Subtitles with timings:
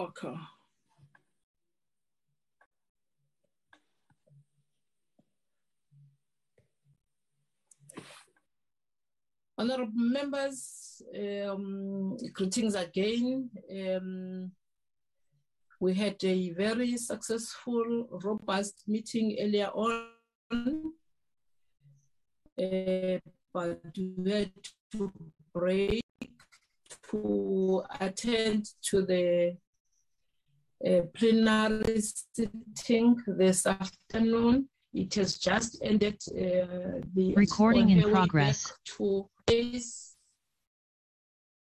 [0.00, 0.34] Okay.
[9.58, 13.50] Honorable members, um, greetings again.
[13.70, 14.52] Um,
[15.80, 20.94] we had a very successful, robust meeting earlier on,
[22.58, 23.18] uh,
[23.52, 24.52] but we had
[24.92, 25.12] to
[25.52, 26.00] break
[27.10, 29.58] to attend to the
[30.86, 34.68] uh, plenary sitting this afternoon.
[34.92, 36.18] It has just ended.
[36.30, 38.72] Uh, the recording in progress.
[38.96, 40.10] To days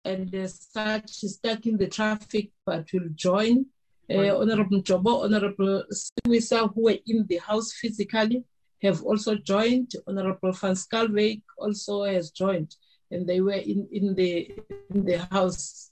[0.05, 3.67] and as such stuck in the traffic but will join.
[4.11, 8.45] Uh, Honorable Jobo, Honorable Siwisa, who were in the house physically,
[8.83, 9.93] have also joined.
[10.07, 12.77] Honorable Van Schalkwyk also has joined,
[13.11, 14.53] and they were in, in the
[14.91, 15.91] in the house.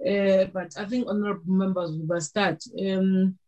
[0.00, 2.62] Uh, but I think honorable members will start.
[2.80, 3.38] Um,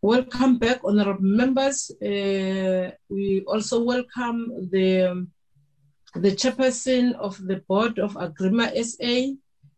[0.00, 1.90] welcome back, honorable members.
[2.00, 5.26] Uh, we also welcome the
[6.14, 9.34] the chairperson of the board of Agrement SA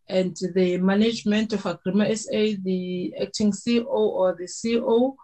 [0.08, 5.14] and the management of Agrement SA, the acting CEO or the CEO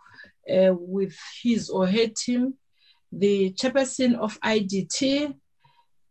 [0.50, 2.54] uh, with his or her team,
[3.12, 5.34] the chairperson of IDT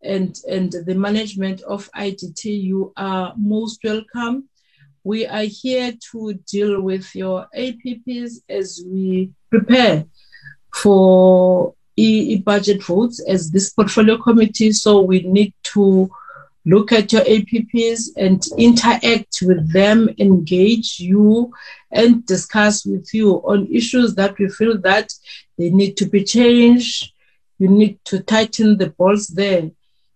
[0.03, 4.49] and, and the management of IDT, you are most welcome.
[5.03, 10.05] We are here to deal with your APPs as we prepare
[10.73, 14.71] for e-budget votes as this portfolio committee.
[14.71, 16.09] So we need to
[16.65, 21.51] look at your APPs and interact with them, engage you,
[21.91, 25.13] and discuss with you on issues that we feel that
[25.57, 27.11] they need to be changed.
[27.59, 29.69] You need to tighten the balls there.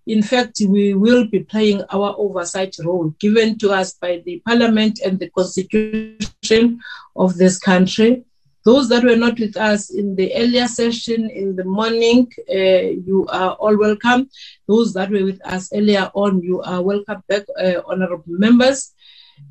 [0.08, 5.00] In fact, we will be playing our oversight role given to us by the parliament
[5.06, 6.80] and the constitution
[7.16, 8.24] of this country
[8.68, 13.26] those that were not with us in the earlier session in the morning, uh, you
[13.30, 14.30] are all welcome.
[14.68, 18.92] Those that were with us earlier on, you are welcome back, uh, honorable members.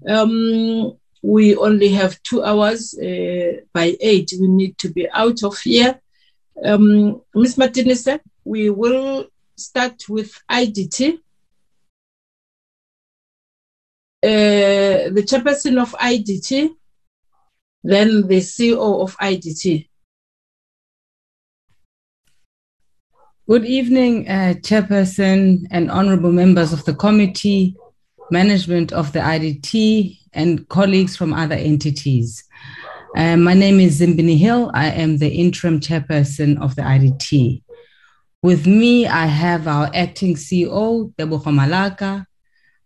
[0.06, 4.34] Um, we only have two hours uh, by eight.
[4.38, 5.98] We need to be out of here.
[6.62, 7.56] Um, Ms.
[7.56, 8.06] Martinez,
[8.44, 11.18] we will start with IDT.
[14.22, 16.70] Uh, the chairperson of IDT,
[17.84, 19.88] then the CEO of IDT.
[23.48, 27.76] Good evening, uh, Chairperson and honorable members of the committee,
[28.32, 32.42] management of the IDT, and colleagues from other entities.
[33.16, 34.72] Uh, my name is Zimbini Hill.
[34.74, 37.62] I am the interim chairperson of the IDT.
[38.42, 42.26] With me, I have our acting CEO, Tebogo Malaka,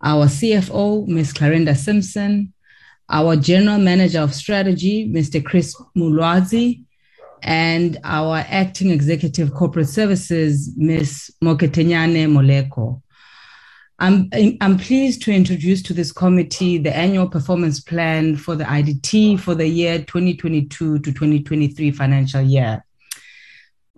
[0.02, 1.32] our CFO, Ms.
[1.34, 2.52] Clarenda Simpson,
[3.08, 5.44] our General Manager of Strategy, Mr.
[5.44, 6.84] Chris Mulwazi,
[7.42, 11.30] and our Acting Executive Corporate Services, Ms.
[11.42, 13.02] Moketenyane Moleko.
[13.98, 19.40] I'm, I'm pleased to introduce to this committee the annual performance plan for the IDT
[19.40, 22.82] for the year 2022 to 2023 financial year.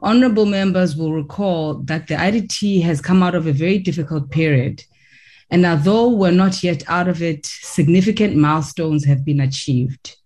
[0.03, 4.83] Honorable members will recall that the IDT has come out of a very difficult period
[5.53, 10.17] and although we're not yet out of it, significant milestones have been achieved.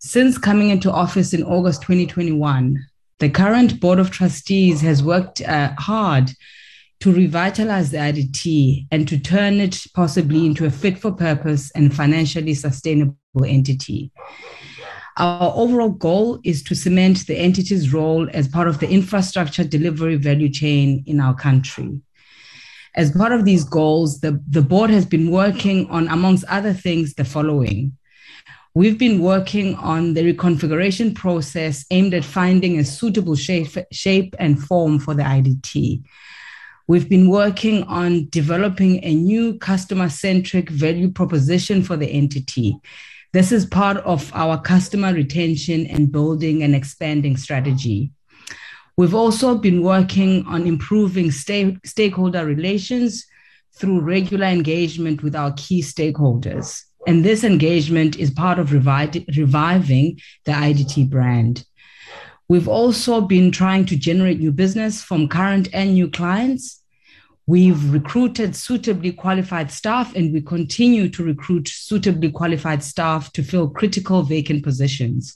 [0.00, 2.76] Since coming into office in August 2021,
[3.20, 6.30] the current Board of Trustees has worked uh, hard
[7.00, 11.96] to revitalize the IDT and to turn it possibly into a fit for purpose and
[11.96, 14.12] financially sustainable entity.
[15.16, 20.16] Our overall goal is to cement the entity's role as part of the infrastructure delivery
[20.16, 22.00] value chain in our country.
[22.96, 27.14] As part of these goals, the, the board has been working on, amongst other things,
[27.14, 27.96] the following.
[28.74, 34.62] We've been working on the reconfiguration process aimed at finding a suitable shape, shape and
[34.62, 36.02] form for the IDT.
[36.86, 42.76] We've been working on developing a new customer centric value proposition for the entity.
[43.32, 48.10] This is part of our customer retention and building and expanding strategy.
[48.96, 53.24] We've also been working on improving stakeholder relations
[53.76, 56.82] through regular engagement with our key stakeholders.
[57.06, 61.64] And this engagement is part of revi- reviving the IDT brand.
[62.48, 66.79] We've also been trying to generate new business from current and new clients.
[67.50, 73.68] We've recruited suitably qualified staff, and we continue to recruit suitably qualified staff to fill
[73.68, 75.34] critical vacant positions.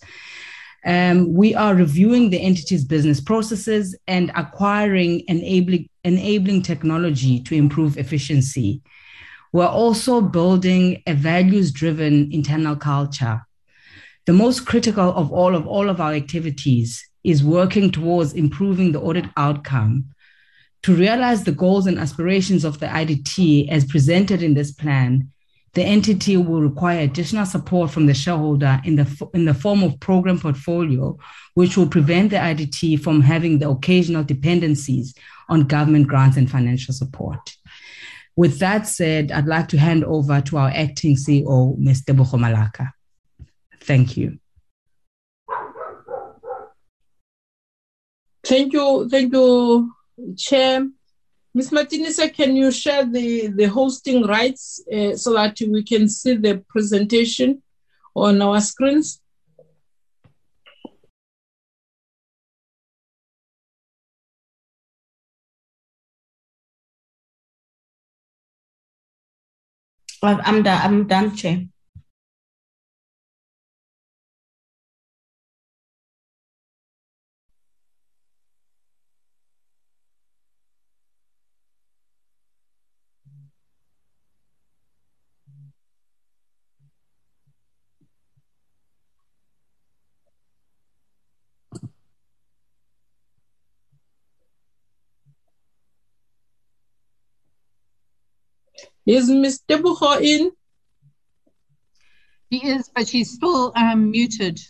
[0.86, 7.98] Um, we are reviewing the entity's business processes and acquiring enabling, enabling technology to improve
[7.98, 8.80] efficiency.
[9.52, 13.44] we're also building a values driven internal culture.
[14.26, 16.88] The most critical of all of all of our activities
[17.24, 20.13] is working towards improving the audit outcome.
[20.84, 25.30] To realize the goals and aspirations of the IDT as presented in this plan,
[25.72, 29.98] the entity will require additional support from the shareholder in the, in the form of
[29.98, 31.16] program portfolio,
[31.54, 35.14] which will prevent the IDT from having the occasional dependencies
[35.48, 37.56] on government grants and financial support.
[38.36, 42.02] With that said, I'd like to hand over to our acting CEO, Ms.
[42.02, 42.90] Tebogo Malaka.
[43.80, 44.38] Thank you.
[48.44, 49.93] Thank you, thank you,
[50.36, 50.88] Chair.
[51.54, 51.70] Ms.
[51.70, 56.64] Martinisa, can you share the, the hosting rights uh, so that we can see the
[56.68, 57.62] presentation
[58.14, 59.20] on our screens?
[70.22, 71.66] I'm done, I'm done, Chair.
[99.06, 99.60] Is Ms.
[99.68, 100.50] Tebogo in?
[102.50, 104.60] She is, but she's still um, muted.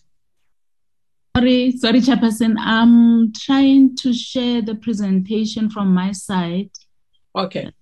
[1.36, 2.56] Sorry, sorry, Chairperson.
[2.58, 6.70] I'm trying to share the presentation from my side.
[7.36, 7.72] Okay.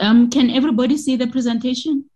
[0.00, 2.08] Um, can everybody see the presentation?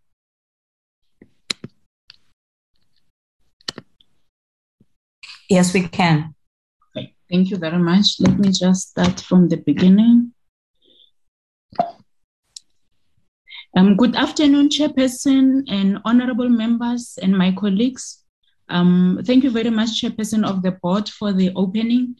[5.49, 6.35] Yes, we can.
[6.97, 8.21] Okay, thank you very much.
[8.21, 10.33] Let me just start from the beginning.
[13.77, 18.23] Um, good afternoon, Chairperson and honorable members and my colleagues.
[18.69, 22.17] Um, thank you very much, Chairperson of the board, for the opening.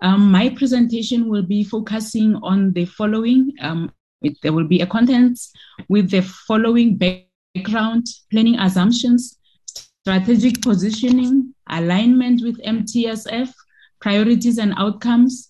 [0.00, 3.92] Um, my presentation will be focusing on the following um,
[4.42, 5.38] there will be a content
[5.88, 13.52] with the following background, planning assumptions, strategic positioning, alignment with MTSF,
[14.00, 15.48] priorities and outcomes,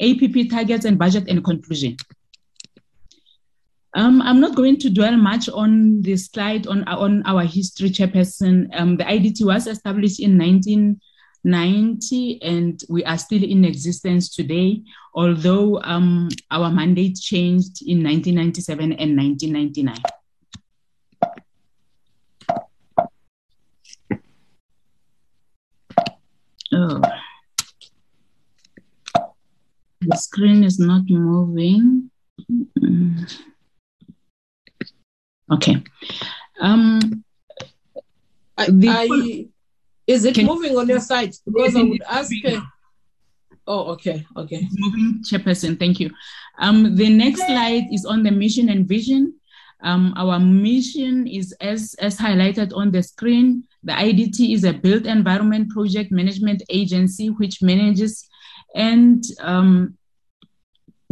[0.00, 1.96] APP targets and budget and conclusion.
[3.94, 8.68] Um, I'm not going to dwell much on this slide on, on our history, Chairperson.
[8.72, 11.00] Um, the IDT was established in 19
[11.44, 14.82] 90 and we are still in existence today,
[15.14, 19.96] although um, our mandate changed in 1997 and 1999.
[26.72, 27.00] Oh.
[30.02, 32.10] The screen is not moving.
[32.78, 33.40] Mm.
[35.52, 35.82] Okay.
[36.60, 37.24] Um,
[38.56, 39.48] I, I
[40.06, 41.34] is it Can moving on your side?
[41.46, 42.32] Because I would ask.
[43.66, 44.66] Oh, okay, okay.
[44.72, 45.78] moving, Chairperson.
[45.78, 46.10] Thank you.
[46.58, 49.34] Um, the next slide is on the mission and vision.
[49.82, 53.64] Um, our mission is as, as highlighted on the screen.
[53.84, 58.28] The IDT is a built environment project management agency which manages
[58.74, 59.96] and um,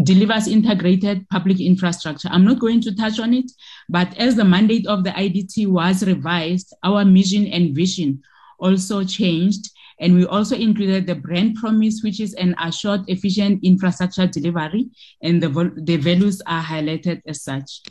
[0.03, 2.29] delivers integrated public infrastructure.
[2.31, 3.51] I'm not going to touch on it,
[3.89, 8.23] but as the mandate of the IDT was revised, our mission and vision
[8.59, 9.71] also changed.
[10.01, 14.91] And we also included the brand promise, which is an assured efficient infrastructure delivery,
[15.23, 17.83] and the, the values are highlighted as such.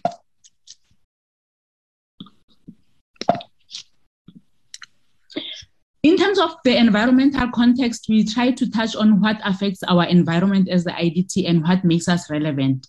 [6.04, 10.70] In terms of the environmental context, we try to touch on what affects our environment
[10.70, 12.88] as the IDT and what makes us relevant.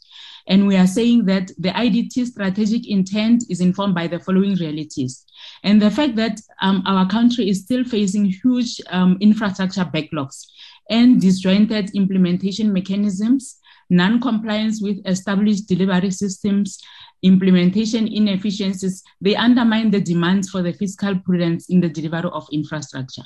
[0.48, 5.24] And we are saying that the IDT strategic intent is informed by the following realities.
[5.62, 10.46] And the fact that um, our country is still facing huge um, infrastructure backlogs
[10.90, 13.58] and disjointed implementation mechanisms,
[13.90, 16.78] non compliance with established delivery systems,
[17.22, 23.24] implementation inefficiencies, they undermine the demands for the fiscal prudence in the delivery of infrastructure.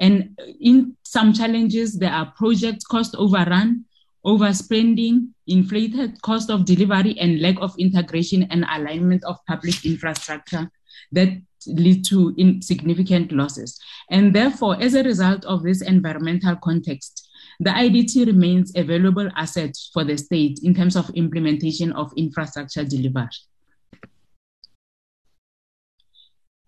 [0.00, 3.84] And in some challenges, there are project cost overrun,
[4.24, 10.70] overspending, inflated cost of delivery, and lack of integration and alignment of public infrastructure
[11.12, 11.28] that
[11.66, 13.78] lead to significant losses.
[14.10, 17.28] And therefore, as a result of this environmental context,
[17.60, 22.84] the IDT remains a valuable asset for the state in terms of implementation of infrastructure
[22.84, 23.28] delivery.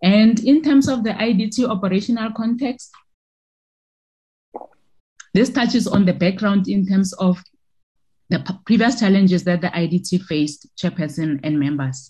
[0.01, 2.91] And in terms of the IDT operational context,
[5.37, 7.37] this touches on the background in terms of
[8.29, 12.09] the previous challenges that the IDT faced, chairperson and members.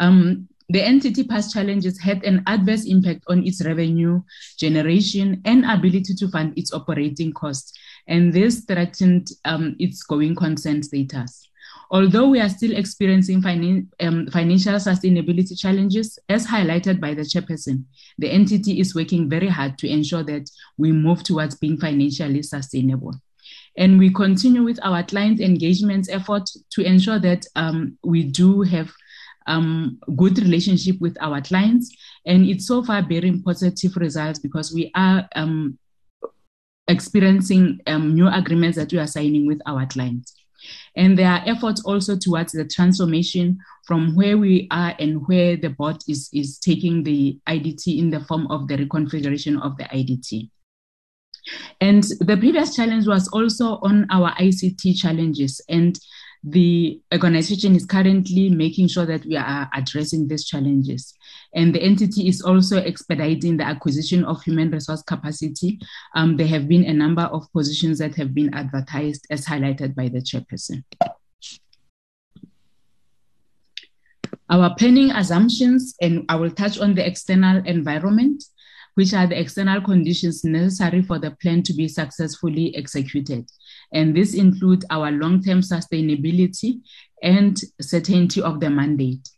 [0.00, 4.20] Um, the entity past challenges had an adverse impact on its revenue
[4.58, 7.72] generation and ability to fund its operating costs,
[8.06, 11.47] and this threatened um, its going concern status.
[11.90, 17.84] Although we are still experiencing finan um, financial sustainability challenges, as highlighted by the chairperson,
[18.18, 23.14] the entity is working very hard to ensure that we move towards being financially sustainable.
[23.78, 28.92] And we continue with our client engagement effort to ensure that um, we do have
[29.46, 31.96] um, good relationship with our clients.
[32.26, 35.78] And it's so far bearing positive results because we are um,
[36.88, 40.34] experiencing um, new agreements that we are signing with our clients.
[40.96, 45.70] And there are efforts also towards the transformation from where we are and where the
[45.70, 50.50] board is, is taking the IDT in the form of the reconfiguration of the IDT.
[51.80, 55.60] And the previous challenge was also on our ICT challenges.
[55.68, 55.98] And
[56.44, 61.14] the organization is currently making sure that we are addressing these challenges.
[61.54, 65.78] And the entity is also expediting the acquisition of human resource capacity.
[66.14, 70.08] Um, there have been a number of positions that have been advertised as highlighted by
[70.08, 70.84] the chairperson.
[74.50, 78.44] Our planning assumptions, and I will touch on the external environment,
[78.94, 83.48] which are the external conditions necessary for the plan to be successfully executed.
[83.92, 86.80] And this includes our long-term sustainability
[87.22, 89.28] and certainty of the mandate.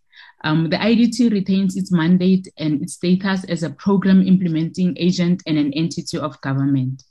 [0.43, 5.59] Um, the IDT retains its mandate and its status as a program implementing agent and
[5.59, 7.03] an entity of government.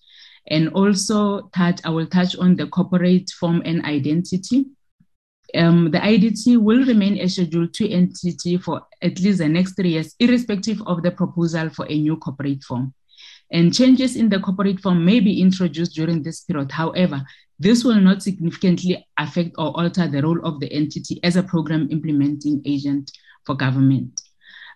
[0.47, 4.65] And also touch, I will touch on the corporate form and identity
[5.55, 9.91] um, the IDT will remain a Schedule 2 entity for at least the next three
[9.91, 12.93] years, irrespective of the proposal for a new corporate form.
[13.51, 16.71] And changes in the corporate form may be introduced during this period.
[16.71, 17.23] However,
[17.57, 21.87] this will not significantly affect or alter the role of the entity as a program
[21.91, 23.11] implementing agent
[23.45, 24.21] for government.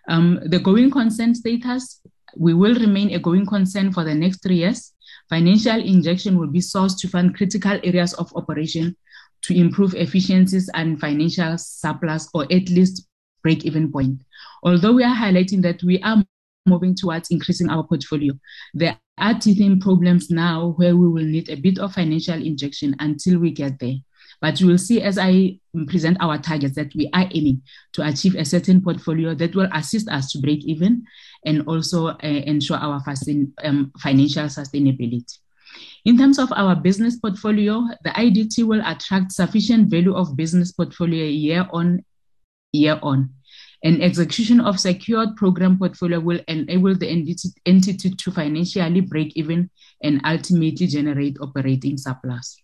[0.08, 2.00] Um, the going concern status,
[2.36, 4.92] we will remain a going concern for the next three years.
[5.30, 8.96] Financial injection will be sourced to fund critical areas of operation
[9.42, 13.06] to improve efficiencies and financial surplus or at least
[13.42, 14.20] break even point.
[14.62, 16.22] Although we are highlighting that we are
[16.66, 18.32] moving towards increasing our portfolio,
[18.72, 23.38] there are teething problems now where we will need a bit of financial injection until
[23.38, 23.96] we get there.
[24.40, 27.62] But you will see as I present our targets that we are aiming
[27.94, 31.04] to achieve a certain portfolio that will assist us to break even
[31.44, 33.02] and also uh, ensure our
[33.62, 35.38] um, financial sustainability.
[36.04, 41.24] In terms of our business portfolio, the IDT will attract sufficient value of business portfolio
[41.24, 42.04] year on
[42.72, 43.30] year on.
[43.84, 47.08] And execution of secured program portfolio will enable the
[47.66, 49.70] entity to financially break even
[50.02, 52.62] and ultimately generate operating surplus.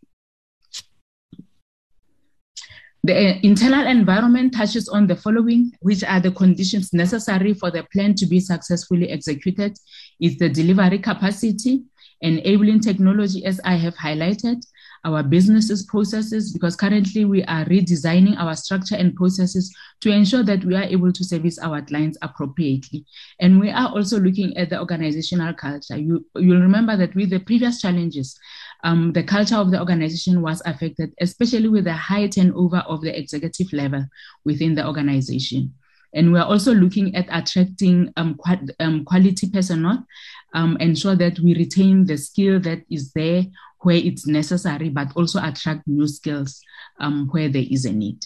[3.02, 7.85] The uh, internal environment touches on the following, which are the conditions necessary for the
[7.92, 9.78] plan to be successfully executed.
[10.20, 11.85] Is the delivery capacity,
[12.20, 14.62] enabling technology, as I have highlighted,
[15.05, 20.65] our businesses processes, because currently we are redesigning our structure and processes to ensure that
[20.65, 23.05] we are able to service our clients appropriately.
[23.41, 25.97] And we are also looking at the organizational culture.
[25.97, 28.39] You, you'll remember that with the previous challenges,
[28.85, 33.19] um, the culture of the organization was affected, especially with the high turnover of the
[33.19, 34.05] executive level
[34.45, 35.75] within the organization.
[36.13, 38.37] And we're also looking at attracting um,
[38.81, 40.05] um, quality personnel,
[40.55, 43.45] um, ensure that we retain the skill that is there
[43.81, 46.61] where it's necessary, but also attract new skills
[46.99, 48.25] um, where there is a need.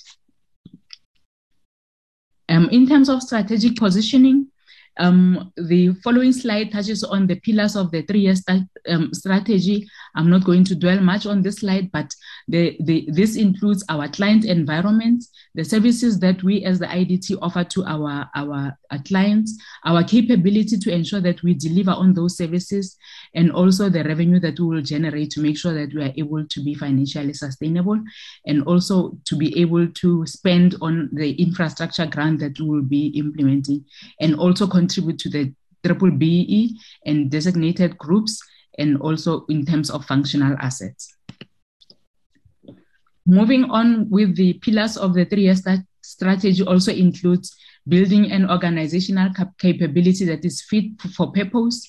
[2.49, 4.49] Um, in terms of strategic positioning,
[4.98, 9.88] um, the following slide touches on the pillars of the three-year st um, strategy.
[10.14, 12.14] I'm not going to dwell much on this slide, but
[12.46, 17.64] the, the, this includes our client environment, the services that we as the IDT offer
[17.64, 22.96] to our, our, our clients, our capability to ensure that we deliver on those services,
[23.35, 26.46] and also the revenue that we will generate to make sure that we are able
[26.46, 28.00] to be financially sustainable,
[28.46, 33.07] and also to be able to spend on the infrastructure grant that we will be
[33.09, 33.85] implementing,
[34.20, 38.40] and also contribute to the triple BE and designated groups,
[38.79, 41.14] and also in terms of functional assets.
[43.27, 47.57] Moving on with the pillars of the three-year st strategy also includes
[47.88, 50.85] building an organizational cap- capability that is fit
[51.16, 51.88] for purpose.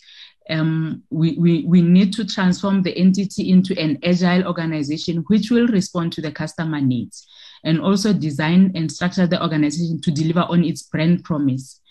[0.50, 5.68] Um, we, we, we need to transform the entity into an agile organization which will
[5.68, 7.28] respond to the customer needs
[7.66, 11.82] and also design and structure the organization to deliver on its brand promise.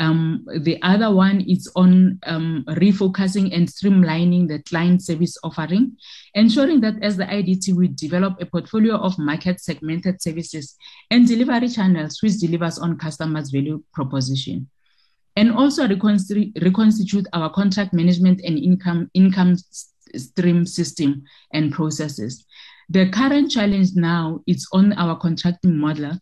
[0.00, 5.98] Um, the other one is on um, refocusing and streamlining the client service offering,
[6.34, 10.74] ensuring that as the IDT, we develop a portfolio of market segmented services
[11.10, 14.70] and delivery channels which delivers on customers' value proposition.
[15.36, 19.56] And also reconstitute our contract management and income, income
[20.16, 22.46] stream system and processes.
[22.88, 26.18] The current challenge now is on our contracting model,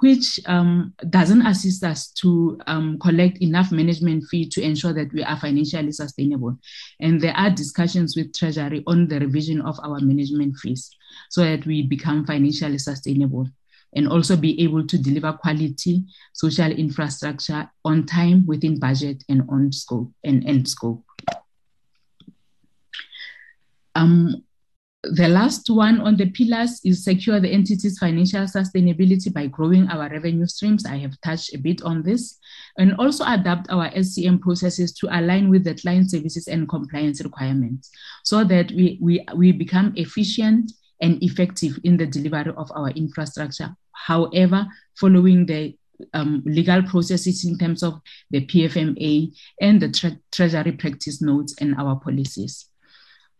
[0.00, 5.22] which um, doesn't assist us to um, collect enough management fee to ensure that we
[5.22, 6.56] are financially sustainable.
[7.00, 10.90] And there are discussions with Treasury on the revision of our management fees
[11.28, 13.48] so that we become financially sustainable
[13.94, 19.72] and also be able to deliver quality social infrastructure on time, within budget, and on
[19.72, 21.04] scope and end scope.
[23.94, 24.44] Um,
[25.02, 30.10] the last one on the pillars is secure the entity's financial sustainability by growing our
[30.10, 30.84] revenue streams.
[30.84, 32.38] I have touched a bit on this.
[32.76, 37.90] And also adapt our SCM processes to align with the client services and compliance requirements
[38.24, 43.74] so that we, we, we become efficient and effective in the delivery of our infrastructure.
[43.92, 44.66] However,
[44.98, 45.76] following the
[46.12, 51.74] um, legal processes in terms of the PFMA and the tre- Treasury practice notes and
[51.76, 52.69] our policies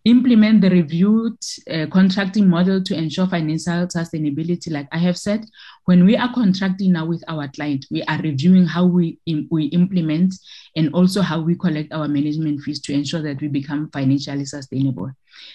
[0.04, 1.36] implement the reviewed
[1.70, 4.70] uh, contracting model to ensure financial sustainability.
[4.70, 5.44] Like i have said
[5.84, 9.18] when we are contracting now with our client we are reviewing how we
[9.50, 10.34] we implement
[10.76, 15.10] and also how we collect our management fees to ensure that we become financially sustainable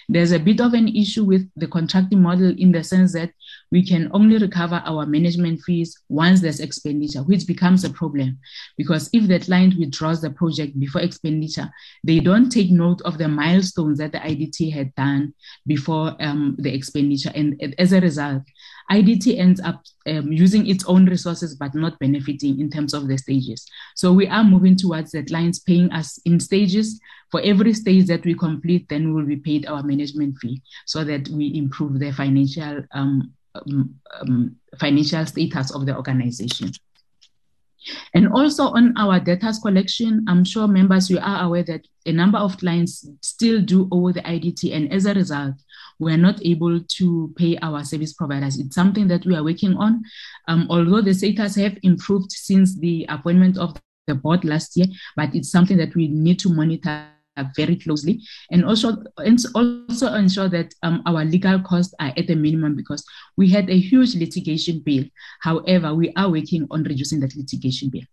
[0.09, 3.31] there's a bit of an issue with the contracting model in the sense that
[3.71, 8.38] we can only recover our management fees once there's expenditure, which becomes a problem.
[8.77, 11.69] Because if the client withdraws the project before expenditure,
[12.03, 15.33] they don't take note of the milestones that the IDT had done
[15.65, 17.31] before um, the expenditure.
[17.33, 18.43] And as a result,
[18.91, 23.17] IDT ends up um, using its own resources but not benefiting in terms of the
[23.17, 23.65] stages.
[23.95, 27.00] So we are moving towards the clients paying us in stages.
[27.32, 31.28] For every stage that we complete, then we'll be paid our management fee so that
[31.30, 36.71] we improve the financial um, um, um financial status of the organization.
[38.13, 42.38] And also on our data collection, I'm sure members, you are aware that a number
[42.38, 44.74] of clients still do owe the IDT.
[44.76, 45.56] And as a result,
[45.99, 48.60] we're not able to pay our service providers.
[48.60, 50.03] It's something that we are working on.
[50.47, 55.34] Um, although the status have improved since the appointment of the board last year, but
[55.34, 57.08] it's something that we need to monitor
[57.55, 62.36] very closely and also and also ensure that um, our legal costs are at a
[62.36, 63.05] minimum because
[63.36, 65.03] we had a huge litigation bill
[65.41, 68.03] however we are working on reducing that litigation bill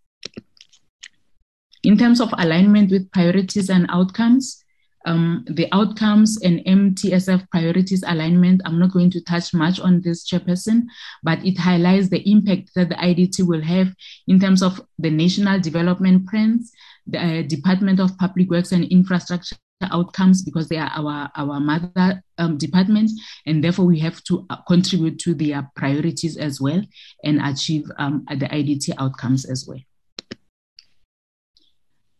[1.83, 4.62] in terms of alignment with priorities and outcomes
[5.05, 10.27] um, the outcomes and MTSF priorities alignment, I'm not going to touch much on this,
[10.27, 10.83] Chairperson,
[11.23, 13.93] but it highlights the impact that the IDT will have
[14.27, 16.71] in terms of the national development plans,
[17.07, 19.55] the uh, Department of Public Works and Infrastructure
[19.91, 23.11] outcomes because they are our, our mother um, department,
[23.45, 26.81] and therefore we have to uh, contribute to their priorities as well
[27.23, 29.79] and achieve um, the IDT outcomes as well.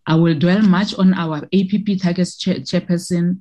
[0.06, 3.40] I will dwell much on our APP targets, chair, Chairperson.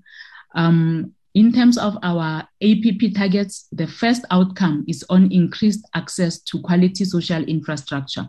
[0.54, 6.60] Um, in terms of our APP targets, the first outcome is on increased access to
[6.60, 8.28] quality social infrastructure.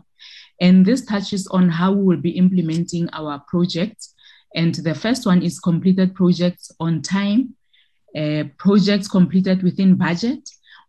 [0.60, 4.14] And this touches on how we will be implementing our projects.
[4.54, 7.54] And the first one is completed projects on time,
[8.16, 10.48] uh, projects completed within budget,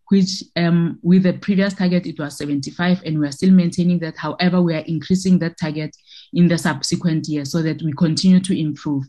[0.09, 4.15] which um, with the previous target, it was 75, and we're still maintaining that.
[4.17, 5.95] However, we are increasing that target
[6.35, 9.05] in the subsequent year so that we continue to improve.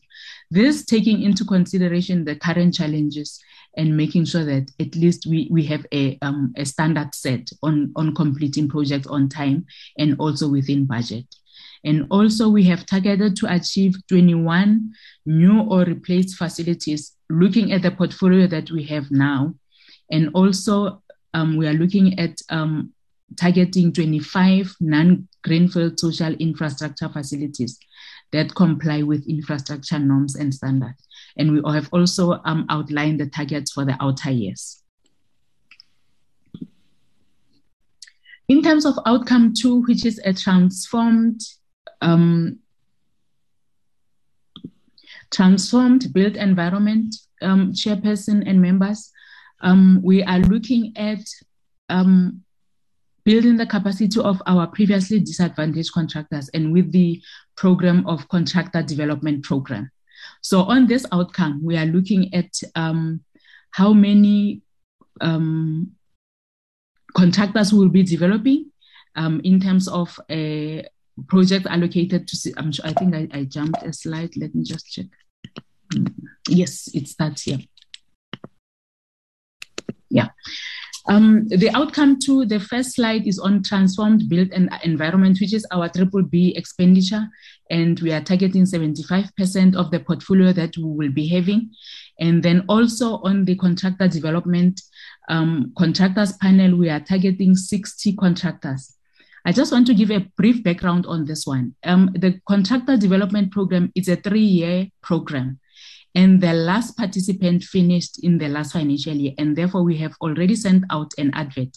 [0.50, 3.38] This taking into consideration the current challenges
[3.76, 7.92] and making sure that at least we, we have a, um, a standard set on,
[7.94, 9.66] on completing projects on time
[9.98, 11.26] and also within budget.
[11.84, 14.92] And also, we have targeted to achieve 21
[15.26, 19.54] new or replaced facilities, looking at the portfolio that we have now
[20.10, 21.02] and also,
[21.34, 22.92] um, we are looking at um,
[23.34, 27.78] targeting 25 non greenfield social infrastructure facilities
[28.32, 31.06] that comply with infrastructure norms and standards.
[31.36, 34.82] And we have also um, outlined the targets for the outer years.
[38.48, 41.40] In terms of outcome two, which is a transformed
[42.00, 42.60] um,
[45.32, 49.10] transformed built environment, um, chairperson and members,
[49.60, 51.20] um, we are looking at
[51.88, 52.42] um,
[53.26, 57.20] building the capacity of our previously disadvantaged contractors and with the
[57.56, 59.90] program of contractor development program.
[60.42, 63.20] So on this outcome, we are looking at um,
[63.72, 64.62] how many
[65.20, 65.90] um,
[67.14, 68.70] contractors will be developing
[69.16, 70.86] um, in terms of a
[71.26, 74.36] project allocated to, I'm sure, I think I, I jumped a slide.
[74.36, 75.06] Let me just check.
[75.92, 76.14] Mm,
[76.48, 77.58] yes, it starts here.
[80.10, 80.28] Yeah.
[81.08, 85.66] Um, the outcome to the first slide is on transformed built and environment, which is
[85.70, 87.28] our triple B expenditure.
[87.70, 91.70] And we are targeting 75% of the portfolio that we will be having.
[92.18, 94.80] And then also on the contractor development
[95.28, 98.96] um, contractors panel, we are targeting 60 contractors.
[99.44, 101.76] I just want to give a brief background on this one.
[101.84, 105.60] Um, the contractor development program is a three-year program
[106.16, 109.34] and the last participant finished in the last financial year.
[109.36, 111.76] And therefore, we have already sent out an advert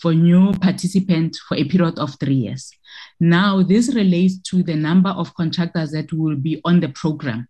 [0.00, 2.70] for new participants for a period of three years.
[3.18, 7.48] Now, this relates to the number of contractors that will be on the program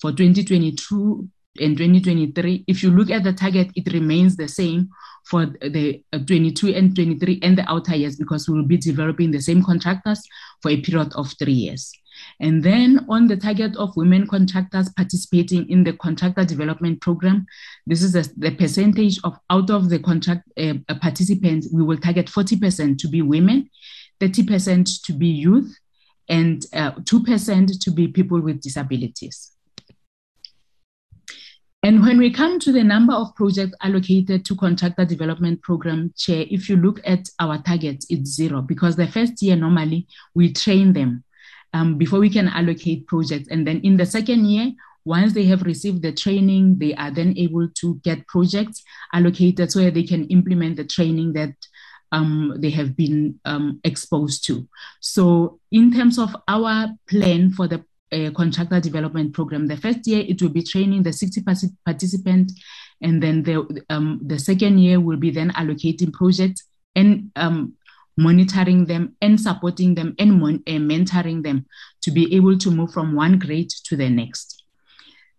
[0.00, 1.28] for 2022
[1.60, 2.64] and 2023.
[2.66, 4.88] If you look at the target, it remains the same
[5.26, 9.30] for the uh, 22 and 23 and the outer years because we will be developing
[9.30, 10.26] the same contractors
[10.62, 11.92] for a period of three years.
[12.40, 17.46] And then on the target of women contractors participating in the contractor development program,
[17.86, 22.98] this is the percentage of out of the contract uh, participants, we will target 40%
[22.98, 23.70] to be women,
[24.20, 25.76] 30% to be youth,
[26.28, 29.52] and uh, 2% to be people with disabilities.
[31.84, 36.46] And when we come to the number of projects allocated to contractor development program chair,
[36.48, 40.92] if you look at our targets, it's zero because the first year normally we train
[40.92, 41.24] them
[41.72, 43.48] um, before we can allocate projects.
[43.50, 44.72] And then in the second year,
[45.04, 49.80] once they have received the training, they are then able to get projects allocated so
[49.80, 51.54] that they can implement the training that
[52.12, 54.68] um, they have been um, exposed to.
[55.00, 60.22] So, in terms of our plan for the uh, contractor development program, the first year
[60.28, 61.42] it will be training the 60
[61.84, 62.62] participants,
[63.00, 66.64] and then the um, the second year will be then allocating projects
[66.94, 67.74] and um,
[68.16, 71.66] monitoring them and supporting them and mon- uh, mentoring them
[72.02, 74.64] to be able to move from one grade to the next.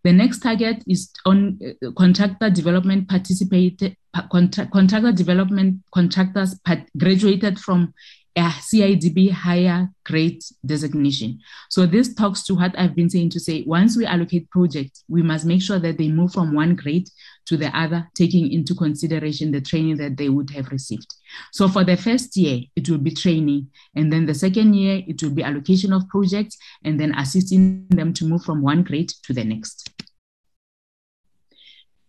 [0.03, 3.95] The next target is on uh, contractor development participated,
[4.31, 6.59] contra- contractor development contractors
[6.97, 7.93] graduated from
[8.35, 11.39] a CIDB higher grade designation.
[11.69, 15.21] So this talks to what I've been saying to say, once we allocate projects, we
[15.21, 17.07] must make sure that they move from one grade
[17.45, 21.13] to the other, taking into consideration the training that they would have received.
[21.51, 23.67] So for the first year, it will be training.
[23.95, 28.13] And then the second year, it will be allocation of projects and then assisting them
[28.13, 29.91] to move from one grade to the next.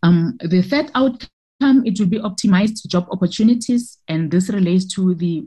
[0.02, 3.98] Um, the third outcome, it will be optimized job opportunities.
[4.08, 5.44] And this relates to the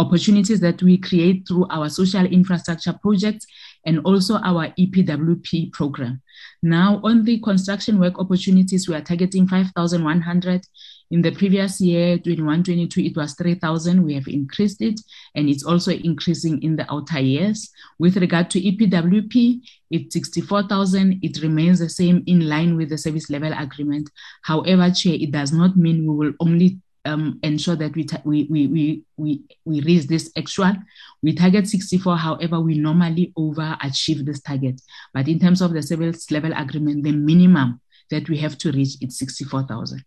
[0.00, 3.46] opportunities that we create through our social infrastructure projects
[3.84, 6.22] and also our EPWP program.
[6.62, 10.66] Now, on the construction work opportunities, we are targeting 5,100.
[11.10, 14.02] In the previous year, 21 22, it was 3,000.
[14.02, 15.00] We have increased it,
[15.34, 17.68] and it's also increasing in the outer years.
[17.98, 21.18] With regard to EPWP, it's 64,000.
[21.22, 24.08] It remains the same in line with the service level agreement.
[24.42, 28.66] However, Chair, it does not mean we will only um, ensure that we, we, we,
[28.66, 30.74] we, we, we raise this actual.
[31.22, 34.80] We target 64, however, we normally overachieve this target.
[35.14, 37.80] But in terms of the service level agreement, the minimum
[38.10, 40.04] that we have to reach is 64,000.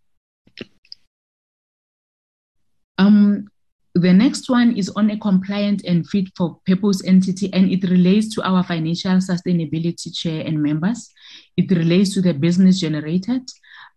[2.98, 3.48] Um,
[3.94, 8.34] the next one is on a compliant and fit for purpose entity, and it relates
[8.34, 11.10] to our financial sustainability chair and members.
[11.56, 13.48] It relates to the business generated.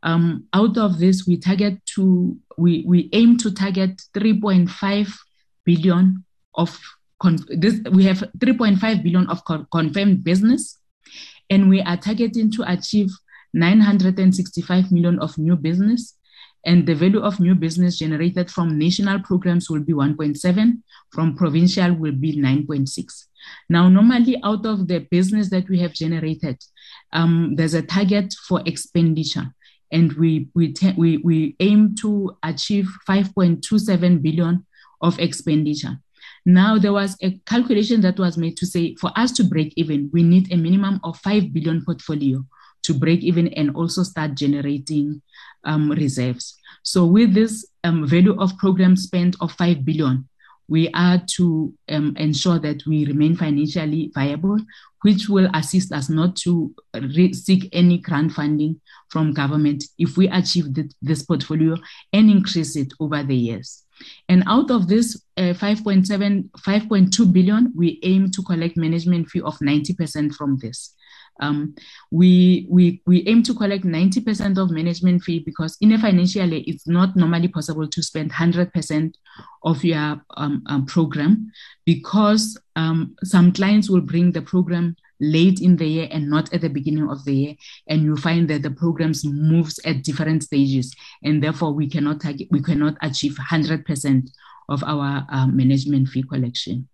[0.03, 5.13] Um, out of this, we target to we we aim to target 3.5
[5.65, 6.23] billion
[6.55, 6.79] of
[7.19, 7.81] con- this.
[7.91, 10.77] We have 3.5 billion of con- confirmed business,
[11.49, 13.09] and we are targeting to achieve
[13.53, 16.13] 965 million of new business.
[16.65, 20.81] And the value of new business generated from national programs will be 1.7,
[21.11, 23.25] from provincial will be 9.6.
[23.69, 26.57] Now, normally out of the business that we have generated,
[27.13, 29.53] um, there's a target for expenditure
[29.91, 34.65] and we we, te- we we aim to achieve 5.27 billion
[35.01, 35.97] of expenditure.
[36.45, 40.09] Now there was a calculation that was made to say for us to break even,
[40.13, 42.43] we need a minimum of 5 billion portfolio
[42.83, 45.21] to break even and also start generating
[45.65, 46.57] um, reserves.
[46.83, 50.27] So with this um, value of program spend of 5 billion,
[50.67, 54.57] we are to um, ensure that we remain financially viable,
[55.03, 60.27] which will assist us not to re- seek any grant funding from government if we
[60.29, 61.75] achieve the, this portfolio
[62.13, 63.83] and increase it over the years.
[64.29, 69.57] And out of this uh, 5.7, 5.2 billion, we aim to collect management fee of
[69.59, 70.93] 90% from this.
[71.39, 71.75] Um,
[72.11, 76.63] we, we, we aim to collect 90% of management fee because in a financial year,
[76.65, 79.13] it's not normally possible to spend 100%
[79.63, 81.51] of your um, um, program
[81.85, 86.61] because um, some clients will bring the program late in the year and not at
[86.61, 87.55] the beginning of the year
[87.87, 92.47] and you find that the programs moves at different stages and therefore we cannot target,
[92.51, 94.29] we cannot achieve 100%
[94.69, 96.87] of our uh, management fee collection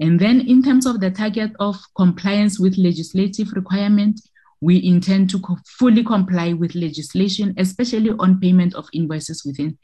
[0.00, 4.20] and then in terms of the target of compliance with legislative requirement,
[4.60, 9.78] we intend to co- fully comply with legislation, especially on payment of invoices within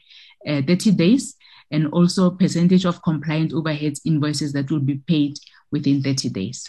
[0.47, 1.35] uh, 30 days,
[1.71, 5.37] and also percentage of compliant overheads invoices that will be paid
[5.71, 6.67] within 30 days.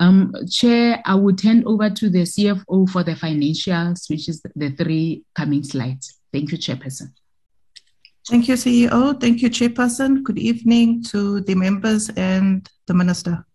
[0.00, 4.70] Um, Chair, I would hand over to the CFO for the financials, which is the
[4.70, 6.18] three coming slides.
[6.32, 7.12] Thank you, Chairperson.
[8.28, 9.18] Thank you, CEO.
[9.18, 10.22] Thank you, Chairperson.
[10.22, 13.46] Good evening to the members and the Minister.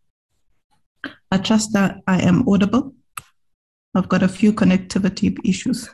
[1.31, 2.95] I trust that I am audible.
[3.93, 5.87] I've got a few connectivity issues.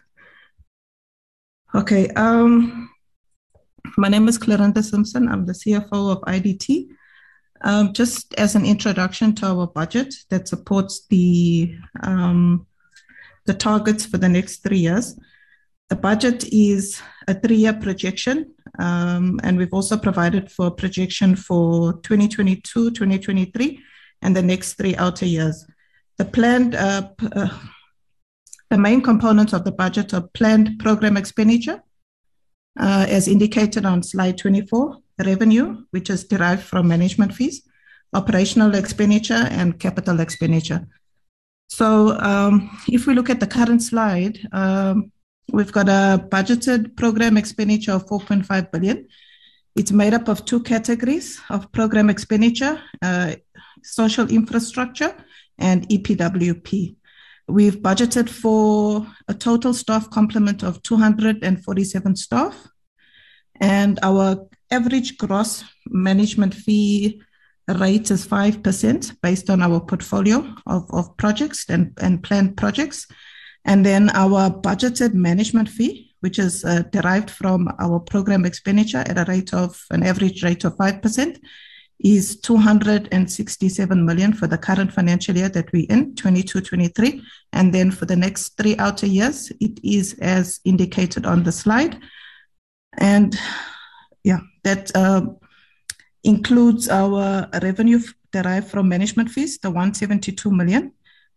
[1.75, 2.89] Okay, um,
[3.97, 5.27] my name is Clarinda Simpson.
[5.27, 6.87] I'm the CFO of IDT.
[7.61, 12.65] Um, just as an introduction to our budget that supports the um,
[13.45, 15.19] the targets for the next three years.
[15.89, 22.91] The budget is a three-year projection um, and we've also provided for projection for 2022,
[22.91, 23.79] 2023,
[24.21, 25.65] and the next three outer years.
[26.17, 27.49] The planned, uh, uh,
[28.69, 31.81] the main components of the budget are planned program expenditure,
[32.79, 37.67] uh, as indicated on slide 24, revenue, which is derived from management fees,
[38.13, 40.87] operational expenditure, and capital expenditure.
[41.67, 45.11] So um, if we look at the current slide, um,
[45.51, 49.07] We've got a budgeted program expenditure of 4.5 billion.
[49.75, 53.35] It's made up of two categories of program expenditure, uh,
[53.83, 55.15] social infrastructure
[55.57, 56.95] and EPWP.
[57.47, 62.67] We've budgeted for a total staff complement of 247 staff,
[63.59, 67.21] and our average gross management fee
[67.67, 73.07] rate is 5% based on our portfolio of, of projects and, and planned projects.
[73.65, 79.17] And then our budgeted management fee, which is uh, derived from our program expenditure at
[79.17, 81.39] a rate of an average rate of 5%,
[81.99, 87.21] is 267 million for the current financial year that we're in, 22-23.
[87.51, 91.99] And then for the next three outer years, it is as indicated on the slide.
[92.97, 93.37] And
[94.23, 95.25] yeah, that uh,
[96.23, 97.99] includes our revenue
[98.31, 100.93] derived from management fees, the 172 million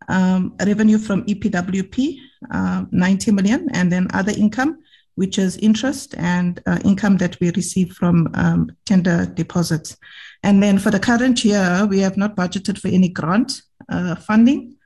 [0.08, 2.18] um, revenue from EPWP,
[2.50, 4.82] uh, 90 million, and then other income,
[5.14, 9.96] which is interest and uh, income that we receive from um, tender deposits.
[10.42, 14.76] And then for the current year, we have not budgeted for any grant uh, funding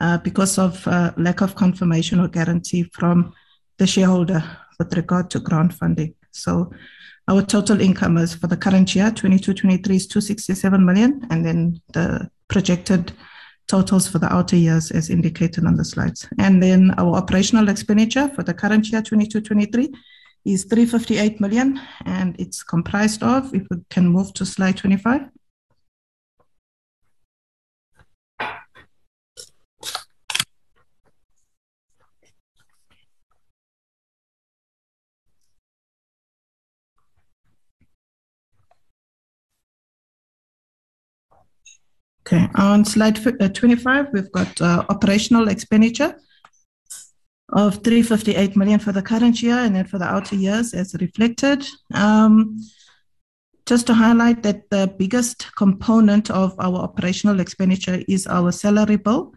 [0.00, 3.32] uh, because of uh, lack of confirmation or guarantee from
[3.78, 4.42] the shareholder
[4.78, 6.14] with regard to grant funding.
[6.32, 6.72] So
[7.28, 12.30] our total income is for the current year, 22-23 is 267 million, and then the
[12.48, 13.12] projected
[13.66, 16.28] totals for the outer years as indicated on the slides.
[16.38, 19.92] And then our operational expenditure for the current year, 22-23,
[20.44, 25.22] is 358 million, and it's comprised of, if we can move to slide 25.
[42.26, 46.18] Okay, on slide uh, 25, we've got uh, operational expenditure
[47.50, 51.62] of 358 million for the current year and then for the outer years as reflected.
[51.92, 52.58] Um,
[53.66, 59.34] just to highlight that the biggest component of our operational expenditure is our salary bill.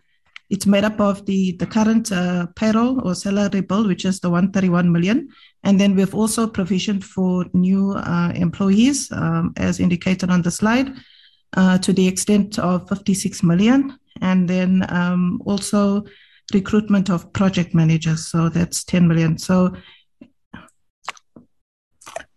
[0.49, 4.29] It's made up of the, the current uh, payroll or salary bill, which is the
[4.29, 5.27] 131 million.
[5.65, 10.95] And then we've also provisioned for new uh, employees, um, as indicated on the slide
[11.57, 13.97] uh, to the extent of 56 million.
[14.21, 16.05] And then um, also
[16.53, 18.27] recruitment of project managers.
[18.27, 19.37] So that's 10 million.
[19.37, 19.75] So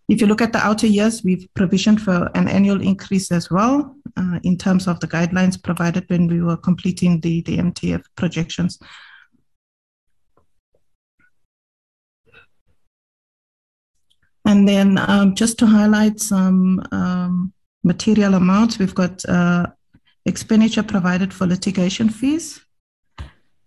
[0.09, 3.95] if you look at the outer years, we've provisioned for an annual increase as well
[4.17, 8.79] uh, in terms of the guidelines provided when we were completing the, the MTF projections.
[14.47, 17.53] And then um, just to highlight some um,
[17.83, 18.79] material amounts.
[18.79, 19.67] We've got uh,
[20.27, 22.61] expenditure provided for litigation fees.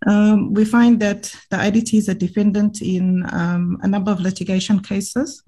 [0.06, 4.80] Um, we find that the IDT is a defendant in um, a number of litigation
[4.80, 5.42] cases.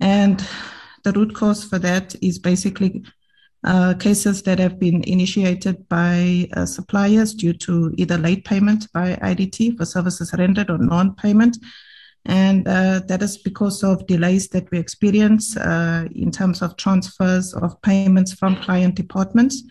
[0.00, 0.44] And
[1.04, 3.04] the root cause for that is basically
[3.64, 9.16] uh, cases that have been initiated by uh, suppliers due to either late payment by
[9.16, 11.56] IDT for services rendered or non payment.
[12.26, 17.52] And uh, that is because of delays that we experience uh, in terms of transfers
[17.54, 19.62] of payments from client departments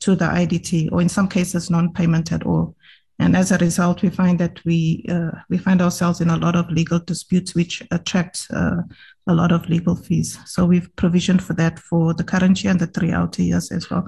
[0.00, 2.76] to the IDT, or in some cases, non payment at all.
[3.18, 6.54] And as a result, we find that we uh, we find ourselves in a lot
[6.54, 8.82] of legal disputes, which attract uh,
[9.26, 10.38] a lot of legal fees.
[10.44, 13.88] So we've provisioned for that for the current year and the three outer years as
[13.88, 14.06] well.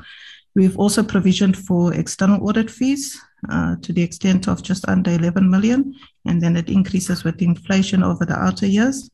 [0.55, 3.19] We've also provisioned for external audit fees
[3.49, 5.95] uh, to the extent of just under 11 million,
[6.29, 9.11] and then it increases with inflation over the outer years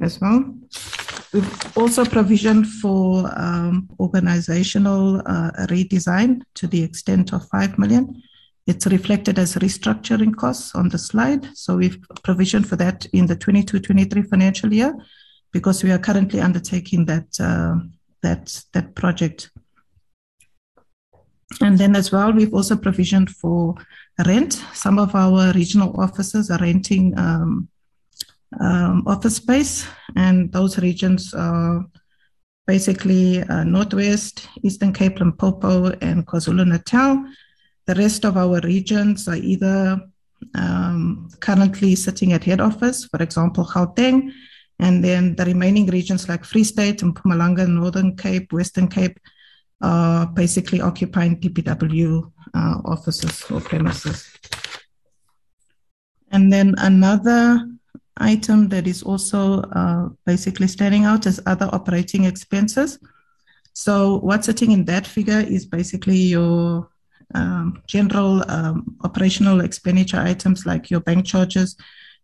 [0.00, 0.54] as well.
[1.32, 8.22] We've also provisioned for um, organizational uh, redesign to the extent of 5 million.
[8.66, 11.48] It's reflected as restructuring costs on the slide.
[11.56, 14.94] So we've provisioned for that in the 22-23 financial year
[15.52, 17.74] because we are currently undertaking that uh,
[18.22, 19.50] that that project.
[21.60, 23.74] And then as well, we've also provisioned for
[24.26, 24.62] rent.
[24.74, 27.68] Some of our regional offices are renting um,
[28.60, 29.86] um, office space,
[30.16, 31.84] and those regions are
[32.66, 37.24] basically uh, Northwest, Eastern Cape, Limpopo, and KwaZulu Natal.
[37.86, 40.00] The rest of our regions are either
[40.54, 44.32] um, currently sitting at head office, for example, Gauteng,
[44.78, 49.18] and then the remaining regions like Free State and Mpumalanga, Northern Cape, Western Cape,
[49.82, 54.30] are basically occupying DPW uh, offices or premises.
[56.30, 57.68] And then another
[58.16, 62.98] item that is also uh, basically standing out is other operating expenses.
[63.74, 66.88] So what's sitting in that figure is basically your
[67.34, 71.76] um, general um, operational expenditure items like your bank charges,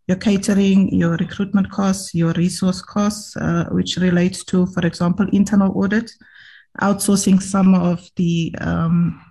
[0.07, 5.71] your catering, your recruitment costs, your resource costs, uh, which relates to, for example, internal
[5.77, 6.11] audit,
[6.81, 9.21] outsourcing some of the um,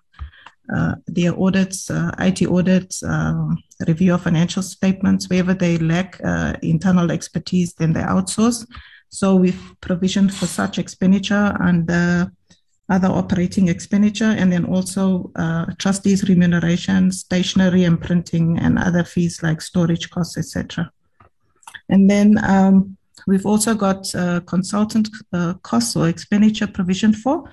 [0.75, 3.49] uh, their audits, uh, IT audits, uh,
[3.87, 5.29] review of financial statements.
[5.31, 8.67] Wherever they lack uh, internal expertise, then they outsource.
[9.09, 11.89] So we've provisioned for such expenditure and
[12.91, 19.43] other operating expenditure, and then also uh, trustees' remuneration, stationery and printing, and other fees
[19.43, 20.91] like storage costs, etc.
[21.89, 27.51] And then um, we've also got uh, consultant uh, costs or expenditure provision for,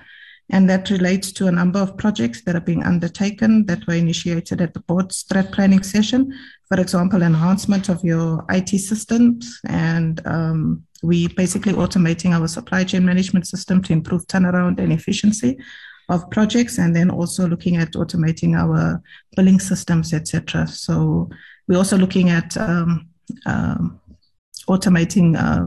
[0.50, 4.60] and that relates to a number of projects that are being undertaken that were initiated
[4.60, 6.32] at the board strat planning session.
[6.68, 13.04] For example, enhancement of your IT systems and um, we basically automating our supply chain
[13.04, 15.58] management system to improve turnaround and efficiency
[16.08, 19.02] of projects, and then also looking at automating our
[19.36, 20.66] billing systems, etc.
[20.68, 21.28] So
[21.66, 23.08] we're also looking at um,
[23.44, 24.00] um,
[24.68, 25.66] automating uh,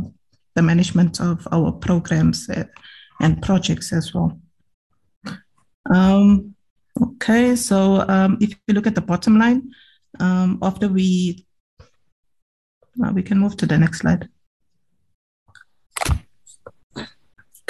[0.56, 2.64] the management of our programs uh,
[3.22, 4.40] and projects as well.
[5.90, 6.56] Um,
[7.02, 9.72] okay, so um, if you look at the bottom line,
[10.20, 11.46] um, after we,
[13.04, 14.28] uh, we can move to the next slide.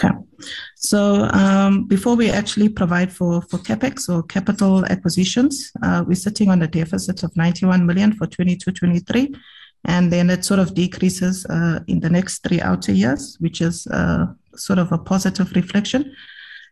[0.02, 0.16] Okay.
[0.78, 6.50] So um, before we actually provide for, for capex or capital acquisitions, uh, we're sitting
[6.50, 9.36] on a deficit of 91 million for 22-23,
[9.86, 13.88] and then it sort of decreases uh, in the next three outer years, which is
[13.88, 14.26] uh,
[14.56, 16.14] sort of a positive reflection.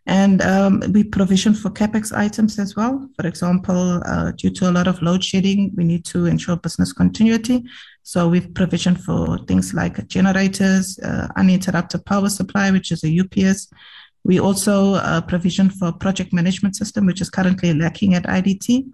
[0.07, 3.09] And um, we provision for capex items as well.
[3.19, 6.93] For example, uh, due to a lot of load shedding, we need to ensure business
[6.93, 7.65] continuity.
[8.03, 13.69] So we've provisioned for things like generators, uh, uninterrupted power supply, which is a UPS.
[14.23, 18.89] We also uh, provision for project management system, which is currently lacking at IDT.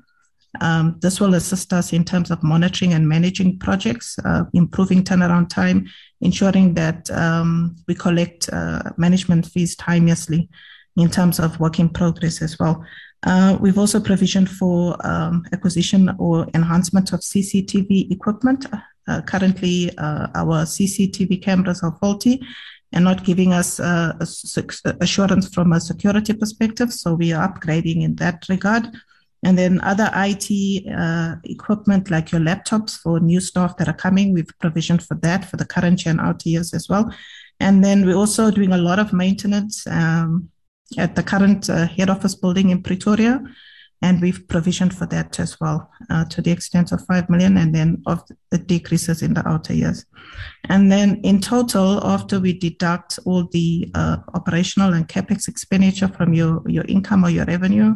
[0.61, 5.49] Um, this will assist us in terms of monitoring and managing projects, uh, improving turnaround
[5.49, 5.87] time,
[6.21, 10.49] ensuring that um, we collect uh, management fees timeously
[10.95, 12.85] in terms of work in progress as well.
[13.23, 18.65] Uh, we've also provisioned for um, acquisition or enhancement of CCTV equipment.
[19.07, 22.45] Uh, currently, uh, our CCTV cameras are faulty
[22.91, 24.13] and not giving us uh,
[25.01, 26.93] assurance from a security perspective.
[26.93, 28.87] So we are upgrading in that regard.
[29.43, 34.33] And then other IT uh, equipment like your laptops for new staff that are coming,
[34.33, 37.13] we've provisioned for that for the current year and out years as well.
[37.59, 40.49] And then we're also doing a lot of maintenance um,
[40.97, 43.43] at the current uh, head office building in Pretoria.
[44.01, 47.73] And we've provisioned for that as well uh, to the extent of 5 million and
[47.73, 48.21] then of
[48.51, 50.05] the decreases in the outer years.
[50.67, 56.33] And then in total, after we deduct all the uh, operational and capex expenditure from
[56.33, 57.95] your, your income or your revenue,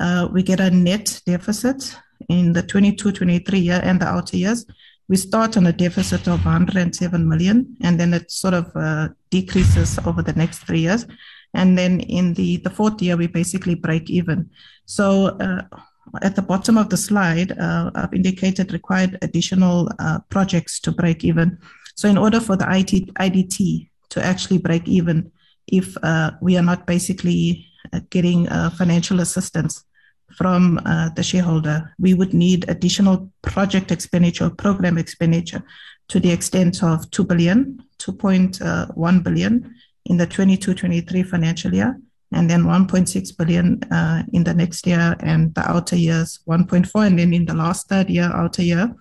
[0.00, 1.96] uh, we get a net deficit
[2.28, 4.64] in the 22 23 year and the outer years
[5.12, 9.98] we start on a deficit of 107 million, and then it sort of uh, decreases
[10.06, 11.06] over the next three years.
[11.52, 14.48] And then in the, the fourth year, we basically break even.
[14.86, 15.62] So uh,
[16.22, 21.24] at the bottom of the slide, uh, I've indicated required additional uh, projects to break
[21.24, 21.58] even.
[21.94, 25.30] So in order for the IT, IDT to actually break even,
[25.66, 27.66] if uh, we are not basically
[28.10, 29.84] getting uh, financial assistance
[30.36, 35.62] from uh, the shareholder, we would need additional project expenditure, program expenditure
[36.08, 39.74] to the extent of 2 billion, 2.1 billion
[40.06, 41.98] in the 22-23 financial year
[42.32, 47.18] and then 1.6 billion uh, in the next year and the outer years 1.4 and
[47.18, 48.94] then in the last third year outer year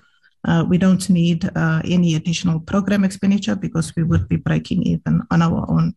[0.48, 5.22] uh, we don't need uh, any additional program expenditure because we would be breaking even
[5.32, 5.96] on our own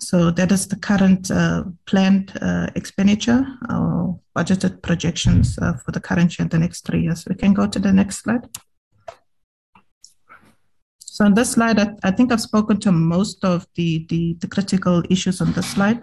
[0.00, 6.00] so that is the current uh, planned uh, expenditure or budgeted projections uh, for the
[6.00, 8.48] current year and the next three years we can go to the next slide
[11.20, 14.46] so on this slide, I, I, think I've spoken to most of the, the, the
[14.46, 16.00] critical issues on this slide.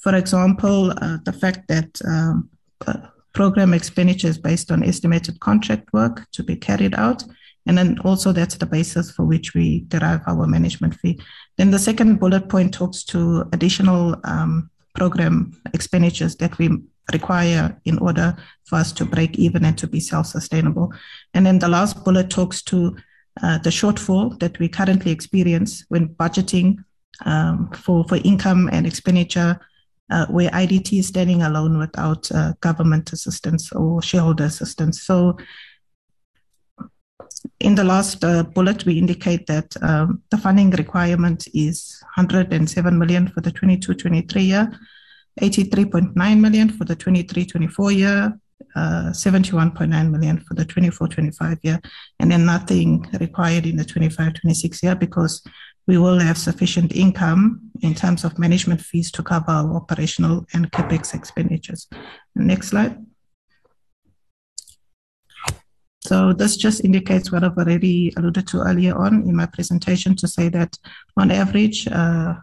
[0.00, 2.48] For example, uh, the fact that um,
[2.86, 7.22] uh, program expenditure is based on estimated contract work to be carried out.
[7.66, 11.20] And then also that's the basis for which we derive our management fee.
[11.60, 16.70] Then the second bullet point talks to additional um, program expenditures that we
[17.12, 18.34] require in order
[18.64, 20.90] for us to break even and to be self-sustainable.
[21.34, 22.96] And then the last bullet talks to
[23.42, 26.82] uh, the shortfall that we currently experience when budgeting
[27.26, 29.60] um, for, for income and expenditure
[30.10, 35.02] uh, where IDT is standing alone without uh, government assistance or shareholder assistance.
[35.02, 35.36] So,
[37.60, 43.28] in the last uh, bullet, we indicate that um, the funding requirement is 107 million
[43.28, 44.72] for the 22-23 year,
[45.40, 48.38] 83.9 million for the 23-24 year,
[48.76, 51.80] uh, 71.9 million for the 24-25 year,
[52.18, 55.42] and then nothing required in the 25-26 year because
[55.86, 60.70] we will have sufficient income in terms of management fees to cover our operational and
[60.72, 61.88] capex expenditures.
[62.34, 62.96] Next slide.
[66.02, 70.28] So this just indicates what I've already alluded to earlier on in my presentation to
[70.28, 70.78] say that
[71.16, 72.36] on average, uh,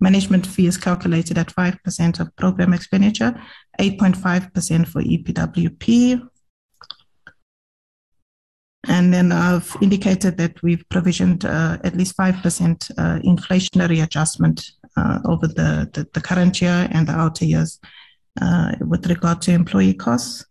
[0.00, 3.40] management fee is calculated at 5% of program expenditure,
[3.78, 6.28] 8.5% for EPWP,
[8.88, 15.20] and then I've indicated that we've provisioned uh, at least 5% uh, inflationary adjustment uh,
[15.24, 17.78] over the, the, the, current year and the outer years
[18.40, 20.44] uh, with regard to employee costs.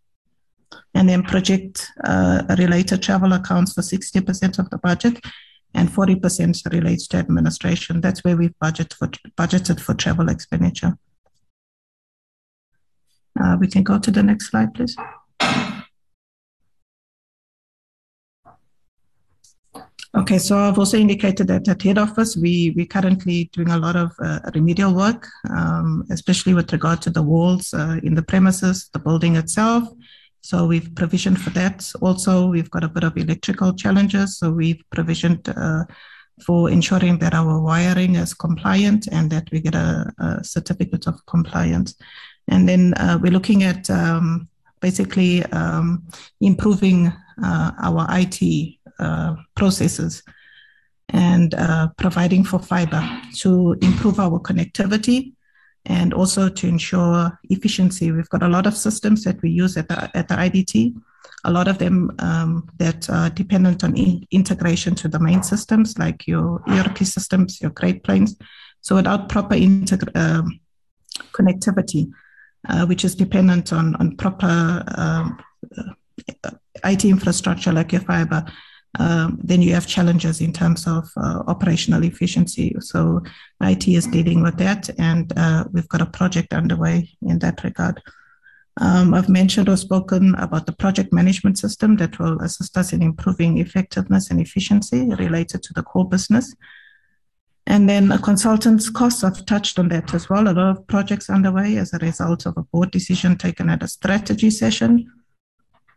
[0.94, 5.20] And then project uh, related travel accounts for 60% of the budget
[5.74, 8.02] and 40% relates to administration.
[8.02, 9.08] That's where we've budget for,
[9.38, 10.98] budgeted for travel expenditure.
[13.40, 14.96] Uh, we can go to the next slide, please.
[20.14, 23.96] Okay, so I've also indicated that at head office, we we're currently doing a lot
[23.96, 28.90] of uh, remedial work, um, especially with regard to the walls uh, in the premises,
[28.92, 29.88] the building itself.
[30.42, 31.90] So we've provisioned for that.
[32.02, 35.86] Also, we've got a bit of electrical challenges, so we've provisioned uh,
[36.44, 41.24] for ensuring that our wiring is compliant and that we get a, a certificate of
[41.28, 41.96] compliance.
[42.48, 46.04] And then uh, we're looking at um, basically um,
[46.42, 47.14] improving
[47.44, 50.24] uh, our IT uh, processes
[51.10, 53.04] and uh, providing for fiber
[53.36, 55.34] to improve our connectivity
[55.86, 58.12] and also to ensure efficiency.
[58.12, 60.96] We've got a lot of systems that we use at the, at the IDT,
[61.44, 65.98] a lot of them um, that are dependent on in- integration to the main systems
[65.98, 68.38] like your ERP systems, your Great Plains.
[68.82, 70.60] So without proper integ- um,
[71.34, 72.12] connectivity,
[72.70, 75.44] uh, which is dependent on, on proper um,
[75.78, 76.52] uh,
[76.84, 78.46] IT infrastructure like your fiber,
[79.00, 82.76] um, then you have challenges in terms of uh, operational efficiency.
[82.80, 83.22] So
[83.62, 88.02] IT is dealing with that, and uh, we've got a project underway in that regard.
[88.80, 93.02] Um, I've mentioned or spoken about the project management system that will assist us in
[93.02, 96.54] improving effectiveness and efficiency related to the core business.
[97.68, 100.48] And then a consultant's costs, I've touched on that as well.
[100.48, 103.88] A lot of projects underway as a result of a board decision taken at a
[103.88, 105.12] strategy session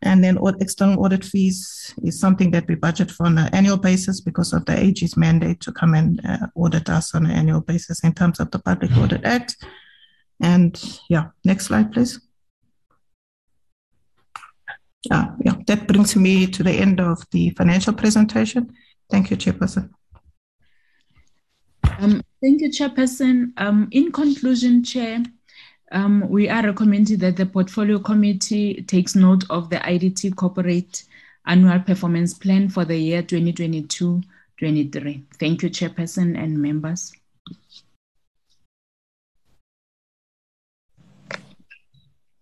[0.04, 4.20] and then external audit fees is something that we budget for on an annual basis
[4.20, 8.04] because of the AG's mandate to come and uh, audit us on an annual basis
[8.04, 9.56] in terms of the Public Audit Act.
[10.40, 12.20] And yeah, next slide, please.
[15.10, 18.74] Uh, yeah, that brings me to the end of the financial presentation.
[19.10, 19.90] Thank you, Chairperson.
[21.98, 23.52] Um, thank you, Chairperson.
[23.56, 25.22] Um, in conclusion, Chair,
[25.94, 31.04] um, we are recommending that the portfolio committee takes note of the IDT corporate
[31.46, 34.24] annual performance plan for the year 2022-23.
[35.38, 37.12] Thank you, Chairperson and members.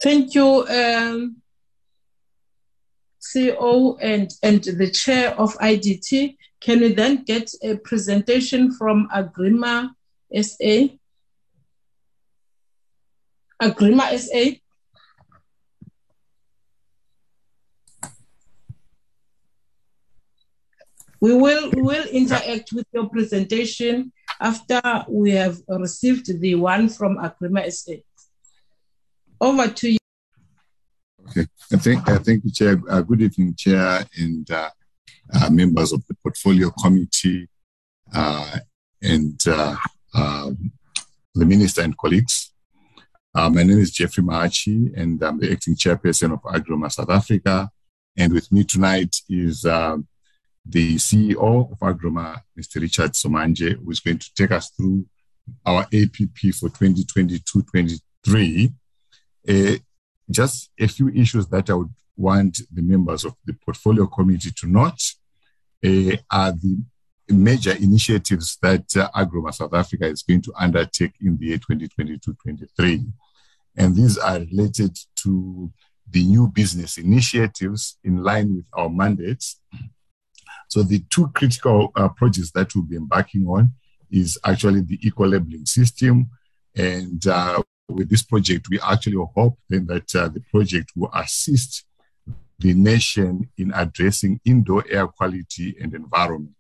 [0.03, 1.37] Thank you, um,
[3.21, 6.37] CEO and, and the chair of IDT.
[6.61, 9.91] Can we then get a presentation from Agrement
[10.35, 10.89] SA?
[13.63, 14.59] Agrement SA?
[21.21, 27.19] We will, we will interact with your presentation after we have received the one from
[27.19, 27.93] Agrement SA.
[29.41, 29.99] Over to you.
[31.29, 32.83] Okay, I think, I thank you, Chair.
[32.91, 34.71] Uh, good evening, Chair, and uh,
[35.33, 37.49] uh, members of the Portfolio Committee,
[38.13, 38.59] uh,
[39.01, 39.77] and uh,
[40.15, 40.73] um,
[41.37, 42.52] the Minister and colleagues.
[43.35, 47.71] Uh, my name is Jeffrey Mahachi, and I'm the acting chairperson of Agrement South Africa.
[48.15, 50.07] And with me tonight is um,
[50.67, 52.83] the CEO of Agrement, Mr.
[52.83, 55.07] Richard Somanje, who is going to take us through
[55.65, 58.75] our APP for 2022-23.
[59.49, 59.77] Uh,
[60.31, 64.67] just a few issues that I would want the members of the portfolio committee to
[64.67, 65.01] note
[65.83, 66.83] uh, are the
[67.31, 73.11] major initiatives that uh, Agrement South Africa is going to undertake in the year 2022-23.
[73.77, 75.73] And these are related to
[76.11, 79.61] the new business initiatives in line with our mandates
[80.73, 83.73] so the two critical uh, projects that we'll be embarking on
[84.11, 86.31] is actually the eco-labeling system.
[86.75, 91.85] And uh, with this project, we actually hope then that uh, the project will assist
[92.59, 96.57] the nation in addressing indoor air quality and environment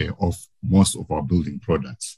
[0.00, 2.16] uh, of most of our building products.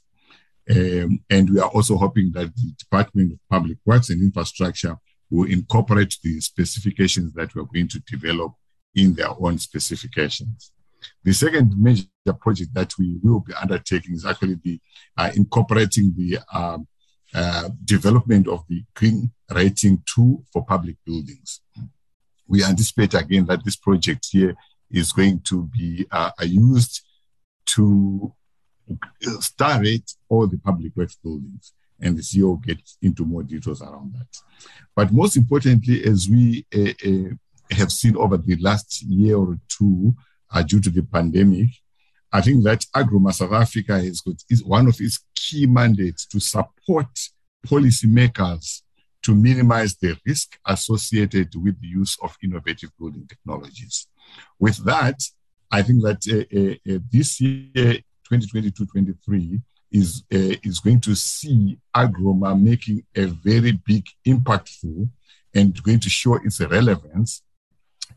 [0.69, 4.97] Um, and we are also hoping that the Department of Public Works and Infrastructure
[5.29, 8.53] will incorporate the specifications that we're going to develop
[8.95, 10.71] in their own specifications.
[11.23, 12.07] The second major
[12.39, 14.79] project that we will be undertaking is actually the
[15.17, 16.87] uh, incorporating the um,
[17.33, 21.61] uh, development of the green rating tool for public buildings.
[22.47, 24.55] We anticipate again that this project here
[24.89, 27.01] is going to be uh, used
[27.67, 28.33] to
[29.39, 34.13] star rate all the public works buildings and the CEO gets into more details around
[34.13, 34.27] that.
[34.95, 37.35] But most importantly, as we uh, uh,
[37.71, 40.13] have seen over the last year or two,
[40.55, 41.69] uh, due to the pandemic.
[42.31, 46.39] I think that Agrement South Africa has got is one of its key mandates to
[46.39, 47.07] support
[47.67, 48.81] policymakers
[49.23, 54.07] to minimize the risk associated with the use of innovative building technologies.
[54.59, 55.19] With that,
[55.71, 57.99] I think that uh, uh this year,
[58.31, 59.61] 2022-23,
[59.91, 65.07] is uh, is going to see Agrement making a very big, impactful,
[65.53, 67.41] and going to show its relevance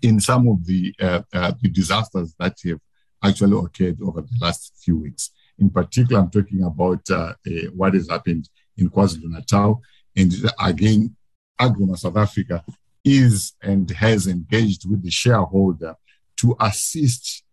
[0.03, 2.81] in some of the, uh, uh, the disasters that have
[3.23, 5.31] actually occurred over the last few weeks.
[5.59, 7.35] In particular, I'm talking about uh,
[7.75, 9.81] what has happened in KwaZulu-Natal.
[10.17, 11.17] And again,
[11.61, 12.65] Agrement South Africa
[13.05, 15.97] is and has engaged with the shareholder
[16.39, 17.45] to assist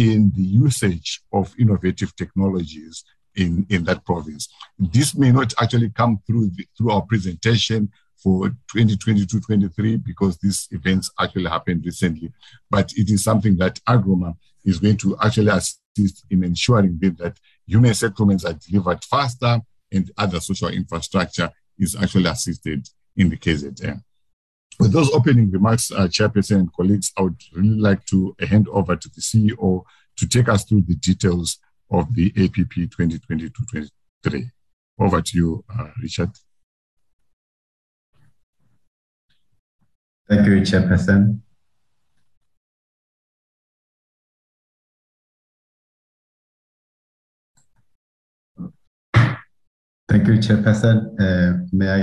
[0.00, 3.04] in the usage of innovative technologies
[3.36, 4.48] in, in that province.
[4.78, 11.10] This may not actually come through the, through our presentation for 2022-23 because these events
[11.20, 12.32] actually happened recently.
[12.70, 17.36] But it is something that Agrement is going to actually assist in ensuring that
[17.66, 19.60] human settlements are delivered faster
[19.92, 22.88] and other social infrastructure is actually assisted
[23.18, 24.02] in the KZN.
[24.78, 28.96] With those opening remarks, uh, Chairperson and colleagues, I would really like to hand over
[28.96, 29.84] to the CEO
[30.16, 31.58] to take us through the details
[31.90, 34.50] of the APP 2022-23.
[34.98, 36.30] Over to you, uh, Richard.
[40.28, 41.40] Thank you, Chairperson.
[50.08, 51.14] Thank you, Chairperson.
[51.18, 52.00] Uh, may I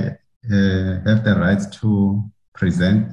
[0.54, 3.12] uh, have the right to present?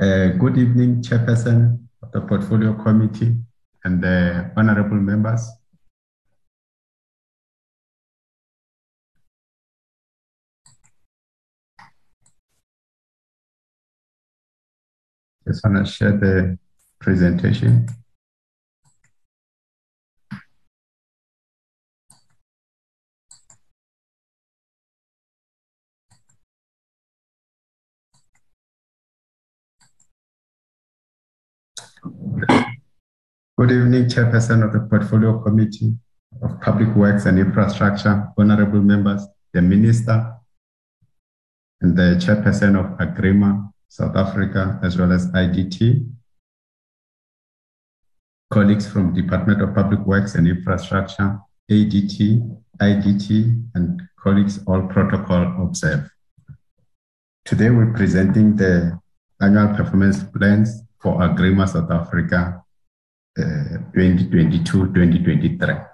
[0.00, 3.36] Uh, good evening, Chairperson of the Portfolio Committee
[3.84, 5.46] and the honorable members.
[15.46, 16.58] Just want to share the
[16.98, 17.86] presentation.
[32.02, 35.94] Good evening, Chairperson of the Portfolio Committee
[36.42, 40.34] of Public Works and Infrastructure, honorable members, the Minister,
[41.80, 46.04] and the Chairperson of Agrement, South Africa, as well as IDT.
[48.50, 51.38] colleagues from Department of Public Works and Infrastructure,
[51.70, 56.10] ADT, IDT, and colleagues all protocol observe.
[57.44, 58.98] Today we're presenting the
[59.40, 62.62] annual performance plans for Agrement South Africa
[63.38, 65.70] 2022-2023.
[65.70, 65.84] Uh,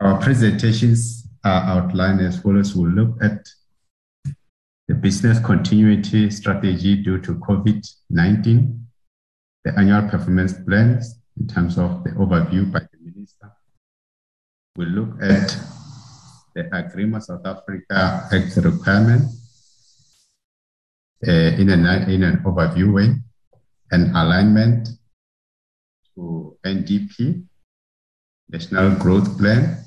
[0.00, 2.74] Our presentations are outlined as follows.
[2.76, 3.48] We'll look at
[4.86, 8.80] the business continuity strategy due to COVID-19,
[9.64, 13.50] the annual performance plans in terms of the overview by the minister.
[14.76, 15.56] We'll look at
[16.54, 19.22] the Agrement South Africa Act requirement
[21.30, 23.14] in, an, in an overview way,
[23.90, 24.88] an alignment
[26.14, 27.44] to NDP,
[28.48, 29.84] National Growth Plan,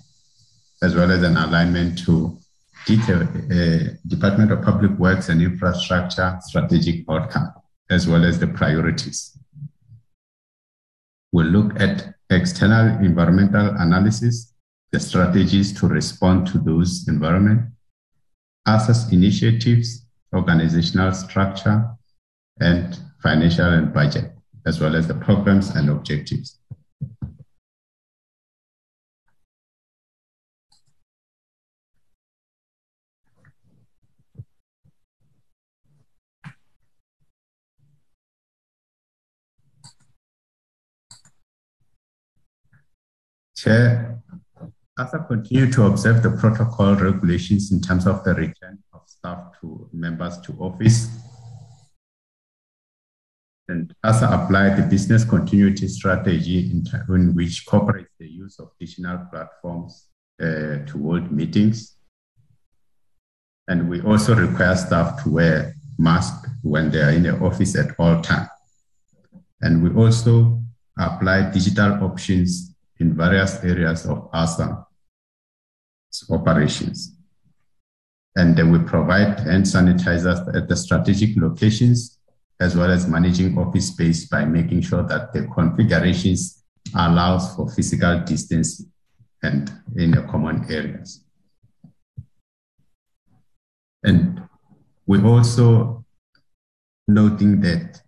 [0.81, 2.38] as well as an alignment to
[2.85, 7.53] detail, uh, Department of Public Works and Infrastructure strategic outcome,
[7.89, 9.38] as well as the priorities.
[11.31, 14.53] We'll look at external environmental analysis,
[14.91, 17.69] the strategies to respond to those environment,
[18.65, 21.89] assess initiatives, organizational structure,
[22.59, 24.32] and financial and budget,
[24.65, 26.59] as well as the programs and objectives.
[43.55, 44.21] Chair,
[44.99, 48.84] as I continue to observe the protocol regulations in terms of the return
[49.18, 51.09] staff to members to office,
[53.70, 58.70] and as I apply the business continuity strategy in, in which incorporates the use of
[58.80, 60.07] digital platforms
[60.41, 61.97] uh, to hold meetings,
[63.68, 67.99] and we also require staff to wear masks when they are in the office at
[67.99, 68.47] all times.
[69.61, 70.61] And we also
[70.97, 74.86] apply digital options in various areas of ASA
[76.30, 77.16] operations.
[78.38, 82.19] And then we provide hand sanitizers at the strategic locations,
[82.59, 86.63] as well as managing office space by making sure that the configurations
[86.95, 88.91] allows for physical distancing
[89.41, 91.23] and in the common areas.
[94.03, 94.43] And
[95.07, 96.05] we also
[97.07, 98.01] noting that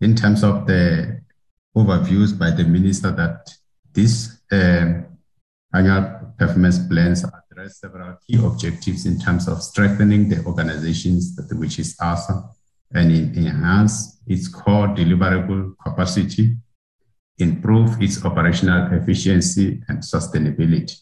[0.00, 1.20] in terms of the
[1.76, 3.52] overviews by the minister that
[3.92, 5.06] these um,
[5.74, 7.24] annual performance plans
[7.62, 12.42] address several key objectives in terms of strengthening the organizations, which is ASA,
[12.92, 16.56] and enhance its core deliverable capacity,
[17.38, 20.98] improve its operational efficiency and sustainability.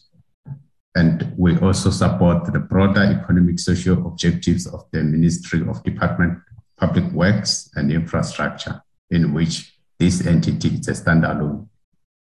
[0.95, 6.39] And we also support the broader economic social objectives of the Ministry of Department
[6.77, 11.67] Public Works and Infrastructure, in which this entity is a standalone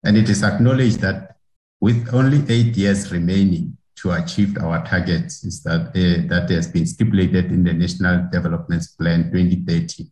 [0.06, 1.36] and it is acknowledged that
[1.82, 6.86] with only eight years remaining to achieve our targets, is that uh, that has been
[6.86, 10.06] stipulated in the National Development Plan 2030.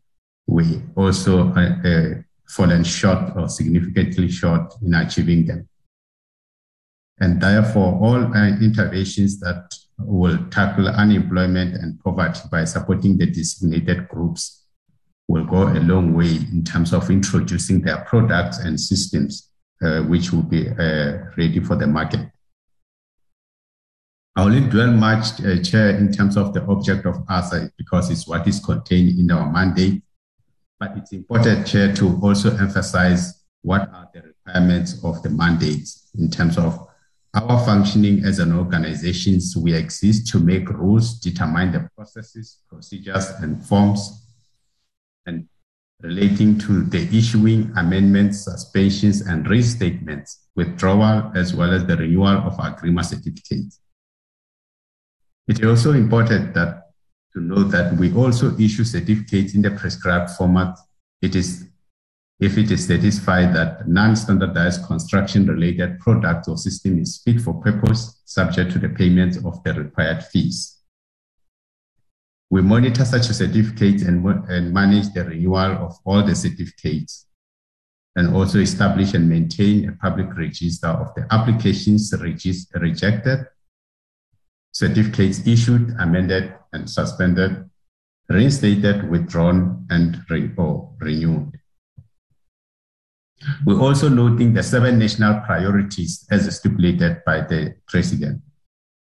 [0.48, 2.10] We also uh, uh,
[2.48, 5.68] fallen short or significantly short in achieving them.
[7.20, 14.08] And therefore, all uh, interventions that will tackle unemployment and poverty by supporting the designated
[14.08, 14.66] groups
[15.28, 19.50] will go a long way in terms of introducing their products and systems
[19.82, 22.33] uh, which will be uh, ready for the market.
[24.36, 28.28] I only dwell much, uh, Chair, in terms of the object of ASA because it's
[28.28, 30.02] what is contained in our mandate.
[30.80, 36.32] But it's important, Chair, to also emphasize what are the requirements of the mandates in
[36.32, 36.88] terms of
[37.36, 39.40] our functioning as an organization.
[39.40, 44.26] So we exist to make rules, determine the processes, procedures, and forms,
[45.28, 45.48] and
[46.02, 52.58] relating to the issuing amendments, suspensions, and restatements, withdrawal, as well as the renewal of
[52.60, 53.80] agreement certificates.
[55.48, 56.84] It is also important that
[57.34, 60.78] to note that we also issue certificates in the prescribed format.
[61.22, 61.68] It is
[62.39, 68.72] if it is satisfied that non-standardized construction-related product or system is fit for purpose, subject
[68.74, 70.80] to the payment of the required fees.
[72.50, 77.28] We monitor such certificates and, and manage the renewal of all the certificates
[78.16, 83.48] and also establish and maintain a public register of the applications rejected,
[84.74, 87.70] certificates issued, amended, and suspended,
[88.28, 91.60] reinstated, withdrawn, and re or renewed.
[93.66, 98.42] We're also noting the seven national priorities as stipulated by the President.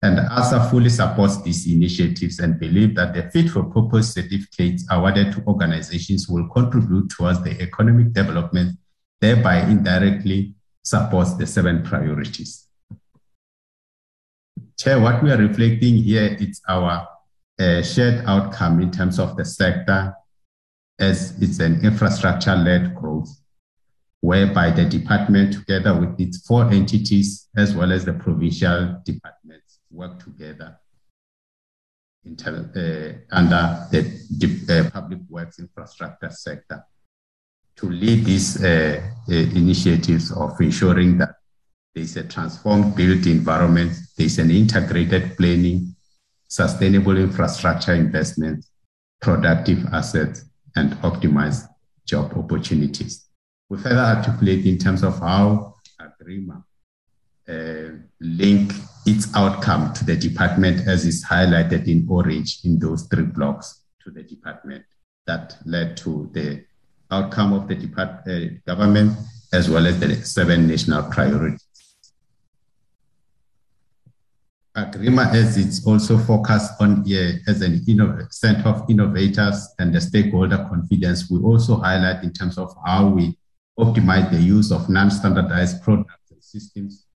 [0.01, 5.33] And ASA fully supports these initiatives and believe that the fit for purpose certificates awarded
[5.33, 8.77] to organizations will contribute towards the economic development,
[9.19, 10.53] thereby indirectly
[10.83, 12.68] supports the seven priorities.
[14.79, 17.05] Chair, what we are reflecting here is our
[17.59, 20.13] uh, shared outcome in terms of the sector
[20.97, 23.29] as it's an infrastructure-led growth,
[24.21, 30.23] whereby the department, together with its four entities, as well as the provincial departments, work
[30.23, 30.77] together
[32.25, 36.81] uh, under the uh, public works infrastructure sector
[37.75, 41.35] to lead these uh, uh, initiatives of ensuring that
[41.99, 45.93] there's a transformed built environment, there's an integrated planning,
[46.47, 48.65] sustainable infrastructure investment,
[49.21, 50.45] productive assets,
[50.77, 51.67] and optimized
[52.05, 53.25] job opportunities.
[53.67, 56.63] We further articulate in terms of how Agrement
[57.49, 58.71] uh, link
[59.05, 64.09] its outcome to the department as is highlighted in orange in those three blocks to
[64.09, 64.85] the department
[65.27, 66.63] that led to the
[67.11, 69.17] outcome of the depart- uh, government
[69.51, 71.68] as well as the seven national priorities.
[74.85, 77.83] Agrement as it's also focused on uh, as an
[78.31, 83.37] center of innovators and the stakeholder confidence, we also highlight in terms of how we
[83.77, 87.07] optimize the use of non-standardized products and systems,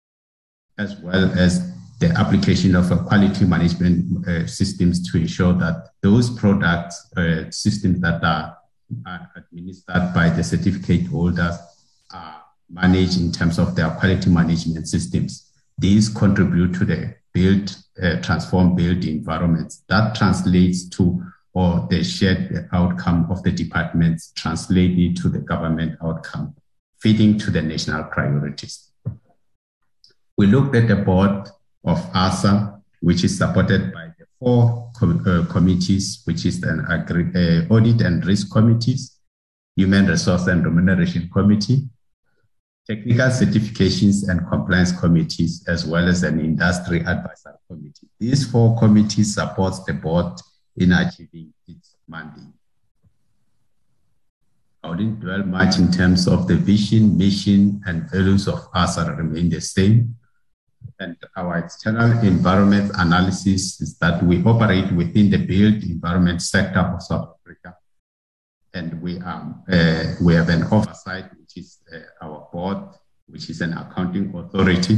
[0.78, 7.12] as well as the application of quality management uh, systems to ensure that those products,
[7.16, 8.58] uh, systems that are
[9.36, 11.56] administered by the certificate holders
[12.14, 15.52] are managed in terms of their quality management systems.
[15.78, 19.84] These contribute to the build, uh, transform build environments.
[19.90, 21.24] That translates to,
[21.54, 26.56] or the shared outcome of the departments translated to the government outcome,
[27.00, 28.92] feeding to the national priorities.
[30.38, 31.50] We looked at the board
[31.86, 37.32] of ASA, which is supported by the four com- uh, committees, which is an agri-
[37.36, 39.20] uh, audit and risk committees,
[39.76, 41.88] human resource and remuneration committee,
[42.88, 48.10] technical certifications and compliance committees, as well as an industry advisory committee.
[48.20, 50.40] These four committees support the board
[50.76, 52.54] in achieving its mandate.
[54.84, 59.50] I wouldn't dwell much in terms of the vision, mission, and values of ASA remain
[59.50, 60.16] the same.
[61.00, 67.02] And our external environment analysis is that we operate within the built environment sector of
[67.02, 67.78] South Africa
[68.74, 71.26] and we are uh, we have an oversight,
[71.56, 72.78] which is uh, our board,
[73.28, 74.98] which is an accounting authority,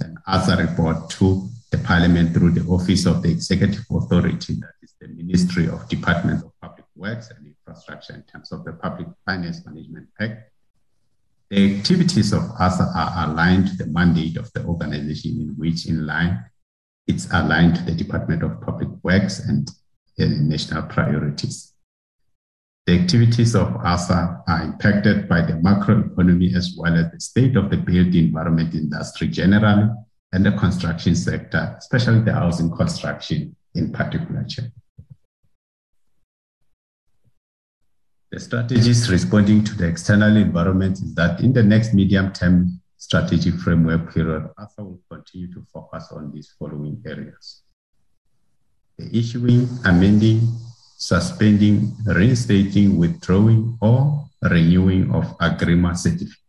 [0.00, 4.94] and other report to the Parliament through the Office of the Executive Authority, that is
[5.00, 9.64] the Ministry of Department of Public Works and Infrastructure in terms of the Public Finance
[9.66, 10.50] Management Act.
[11.50, 16.06] The activities of ASA are aligned to the mandate of the organization in which in
[16.06, 16.44] line
[17.06, 19.70] it's aligned to the Department of Public Works and
[20.16, 21.72] the national priorities.
[22.86, 27.68] The activities of ASA are impacted by the macroeconomy as well as the state of
[27.68, 29.90] the built environment industry generally
[30.32, 34.46] and the construction sector, especially the housing construction in particular.
[38.30, 43.54] The strategies responding to the external environment is that in the next medium term strategic
[43.54, 47.62] framework period, ASA will continue to focus on these following areas.
[48.96, 50.40] The issuing, amending,
[50.96, 56.42] suspending, reinstating, withdrawing, or renewing of agreement certificates.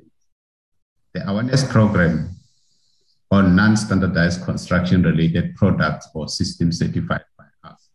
[1.13, 2.29] The awareness program
[3.29, 7.89] on non-standardized construction-related products or systems certified by us.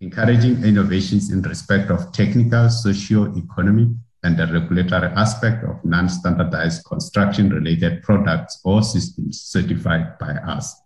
[0.00, 3.88] Encouraging innovations in respect of technical, socio-economic,
[4.24, 10.80] and the regulatory aspect of non-standardized construction-related products or systems certified by us.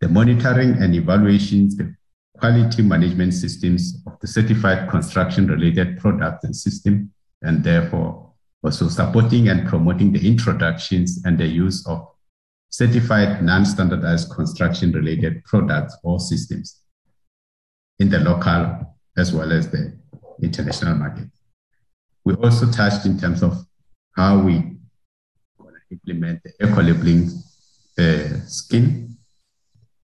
[0.00, 1.76] The monitoring and evaluations,
[2.40, 7.12] quality management systems of the certified construction related products and system,
[7.42, 8.32] and therefore
[8.64, 12.06] also supporting and promoting the introductions and the use of
[12.70, 16.80] certified non-standardized construction related products or systems
[17.98, 19.98] in the local as well as the
[20.42, 21.28] international market.
[22.24, 23.64] We also touched in terms of
[24.16, 24.76] how we
[25.90, 27.30] implement the eco-labeling
[27.98, 29.18] uh, scheme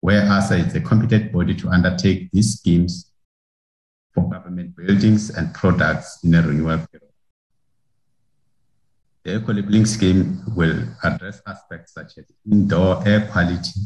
[0.07, 3.11] where ASA is a competent body to undertake these schemes
[4.15, 7.13] for government buildings and products in a renewal period.
[9.25, 13.81] The eco-labeling scheme will address aspects such as indoor air quality,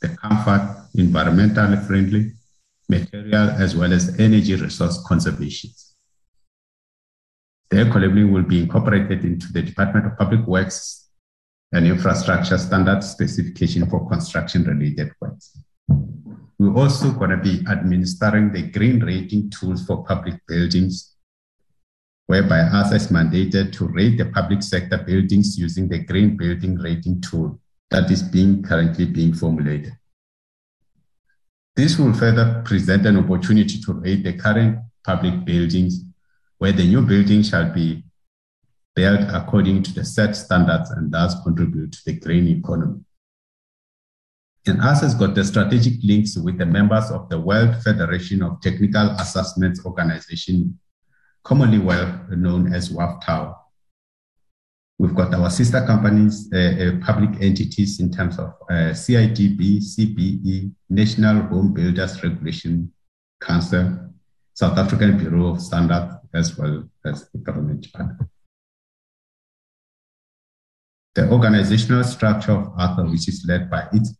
[0.00, 0.64] the comfort,
[0.96, 2.32] environmentally friendly
[2.88, 5.68] material, as well as energy resource conservation.
[7.68, 11.10] The eco-labeling will be incorporated into the Department of Public Works
[11.72, 15.58] and infrastructure standard specification for construction related works.
[15.88, 21.14] We're also going to be administering the green rating tools for public buildings,
[22.26, 27.20] whereby us is mandated to rate the public sector buildings using the green building rating
[27.20, 27.60] tool
[27.90, 29.92] that is being currently being formulated.
[31.76, 36.00] This will further present an opportunity to rate the current public buildings,
[36.58, 38.02] where the new building shall be
[38.94, 43.05] built according to the set standards and thus contribute to the green economy.
[44.68, 48.60] And us has got the strategic links with the members of the World Federation of
[48.60, 50.78] Technical Assessments Organization,
[51.44, 53.54] commonly well known as WAFTAO.
[54.98, 60.72] We've got our sister companies, uh, uh, public entities in terms of uh, CIDB, CBE,
[60.90, 62.92] National Home Builders Regulation
[63.40, 64.14] Council,
[64.54, 67.86] South African Bureau of Standards, as well as the government.
[71.14, 74.16] The organizational structure of ARTHUR, which is led by its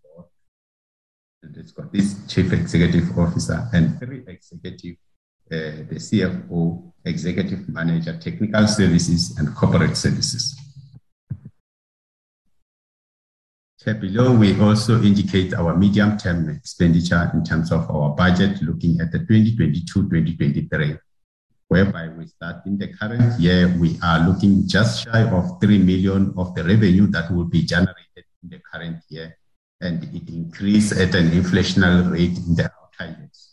[1.56, 4.96] it's got this chief executive officer and three executive,
[5.52, 10.56] uh, the CFO, executive manager, technical services, and corporate services.
[13.84, 19.12] Here below, we also indicate our medium-term expenditure in terms of our budget looking at
[19.12, 20.98] the 2022-2023,
[21.68, 26.34] whereby we start in the current year, we are looking just shy of 3 million
[26.36, 29.36] of the revenue that will be generated in the current year,
[29.80, 33.52] and it increased at an inflationary rate in the outer years.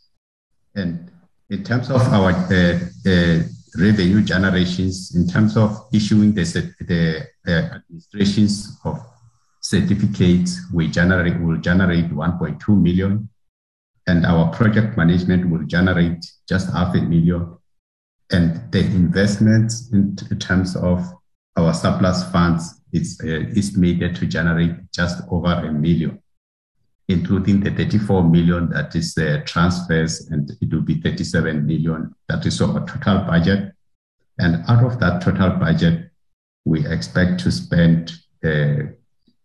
[0.75, 1.11] And
[1.49, 3.39] in terms of our uh, uh,
[3.77, 6.43] revenue generations, in terms of issuing the,
[6.81, 8.99] the uh, administrations of
[9.63, 13.29] certificates we generate will generate 1.2 million
[14.07, 17.57] and our project management will generate just half a million
[18.31, 20.99] and the investments in terms of
[21.55, 26.19] our surplus funds is uh, estimated to generate just over a million
[27.09, 32.45] including the 34 million that is uh, transfers and it will be 37 million that
[32.45, 33.73] is our total budget
[34.39, 36.09] and out of that total budget
[36.65, 38.13] we expect to spend
[38.43, 38.83] uh,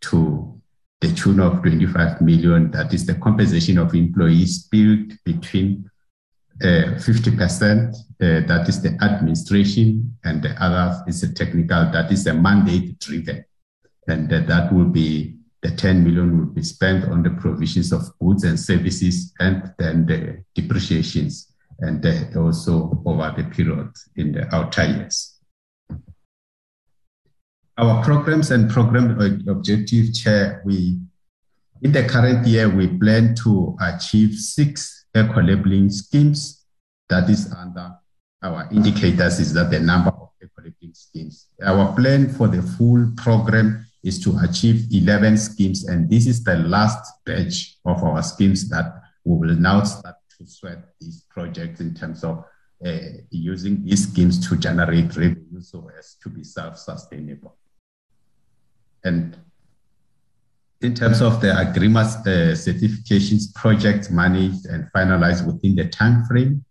[0.01, 0.59] to
[1.01, 2.71] the tune of 25 million.
[2.71, 5.91] That is the compensation of employees split between
[6.63, 12.35] 50%, uh, that is the administration, and the other is the technical, that is the
[12.35, 13.45] mandate driven.
[14.09, 18.45] And that will be the 10 million will be spent on the provisions of goods
[18.45, 22.05] and services and then the depreciations and
[22.37, 25.39] also over the period in the outer years.
[27.77, 30.99] Our programs and program objective, Chair, we
[31.81, 36.65] in the current year, we plan to achieve six eco-labeling schemes.
[37.09, 37.97] That is under
[38.43, 41.49] our indicators is that the number of eco-labeling schemes.
[41.65, 46.57] Our plan for the full program is to achieve 11 schemes, and this is the
[46.57, 51.95] last batch of our schemes that we will now start to sweat these projects in
[51.95, 52.45] terms of
[52.85, 52.99] uh,
[53.31, 57.57] using these schemes to generate revenue so as to be self-sustainable.
[59.03, 59.37] And
[60.81, 66.65] in terms of the agreements, the certifications projects managed and finalized within the time frame,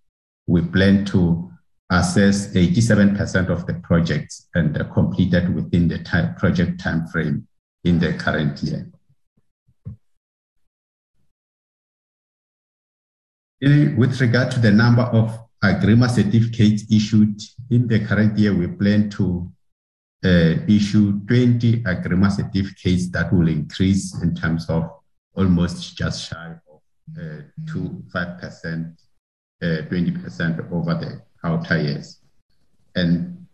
[0.47, 1.51] we plan to
[1.91, 7.47] assess 87% of the projects and completed within the time, project time frame
[7.84, 8.89] in the current year.
[13.59, 19.09] With regard to the number of agreement certificates issued in the current year, we plan
[19.11, 19.56] to uh,
[20.67, 24.89] issue 20 agreement certificates that will increase in terms of
[25.35, 26.81] almost just shy of
[27.17, 27.41] uh,
[27.71, 28.97] 2 5%,
[29.61, 32.19] uh, 20% over the outer years.
[32.95, 33.45] And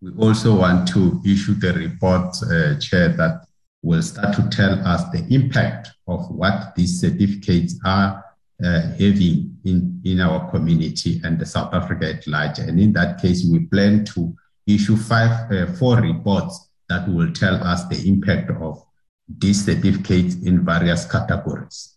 [0.00, 3.46] we also want to issue the report, uh, Chair, that
[3.82, 8.24] will start to tell us the impact of what these certificates are
[8.64, 12.58] uh, having in, in our community and the South Africa at large.
[12.58, 14.36] And in that case, we plan to
[14.66, 18.82] issue five, uh, four reports that will tell us the impact of
[19.28, 21.96] these certificates in various categories.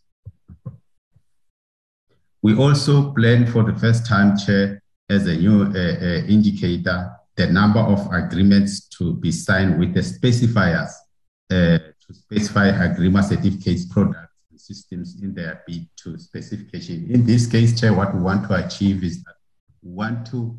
[2.42, 7.48] We also plan for the first time, Chair, as a new uh, uh, indicator, the
[7.48, 10.92] number of agreements to be signed with the specifiers
[11.52, 17.08] uh, to specify agreement certificates products and systems in their bid to specification.
[17.12, 19.36] In this case, Chair, what we want to achieve is that
[19.82, 20.58] we want to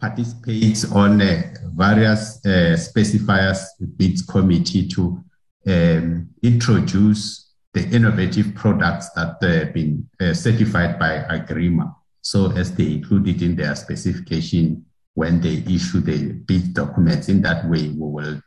[0.00, 3.60] participates on uh, various uh, specifiers
[3.96, 5.22] bids committee to
[5.66, 12.92] um, introduce the innovative products that have been uh, certified by Agrement so as they
[12.92, 14.84] include it in their specification
[15.14, 17.28] when they issue the bid documents.
[17.28, 18.40] In that way, we will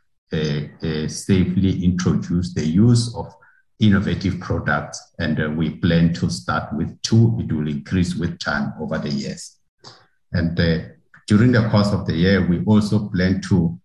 [1.08, 3.32] safely introduce the use of
[3.80, 5.12] innovative products.
[5.18, 7.36] And uh, we plan to start with two.
[7.40, 9.56] It will increase with time over the years.
[10.32, 10.78] And uh,
[11.28, 13.78] during the course of the year, we also plan to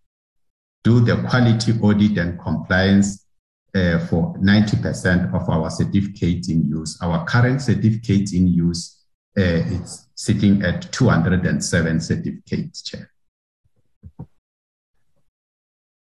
[0.83, 3.25] do the quality audit and compliance
[3.75, 6.97] uh, for 90% of our certificates in use.
[7.01, 9.03] Our current certificates in use
[9.37, 13.11] uh, is sitting at 207 certificates, Chair.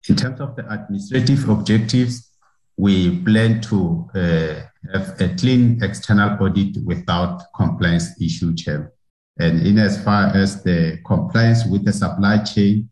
[0.08, 2.30] In terms of the administrative objectives,
[2.76, 4.60] we plan to uh,
[4.92, 8.93] have a clean external audit without compliance issue, Chair.
[9.38, 12.88] And in as far as the compliance with the supply chain,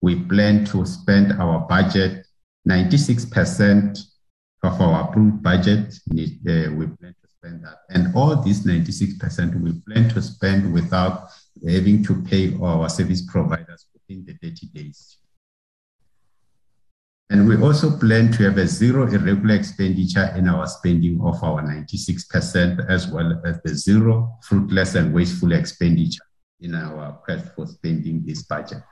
[0.00, 2.26] we plan to spend our budget
[2.68, 3.98] 96%
[4.62, 5.94] of our approved budget.
[6.10, 7.78] Uh, we plan to spend that.
[7.90, 11.28] And all these 96% we plan to spend without
[11.66, 15.18] having to pay our service providers within the 30 days.
[17.30, 21.62] And we also plan to have a zero irregular expenditure in our spending of our
[21.62, 26.24] 96%, as well as the zero fruitless and wasteful expenditure
[26.60, 28.82] in our quest for spending this budget.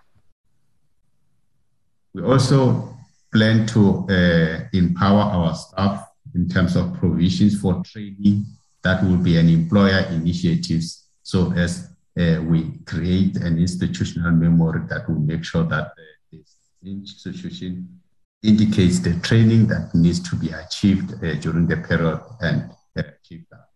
[2.14, 2.96] We also
[3.32, 8.46] plan to uh, empower our staff in terms of provisions for training
[8.82, 10.82] that will be an employer initiative
[11.22, 15.92] so as uh, we create an institutional memory that will make sure that uh,
[16.32, 17.99] this institution
[18.42, 23.66] indicates the training that needs to be achieved uh, during the period and achieve that.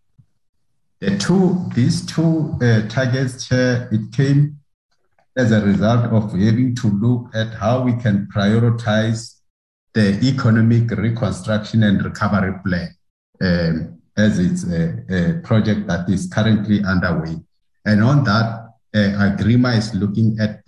[0.99, 4.59] The two, these two uh, targets, Chair, it came
[5.37, 9.35] as a result of having to look at how we can prioritize
[9.93, 12.95] the economic reconstruction and recovery plan
[13.41, 17.35] um, as it's a, a, project that is currently underway.
[17.85, 20.64] And on that, uh, Agrement is looking at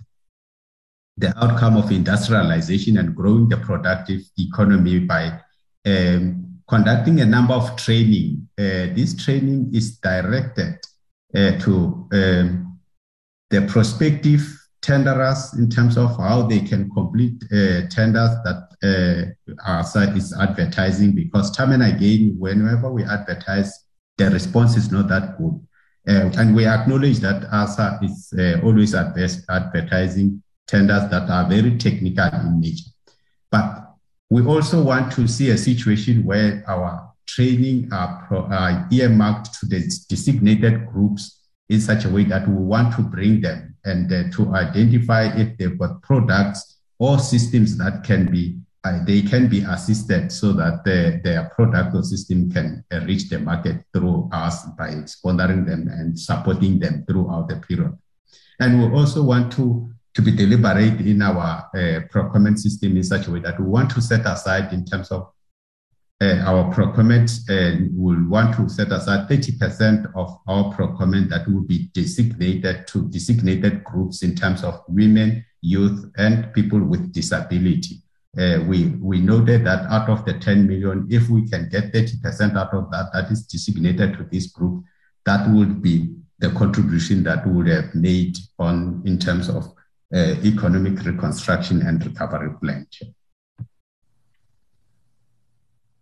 [1.18, 5.40] the outcome of industrialization and growing the productive economy by
[5.84, 8.48] um, conducting a number of training.
[8.56, 10.78] Uh, this training is directed
[11.34, 12.78] uh, to um,
[13.50, 14.42] the prospective
[14.80, 20.32] tenderers in terms of how they can complete uh, tenders that uh, our site is
[20.38, 23.86] advertising because time and again, whenever we advertise,
[24.18, 25.60] the response is not that good.
[26.08, 32.28] Uh, and we acknowledge that ASA is uh, always advertising tenders that are very technical
[32.40, 32.90] in nature.
[33.50, 33.94] But
[34.30, 39.66] we also want to see a situation where our training are, pro, are earmarked to
[39.66, 44.30] the designated groups in such a way that we want to bring them and uh,
[44.30, 49.60] to identify if they've got products or systems that can be uh, they can be
[49.62, 54.64] assisted so that the, their product or system can uh, reach the market through us
[54.78, 57.92] by sponsoring them and supporting them throughout the period.
[58.60, 63.28] And we also want to to be deliberate in our uh, procurement system in such
[63.28, 65.30] a way that we want to set aside in terms of
[66.20, 71.62] uh, our procurement and we'll want to set aside 30% of our procurement that will
[71.62, 78.02] be designated to designated groups in terms of women, youth, and people with disability.
[78.36, 82.56] Uh, we, we noted that out of the 10 million, if we can get 30%
[82.56, 84.82] out of that, that is designated to this group,
[85.24, 89.72] that would be the contribution that we would have made on in terms of
[90.12, 92.86] economic reconstruction and recovery plan.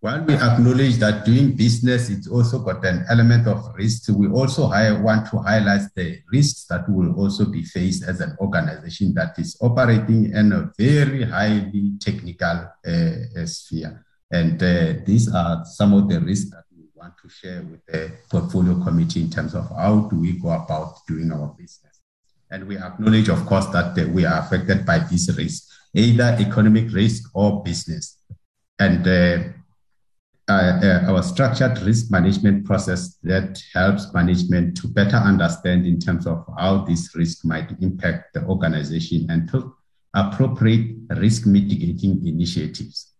[0.00, 4.68] While we acknowledge that doing business, it's also got an element of risk, we also
[4.68, 9.56] want to highlight the risks that will also be faced as an organization that is
[9.60, 14.04] operating in a very highly technical uh, sphere.
[14.30, 18.12] And uh, these are some of the risks that we want to share with the
[18.30, 21.85] portfolio committee in terms of how do we go about doing our business.
[22.50, 26.92] And we acknowledge, of course, that uh, we are affected by this risk, either economic
[26.92, 28.18] risk or business.
[28.78, 29.52] And uh,
[30.48, 36.24] uh, uh, our structured risk management process that helps management to better understand in terms
[36.24, 39.74] of how this risk might impact the organization and to
[40.14, 43.12] appropriate risk mitigating initiatives.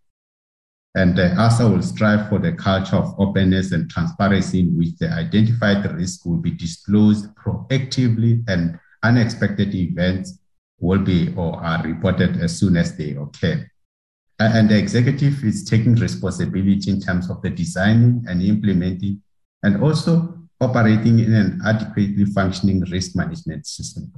[0.94, 5.10] And uh, ASA will strive for the culture of openness and transparency in which the
[5.12, 10.38] identified risk will be disclosed proactively and unexpected events
[10.78, 13.68] will be or are reported as soon as they occur.
[14.38, 19.22] And the executive is taking responsibility in terms of the designing and implementing
[19.62, 24.12] and also operating in an adequately functioning risk management system.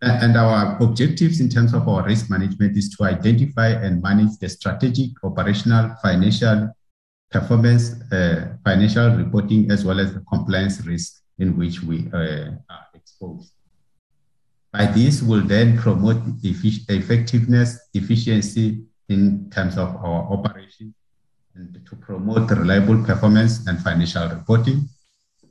[0.00, 4.48] And our objectives in terms of our risk management is to identify and manage the
[4.48, 6.70] strategic, operational, financial,
[7.30, 12.86] performance, uh, financial reporting, as well as the compliance risk in which we uh, are
[12.94, 13.52] exposed.
[14.72, 20.94] By this, we will then promote effectiveness, efficiency in terms of our operations,
[21.54, 24.88] and to promote reliable performance and financial reporting,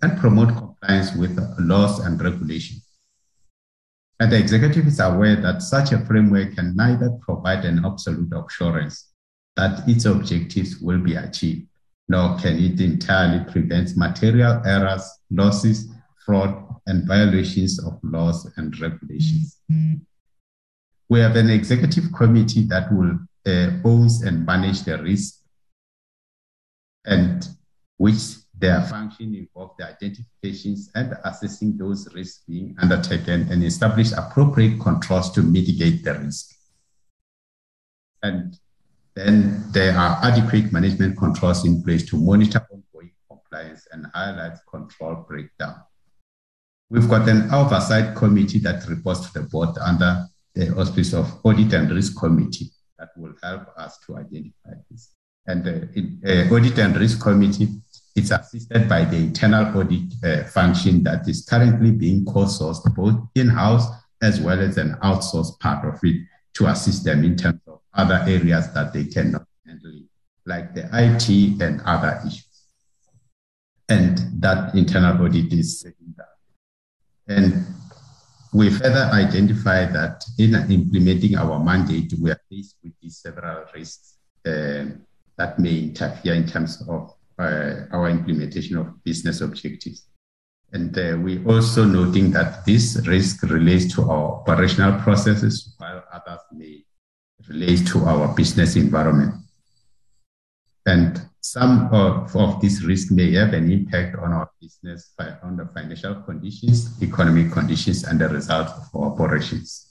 [0.02, 2.86] and promote compliance with laws and regulations.
[4.20, 9.14] And the executive is aware that such a framework can neither provide an absolute assurance
[9.56, 11.68] that its objectives will be achieved,
[12.08, 15.90] nor can it entirely prevent material errors, losses,
[16.26, 19.60] fraud, and violations of laws and regulations.
[19.72, 20.00] Mm-hmm.
[21.10, 25.42] We have an executive committee that will uh, and manage the risk
[27.06, 27.48] and
[27.98, 34.80] which their function involve the identifications and assessing those risks being undertaken and establish appropriate
[34.80, 36.56] controls to mitigate the risk.
[38.22, 38.58] And
[39.16, 45.26] then there are adequate management controls in place to monitor ongoing compliance and highlight control
[45.28, 45.76] breakdown.
[46.90, 51.74] We've got an oversight committee that reports to the board under the auspice of Audit
[51.74, 55.14] and Risk Committee that will help us to identify this.
[55.48, 57.70] And the uh, Audit and Risk Committee
[58.16, 63.88] is assisted by the internal audit uh, function that is currently being co-sourced both in-house
[64.22, 68.24] as well as an outsourced part of it to assist them in terms of other
[68.28, 70.00] areas that they cannot handle,
[70.46, 72.46] like the IT and other issues.
[73.90, 76.30] And that internal audit is saying that.
[77.28, 77.66] And
[78.54, 84.18] we further identify that in implementing our mandate, we are faced with these several risks
[84.46, 84.86] uh,
[85.38, 90.08] that may interfere in terms of uh, our implementation of business objectives.
[90.72, 96.40] And uh, we also noting that this risk relates to our operational processes, while others
[96.52, 96.84] may
[97.48, 99.36] relate to our business environment.
[100.86, 105.14] And some of, of these risks may have an impact on our business,
[105.44, 109.90] on the financial conditions, economic conditions, and the results of our operations.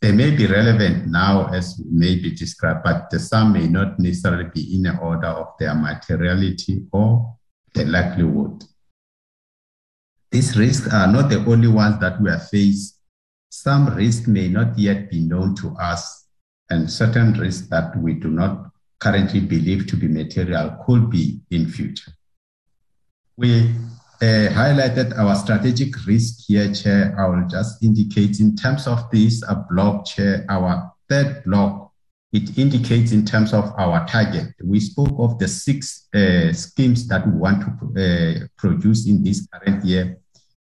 [0.00, 4.50] They may be relevant now as may be described, but the some may not necessarily
[4.52, 7.36] be in the order of their materiality or
[7.72, 8.64] the likelihood.
[10.32, 12.98] These risks are not the only ones that we are faced.
[13.54, 16.24] Some risks may not yet be known to us,
[16.70, 21.68] and certain risks that we do not currently believe to be material could be in
[21.68, 22.12] future.
[23.36, 23.74] We
[24.22, 27.14] uh, highlighted our strategic risk here, Chair.
[27.18, 31.92] I will just indicate in terms of this uh, block, Chair, our third block,
[32.32, 34.54] it indicates in terms of our target.
[34.64, 37.68] We spoke of the six uh, schemes that we want to
[38.00, 40.16] uh, produce in this current year.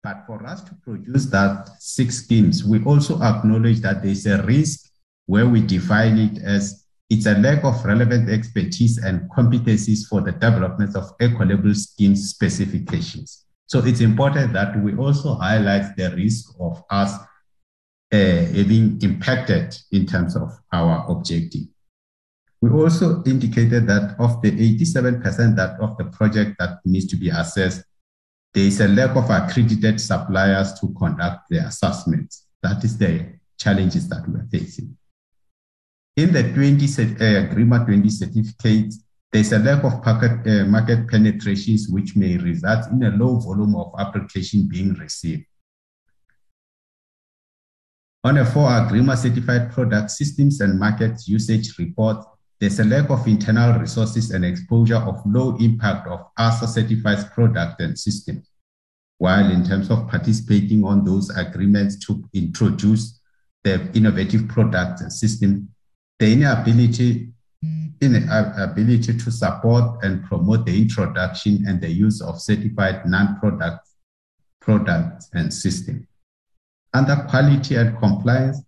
[0.03, 4.91] But for us to produce that six schemes, we also acknowledge that there's a risk
[5.27, 10.33] where we define it as it's a lack of relevant expertise and competencies for the
[10.33, 13.47] development of eco-label scheme specifications.
[13.67, 17.15] So it's important that we also highlight the risk of us
[18.13, 21.63] uh, impacted in terms of our objective.
[22.61, 27.29] We also indicated that of the 87% that of the project that needs to be
[27.29, 27.85] assessed,
[28.55, 32.47] there is a lack of accredited suppliers to conduct the assessments.
[32.63, 34.97] That is the challenges that we're facing.
[36.17, 41.89] In the 20 uh, GRIMA 20 certificates, there's a lack of market, uh, market penetrations,
[41.89, 45.45] which may result in a low volume of application being received.
[48.25, 52.25] On a 4 GRIMA certified product systems and market usage report,
[52.61, 57.81] there's a lack of internal resources and exposure of low impact of ASA certified product
[57.81, 58.51] and systems.
[59.19, 63.21] While in terms of participating on those agreements to introduce
[63.65, 65.69] the innovative products and system,
[66.19, 67.33] the inability
[68.01, 73.89] inability to support and promote the introduction and the use of certified non-product
[74.61, 76.07] products and systems.
[76.95, 78.63] Under quality and compliance,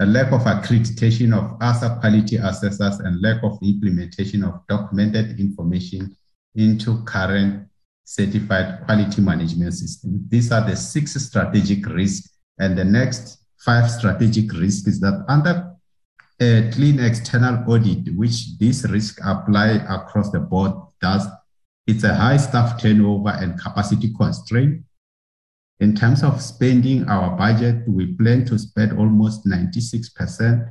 [0.00, 6.14] a lack of accreditation of ASA quality assessors and lack of implementation of documented information
[6.54, 7.68] into current
[8.04, 10.24] certified quality management system.
[10.28, 12.30] These are the six strategic risks.
[12.58, 15.72] And the next five strategic risks is that under
[16.40, 21.26] a clean external audit, which this risk apply across the board, does
[21.86, 24.82] it's a high staff turnover and capacity constraint.
[25.78, 30.70] In terms of spending our budget, we plan to spend almost 96%.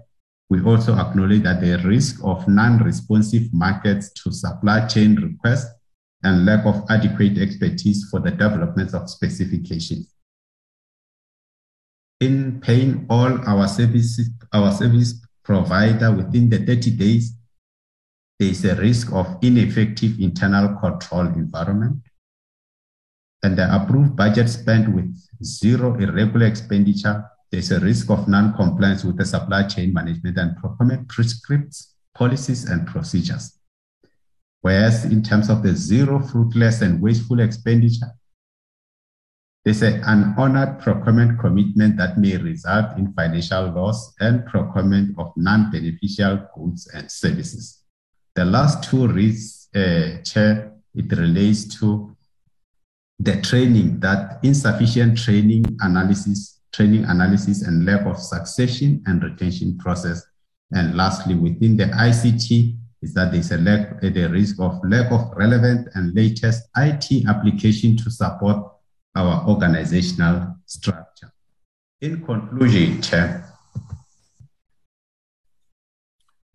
[0.49, 5.71] We also acknowledge that the risk of non-responsive markets to supply chain requests
[6.23, 10.15] and lack of adequate expertise for the development of specifications.
[12.19, 17.35] In paying all our services, our service provider within the 30 days,
[18.39, 22.01] there is a risk of ineffective internal control environment.
[23.45, 29.17] And the approved budget spent with zero irregular expenditure, there's a risk of non-compliance with
[29.17, 33.59] the supply chain management and procurement prescripts, policies, and procedures.
[34.61, 38.11] Whereas in terms of the zero fruitless and wasteful expenditure,
[39.63, 46.47] there's an unhonored procurement commitment that may result in financial loss and procurement of non-beneficial
[46.57, 47.83] goods and services.
[48.33, 52.14] The last two risks, uh, Chair, it relates to
[53.19, 60.23] the training that insufficient training analysis, training analysis and lack of succession and retention process.
[60.71, 65.11] And lastly, within the ICT, is that there's a lack, uh, the risk of lack
[65.11, 68.57] of relevant and latest IT application to support
[69.15, 71.31] our organizational structure.
[72.01, 73.44] In conclusion, Chair,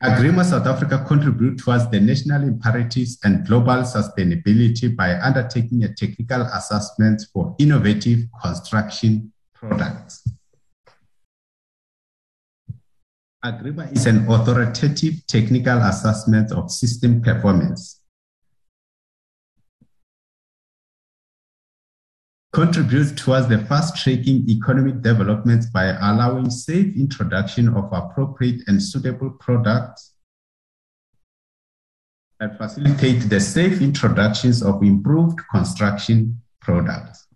[0.03, 6.41] Agrement South Africa contribute towards the national imperatives and global sustainability by undertaking a technical
[6.41, 10.27] assessment for innovative construction products.
[13.45, 18.00] Agrement is an authoritative technical assessment of system performance
[22.53, 30.15] contributes towards the fast-tracking economic development by allowing safe introduction of appropriate and suitable products
[32.41, 37.29] and facilitate the safe introductions of improved construction products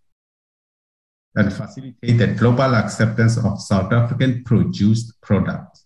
[1.36, 5.84] and facilitate the global acceptance of South African produced products.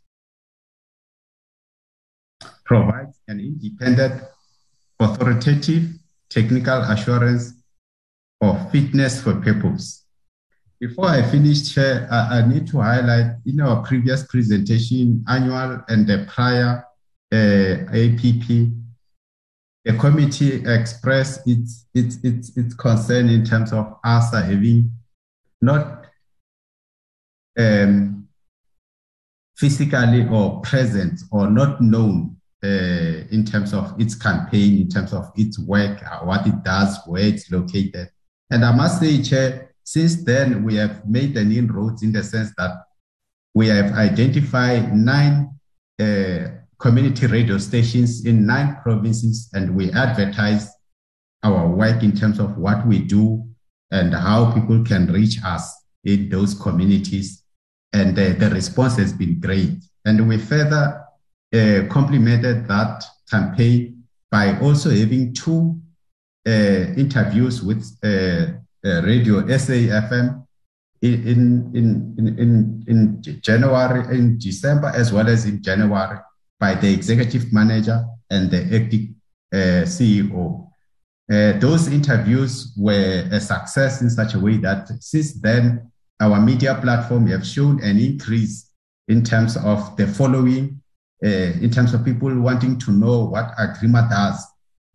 [2.65, 4.23] Provides an independent,
[5.01, 5.91] authoritative
[6.29, 7.58] technical assurance
[8.41, 10.05] of fitness for purpose.
[10.81, 16.07] Before I finish, Chair, I, I, need to highlight in our previous presentation, annual and
[16.07, 16.85] the prior
[17.33, 18.47] uh, APP,
[19.85, 24.93] the committee expressed its, its, its, its concern in terms of ASA having
[25.61, 26.07] not
[27.59, 28.29] um,
[29.57, 32.67] physically or present or not known uh,
[33.31, 37.23] in terms of its campaign, in terms of its work, uh, what it does, where
[37.23, 38.09] it's located.
[38.51, 42.53] And I must say, Chair, since then we have made an inroads in the sense
[42.57, 42.85] that
[43.55, 45.51] we have identified nine
[46.01, 46.49] uh,
[46.79, 50.71] community radio stations in nine provinces and we advertise
[51.43, 53.45] our work in terms of what we do
[53.91, 57.43] and how people can reach us in those communities.
[57.93, 59.83] And uh, the response has been great.
[60.05, 61.05] And we further
[61.55, 65.81] uh, complemented that campaign by also having two
[66.47, 68.53] interviews with uh,
[68.85, 70.45] uh, Radio SAFM
[71.03, 76.19] in, in, in, in, January, in December, as well as in January
[76.59, 79.15] by the executive manager and the acting
[79.53, 80.69] CEO.
[81.31, 85.91] Uh, those interviews were a success in such a way that since then,
[86.21, 88.71] our media platform have shown an increase
[89.09, 90.81] in terms of the following,
[91.25, 94.45] uh, in terms of people wanting to know what Agrement does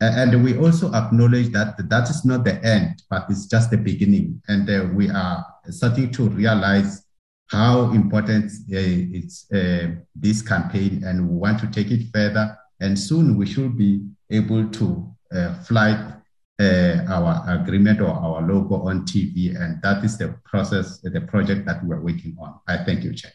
[0.03, 4.41] and we also acknowledge that that is not the end, but it's just the beginning.
[4.47, 7.05] And uh, we are starting to realize
[7.47, 12.57] how important uh, it's uh, this campaign, and we want to take it further.
[12.79, 16.13] And soon we should be able to uh, fly
[16.59, 21.65] uh, our agreement or our logo on TV, and that is the process, the project
[21.65, 22.59] that we're working on.
[22.67, 23.31] I thank you, Chair.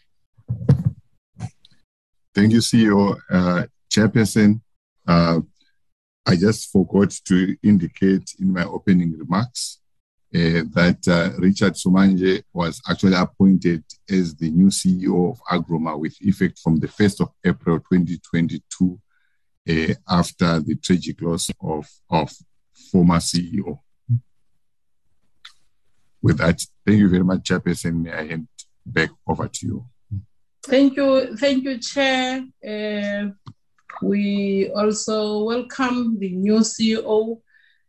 [2.35, 4.61] Thank you, CEO uh, Chairperson.
[6.29, 9.79] I just forgot to indicate in my opening remarks
[10.35, 16.15] uh, that uh, Richard Sumanje was actually appointed as the new CEO of Agrement with
[16.21, 19.01] effect from the 1st of April 2022
[19.71, 22.31] uh, after the tragic loss of, of
[22.93, 23.79] former CEO.
[26.21, 28.03] With that, thank you very much, Chairperson.
[28.03, 28.49] May I hand
[28.85, 29.87] back over to you.
[30.63, 32.45] Thank you, thank you, Chair.
[34.03, 37.41] Uh, we also welcome the new CEO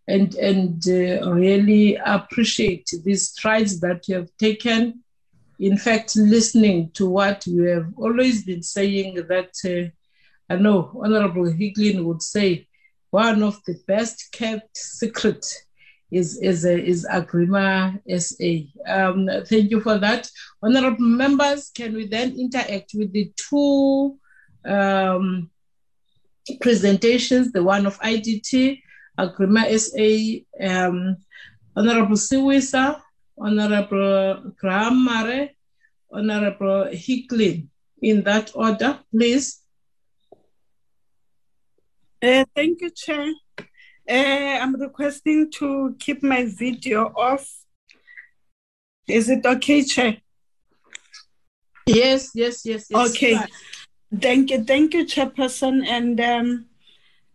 [0.07, 5.03] and, and uh, really appreciate these strides that you have taken.
[5.59, 9.89] In fact, listening to what you have always been saying, that uh,
[10.51, 12.67] I know Honorable Hicklin would say
[13.11, 15.45] one of the best kept secret
[16.11, 18.67] is is is Agrement SA.
[18.87, 20.29] Um, thank you for that,
[20.63, 21.71] honorable members.
[21.75, 24.17] Can we then interact with the two
[24.65, 25.51] um,
[26.57, 28.81] presentations, the one of IDT,
[29.17, 31.17] Agrement SA, um,
[31.75, 33.01] Honorable Siwisa,
[33.37, 35.49] Honorable Graham Mare,
[36.11, 37.67] Honorable Hicklin,
[38.01, 39.61] in that order, please.
[42.21, 43.31] Uh, thank you, Chair.
[43.59, 47.47] Uh, I'm requesting to keep my video off.
[49.07, 50.17] Is it okay, Chair?
[51.85, 53.09] Yes, yes, yes, yes.
[53.09, 53.39] Okay.
[54.17, 55.85] Thank you, thank you, Chairperson.
[55.85, 56.65] And um,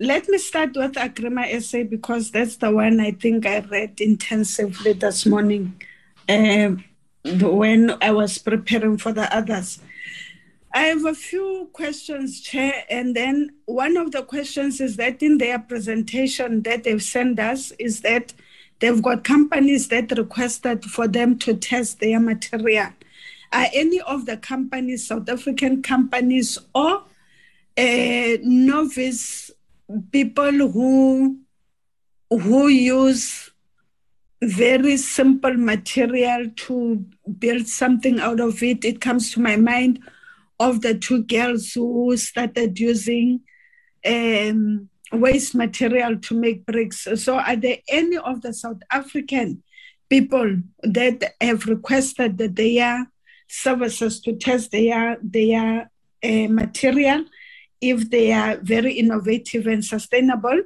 [0.00, 4.92] let me start with Agrement SA because that's the one I think I read intensively
[4.92, 5.80] this morning
[6.28, 6.70] uh,
[7.24, 9.80] when I was preparing for the others.
[10.74, 15.38] I have a few questions, Chair, and then one of the questions is that in
[15.38, 18.32] their presentation that they've sent us is that
[18.80, 22.88] they've got companies that requested for them to test their material.
[23.54, 27.04] Are any of the companies, South African companies or
[27.78, 29.52] uh, novice
[30.10, 31.38] people who
[32.30, 33.50] who use
[34.42, 37.06] very simple material to
[37.38, 38.84] build something out of it?
[38.84, 40.00] It comes to my mind
[40.58, 43.40] of the two girls who started using
[44.04, 47.06] um, waste material to make bricks.
[47.22, 49.62] So, are there any of the South African
[50.10, 53.06] people that have requested that their
[53.62, 55.90] services to test their their
[56.22, 57.24] uh, material
[57.80, 60.62] if they are very innovative and sustainable?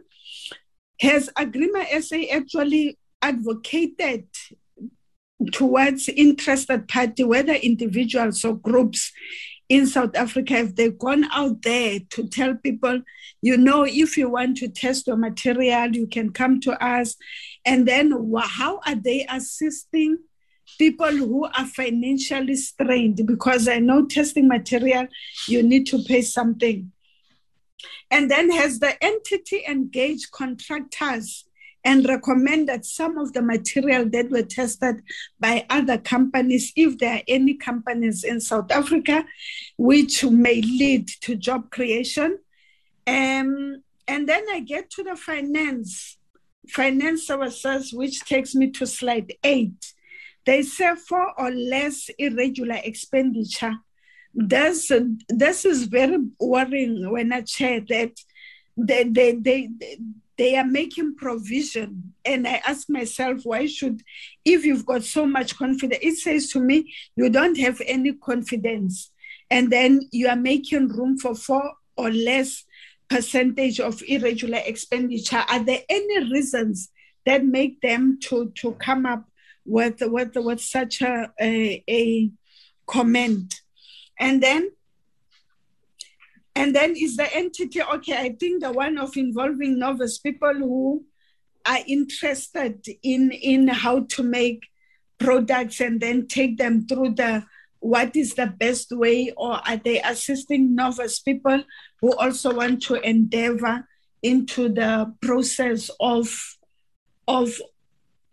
[1.01, 4.27] Has Agrement SA actually advocated
[5.53, 9.13] towards interested party, whether individuals or groups,
[9.69, 13.03] in South Africa, if they've gone out there to tell people,
[13.43, 17.17] you know, if you want to test your material, you can come to us.
[17.65, 20.19] And then how are they assisting
[20.77, 23.27] people who are financially strained?
[23.27, 25.07] Because I know testing material,
[25.47, 26.93] you need to pay something.
[28.11, 31.45] And then has the entity engaged contractors
[31.85, 35.03] and recommended some of the material that were tested
[35.39, 39.25] by other companies, if there are any companies in South Africa,
[39.77, 42.39] which may lead to job creation.
[43.07, 46.19] Um, and then I get to the finance,
[46.69, 49.95] finance services, which takes me to slide eight.
[50.49, 53.75] They say four or less irregular expenditure.
[54.33, 54.91] This,
[55.29, 58.13] this is very worrying when I share that
[58.75, 59.69] they, they, they,
[60.39, 62.15] they are making provision.
[62.25, 64.03] And I ask myself, why should,
[64.43, 69.11] if you've got so much confidence, it says to me, you don't have any confidence.
[69.51, 72.65] And then you are making room for four or less
[73.11, 75.45] percentage of irregular expenditure.
[75.47, 76.89] Are there any reasons
[77.27, 79.29] that make them to, to come up
[79.69, 82.31] with, with, with such a, a, a
[82.87, 83.61] comment?
[84.19, 84.71] And then
[86.59, 91.05] and then is the entity, okay, I think the one of involving novice people who
[91.65, 94.67] are interested in, in how to make
[95.19, 97.45] products and then take them through the
[97.79, 101.63] what is the best way, or are they assisting novice people
[102.01, 103.87] who also want to endeavor
[104.21, 106.57] into the process of
[107.29, 107.55] of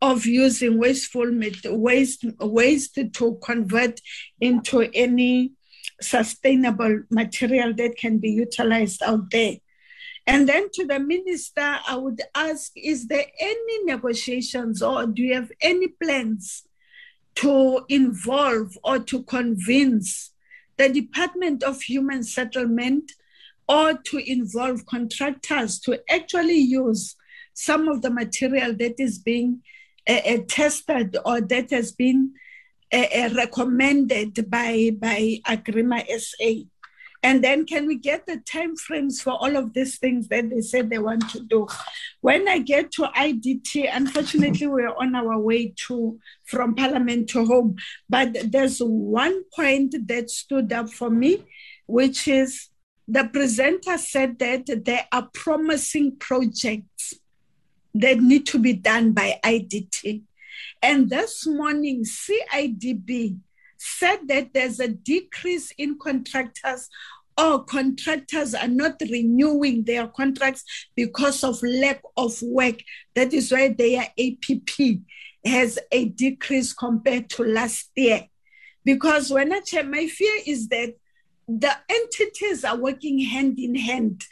[0.02, 1.32] of using wasteful
[1.66, 4.00] waste waste to convert
[4.40, 5.52] into any
[6.02, 9.56] sustainable material that can be utilized out there.
[10.28, 15.36] And then to the minister, I would ask Is there any negotiations or do you
[15.36, 16.64] have any plans
[17.36, 20.32] to involve or to convince
[20.78, 23.12] the Department of Human Settlement
[23.68, 27.16] or to involve contractors to actually use
[27.54, 29.62] some of the material that is being
[30.08, 32.34] uh, tested or that has been
[32.92, 36.66] recommended by by Agrement SA?
[37.26, 40.62] And then can we get the time frames for all of these things that they
[40.62, 41.66] said they want to do?
[42.22, 47.78] When I get to IDT, unfortunately, we're on our way to from Parliament to home.
[48.08, 51.44] But there's one point that stood up for me,
[51.88, 52.70] which is
[53.08, 56.95] the presenter said that there are promising projects
[57.96, 60.22] that need to be done by IDT.
[60.82, 63.38] And this morning, CIDB
[63.78, 66.90] said that there's a decrease in contractors
[67.38, 70.64] or contractors are not renewing their contracts
[70.96, 72.80] because of lack of work.
[73.14, 75.00] That is why their APP
[75.46, 78.28] has a decrease compared to last year.
[78.84, 80.94] Because when I check, my fear is that
[81.48, 84.24] the entities are working hand in hand.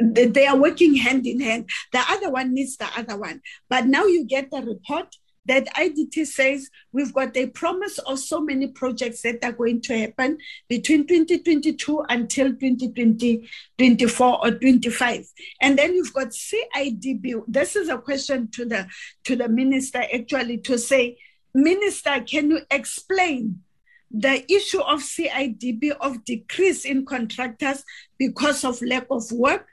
[0.00, 1.68] They are working hand in hand.
[1.92, 3.42] The other one needs the other one.
[3.68, 5.14] But now you get the report
[5.46, 9.98] that IDT says we've got a promise of so many projects that are going to
[9.98, 13.48] happen between 2022 until 2020,
[13.78, 15.26] 24 or 25.
[15.60, 17.42] And then you've got CIDB.
[17.48, 18.86] This is a question to the
[19.24, 21.18] to the minister actually to say,
[21.52, 23.62] Minister, can you explain
[24.10, 27.82] the issue of CIDB of decrease in contractors
[28.18, 29.66] because of lack of work?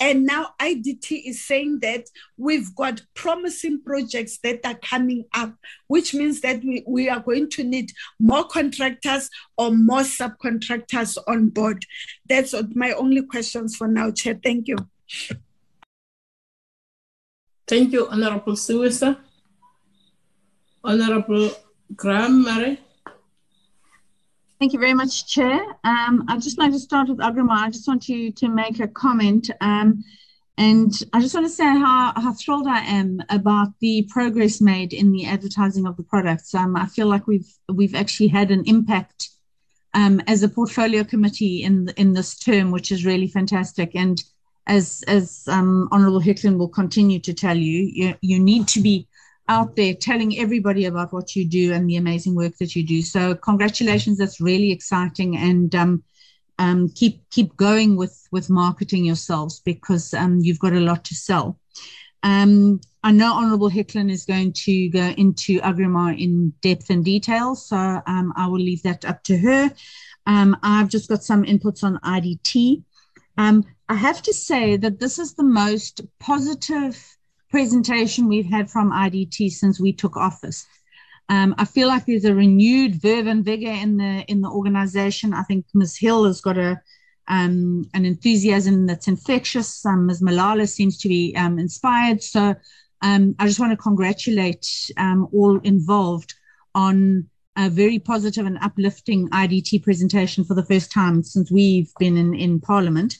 [0.00, 2.06] And now IDT is saying that
[2.38, 5.54] we've got promising projects that are coming up,
[5.88, 9.28] which means that we, we are going to need more contractors
[9.58, 11.84] or more subcontractors on board.
[12.26, 14.40] That's my only questions for now, Chair.
[14.42, 14.78] Thank you.
[17.68, 19.18] Thank you, Honorable Siwisa.
[20.82, 21.50] Honorable
[21.94, 22.78] Graham-Maré.
[24.60, 25.58] Thank you very much, Chair.
[25.84, 27.58] Um, I'd just like to start with Agrement.
[27.58, 29.50] I just want to, to make a comment.
[29.62, 30.04] Um,
[30.58, 34.92] and I just want to say how, how thrilled I am about the progress made
[34.92, 36.54] in the advertising of the products.
[36.54, 39.30] Um, I feel like we've we've actually had an impact
[39.94, 43.92] um, as a portfolio committee in in this term, which is really fantastic.
[43.94, 44.22] And
[44.66, 49.08] as as um, Honourable Hicklin will continue to tell you, you, you need to be
[49.50, 53.02] out there telling everybody about what you do and the amazing work that you do.
[53.02, 56.04] So congratulations, that's really exciting, and um,
[56.58, 61.14] um, keep keep going with with marketing yourselves because um, you've got a lot to
[61.14, 61.58] sell.
[62.22, 67.56] Um, I know Honourable Hicklin is going to go into Agrement in depth and detail,
[67.56, 69.70] so um, I will leave that up to her.
[70.26, 72.84] Um, I've just got some inputs on IDT.
[73.90, 76.94] I have to say that this is the most positive
[77.50, 80.66] presentation we've had from IDT since we took office.
[81.28, 85.32] Um, I feel like there's a renewed verve and vigor in the in the organization.
[85.32, 85.96] I think Ms.
[85.96, 86.80] Hill has got a
[87.28, 89.86] um, an enthusiasm that's infectious.
[89.86, 90.20] Um, Ms.
[90.20, 92.22] Malala seems to be um, inspired.
[92.22, 92.56] So
[93.02, 94.66] um, I just want to congratulate
[94.96, 96.34] um, all involved
[96.74, 102.16] on a very positive and uplifting IDT presentation for the first time since we've been
[102.16, 103.16] in, in Parliament.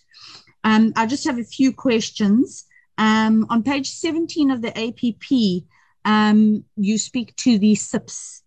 [0.64, 2.66] I just have a few questions.
[3.00, 5.64] Um, on page 17 of the APP,
[6.04, 8.42] um, you speak to the SIPs.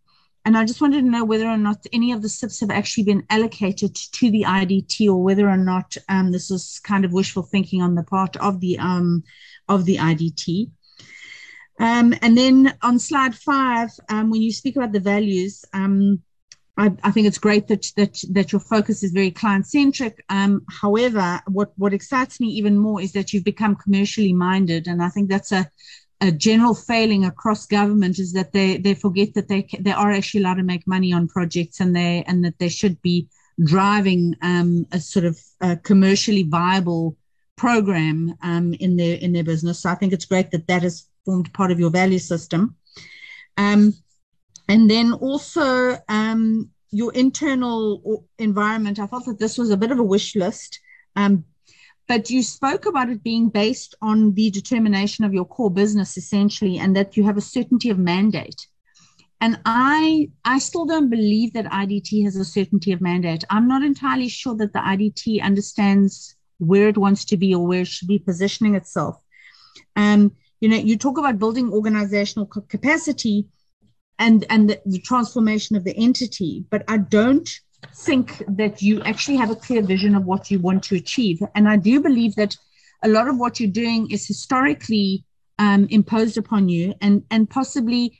[0.45, 3.05] And I just wanted to know whether or not any of the SIPs have actually
[3.05, 7.41] been allocated to the IDT or whether or not um, this is kind of wishful
[7.41, 9.23] thinking on the part of the, um,
[9.67, 10.69] of the IDT.
[11.79, 15.65] Um, and then on slide five, um, when you speak about the values,
[16.75, 20.23] I, I, think it's great that that that your focus is very client centric.
[20.29, 25.01] Um, however, what what excites me even more is that you've become commercially minded, and
[25.01, 25.69] I think that's a
[26.21, 30.41] a general failing across government is that they they forget that they they are actually
[30.41, 33.27] allowed to make money on projects, and they and that they should be
[33.63, 35.37] driving um, a sort of
[35.83, 37.15] commercially viable
[37.55, 39.81] program um, in their in their business.
[39.81, 42.75] So I think it's great that that has formed part of your value system.
[43.57, 43.93] Um,
[44.69, 48.99] and then also um, your internal environment.
[48.99, 50.79] I thought that this was a bit of a wish list.
[51.15, 51.45] Um,
[52.07, 56.77] but you spoke about it being based on the determination of your core business essentially
[56.77, 58.67] and that you have a certainty of mandate
[59.41, 63.83] and i i still don't believe that idt has a certainty of mandate i'm not
[63.83, 68.07] entirely sure that the idt understands where it wants to be or where it should
[68.07, 69.17] be positioning itself
[69.95, 73.45] um, you know you talk about building organizational capacity
[74.19, 77.61] and and the, the transformation of the entity but i don't
[77.95, 81.41] think that you actually have a clear vision of what you want to achieve.
[81.55, 82.55] And i do believe that
[83.03, 85.25] a lot of what you're doing is historically
[85.59, 88.19] um, imposed upon you and and possibly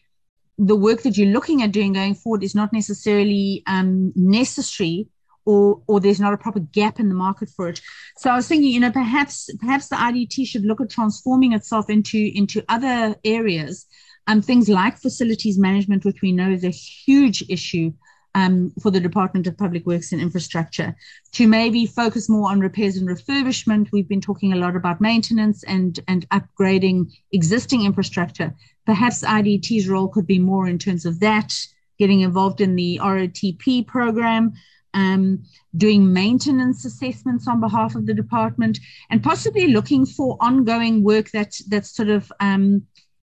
[0.58, 5.08] the work that you're looking at doing going forward is not necessarily um, necessary
[5.46, 7.82] or or there's not a proper gap in the market for it.
[8.18, 11.90] So i was thinking you know perhaps perhaps the idt should look at transforming itself
[11.90, 13.86] into into other areas
[14.28, 17.92] um, things like facilities management, which we know is a huge issue
[18.36, 20.96] um, for the Department of Public Works and Infrastructure,
[21.34, 23.92] to maybe focus more on repairs and refurbishment.
[23.92, 28.54] We've been talking a lot about maintenance and, and upgrading existing infrastructure.
[28.86, 31.54] Perhaps IDT's role could be more in terms of that,
[32.00, 34.54] getting involved in the ROTP program,
[34.96, 35.44] um,
[35.78, 38.80] doing maintenance assessments on behalf of the department,
[39.10, 42.84] and possibly looking for ongoing work that that's sort of um,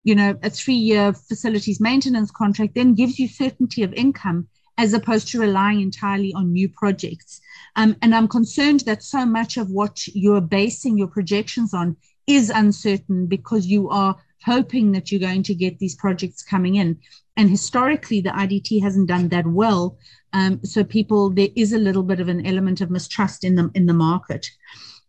[0.06, 4.46] you know, a three year facilities maintenance contract then gives you certainty of income
[4.78, 7.40] as opposed to relying entirely on new projects.
[7.74, 11.96] Um, and I'm concerned that so much of what you're basing your projections on
[12.28, 14.14] is uncertain because you are
[14.44, 17.00] hoping that you're going to get these projects coming in.
[17.36, 19.98] And historically, the IDT hasn't done that well.
[20.32, 23.70] Um, so people, there is a little bit of an element of mistrust in the
[23.74, 24.46] in the market.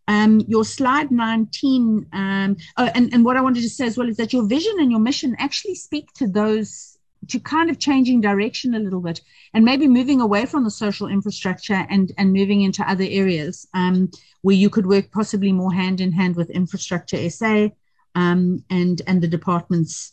[0.08, 4.08] Um, your slide 19, um, oh, and, and what I wanted to say as well
[4.08, 6.98] is that your vision and your mission actually speak to those,
[7.28, 9.20] to kind of changing direction a little bit
[9.52, 14.10] and maybe moving away from the social infrastructure and, and moving into other areas um,
[14.40, 17.68] where you could work possibly more hand in hand with Infrastructure SA
[18.14, 20.12] um, and, and the departments.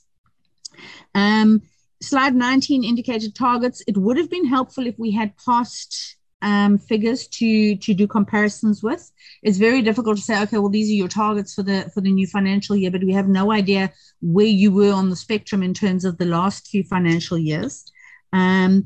[1.14, 1.62] Um,
[2.02, 3.82] slide 19 indicated targets.
[3.88, 8.84] It would have been helpful if we had passed um, figures to to do comparisons
[8.84, 9.12] with.
[9.44, 12.12] It's very difficult to say, okay, well, these are your targets for the for the
[12.12, 13.92] new financial year, but we have no idea
[14.22, 17.86] where you were on the spectrum in terms of the last few financial years.
[18.34, 18.86] Um,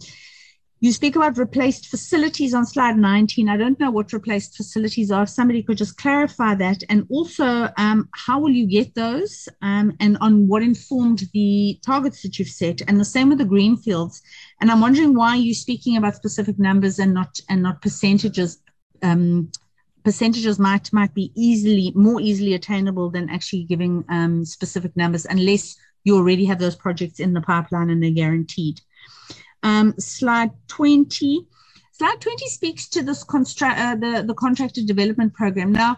[0.82, 3.50] you speak about replaced facilities on slide 19.
[3.50, 5.24] I don't know what replaced facilities are.
[5.24, 6.84] If somebody could just clarify that.
[6.88, 12.22] And also, um, how will you get those um, and on what informed the targets
[12.22, 12.82] that you've set?
[12.88, 14.22] And the same with the greenfields.
[14.62, 18.60] And I'm wondering why you're speaking about specific numbers and not and not percentages.
[19.04, 19.52] Um,
[20.06, 25.76] percentages might might be easily more easily attainable than actually giving um, specific numbers unless
[26.06, 28.80] you already have those projects in the pipeline and they're guaranteed.
[29.64, 31.48] Um, slide 20.
[31.94, 35.72] Slide 20 speaks to this construct, uh, the, the contracted development program.
[35.72, 35.98] Now,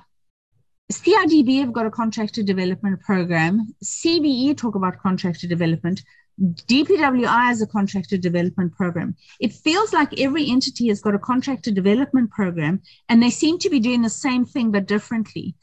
[0.92, 3.74] CIDB have got a contracted development program.
[3.84, 6.02] CBE talk about contracted development.
[6.42, 9.16] DPWI has a contracted development program.
[9.40, 13.70] It feels like every entity has got a contracted development program, and they seem to
[13.70, 15.56] be doing the same thing but differently.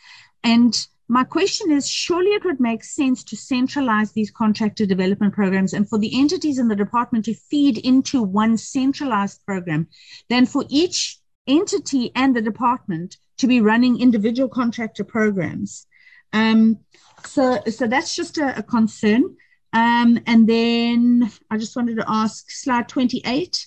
[0.44, 0.74] And
[1.08, 5.88] my question is surely it would make sense to centralize these contractor development programs and
[5.88, 9.88] for the entities in the department to feed into one centralized program
[10.28, 15.86] than for each entity and the department to be running individual contractor programs.
[16.34, 16.80] Um,
[17.24, 19.36] so, so that's just a, a concern.
[19.72, 23.66] Um, and then I just wanted to ask slide 28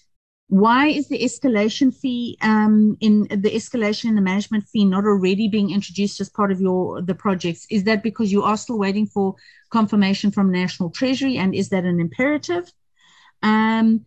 [0.52, 5.48] why is the escalation fee um, in the escalation in the management fee not already
[5.48, 7.66] being introduced as part of your the projects?
[7.70, 9.36] Is that because you are still waiting for
[9.70, 12.70] confirmation from National Treasury, and is that an imperative?
[13.42, 14.04] Um,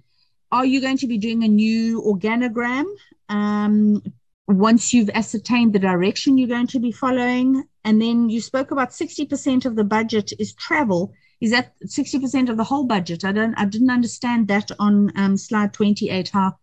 [0.53, 2.93] are you going to be doing a new organogram
[3.31, 4.03] um,
[4.47, 7.65] once you've ascertained the direction you're going to be following?
[7.87, 11.15] And then you spoke about 60% of the budget is travel
[11.45, 13.23] is that 60% of the whole budget?
[13.23, 16.57] I don't, I didn't understand that on um, slide 28, how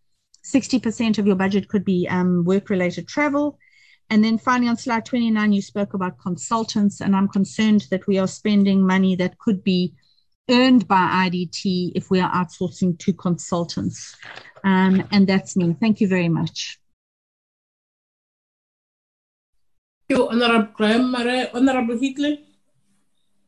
[0.44, 3.60] 60% of your budget could be um, work related travel.
[4.10, 8.18] And then finally on slide 29, you spoke about consultants, and I'm concerned that we
[8.18, 9.94] are spending money that could be
[10.50, 14.18] earned by IDT if we are outsourcing to consultants.
[14.64, 15.76] Um, and that's me.
[15.80, 16.80] Thank you very much.
[20.10, 21.14] Thank you, Honorable Graham.
[21.14, 22.40] Honorable Hicklin.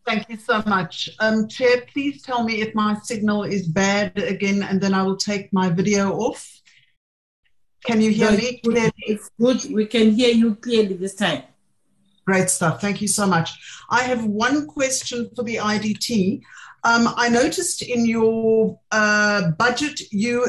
[0.06, 1.10] Thank you so much.
[1.20, 5.16] Um, Chair, please tell me if my signal is bad again, and then I will
[5.16, 6.50] take my video off.
[7.86, 8.74] Can you hear No, me it's good.
[8.74, 8.94] clearly?
[8.98, 9.74] It's good.
[9.74, 11.44] We can hear you clearly this time.
[12.26, 12.80] Great stuff.
[12.82, 13.52] Thank you so much.
[13.90, 16.42] I have one question for the IDT.
[16.86, 20.46] Um, I noticed in your uh, budget you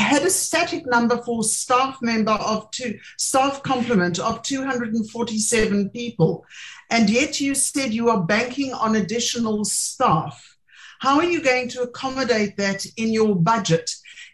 [0.00, 6.44] had a static number for staff member of two staff complement of 247 people.
[6.90, 10.56] And yet you said you are banking on additional staff.
[11.00, 13.90] How are you going to accommodate that in your budget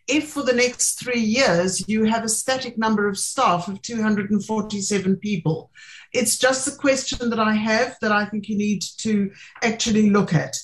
[0.08, 5.16] if for the next three years you have a static number of staff of 247
[5.16, 5.70] people?
[6.12, 9.30] It's just a question that i have that i think you need to
[9.62, 10.56] actually look at.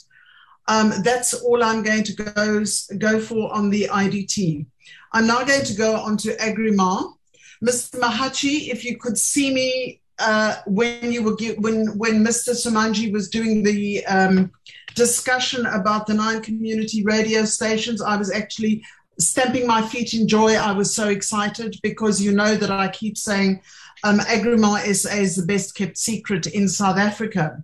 [0.69, 2.65] Um, that's all I'm going to go,
[2.99, 4.67] go for on the IDT.
[5.13, 7.15] I'm now going to go on to Agrement.
[7.63, 8.01] Mr.
[8.01, 12.51] Mahachi, if you could see me uh, when you were when when Mr.
[12.51, 14.53] Sumanji was doing the um,
[14.95, 18.85] discussion about the nine community radio stations, I was actually
[19.19, 20.55] stamping my feet in joy.
[20.55, 23.61] I was so excited because you know that I keep saying
[24.05, 27.63] um, Agrement SA is the best kept secret in South Africa.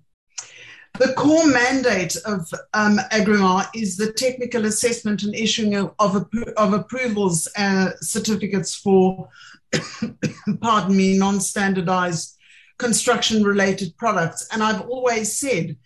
[0.95, 6.73] The core mandate of um, Agrement is the technical assessment and issuing of, of, of
[6.73, 9.29] approvals uh, certificates for,
[10.61, 12.37] pardon me, non standardized
[12.79, 14.49] construction related products.
[14.53, 15.77] And I've always said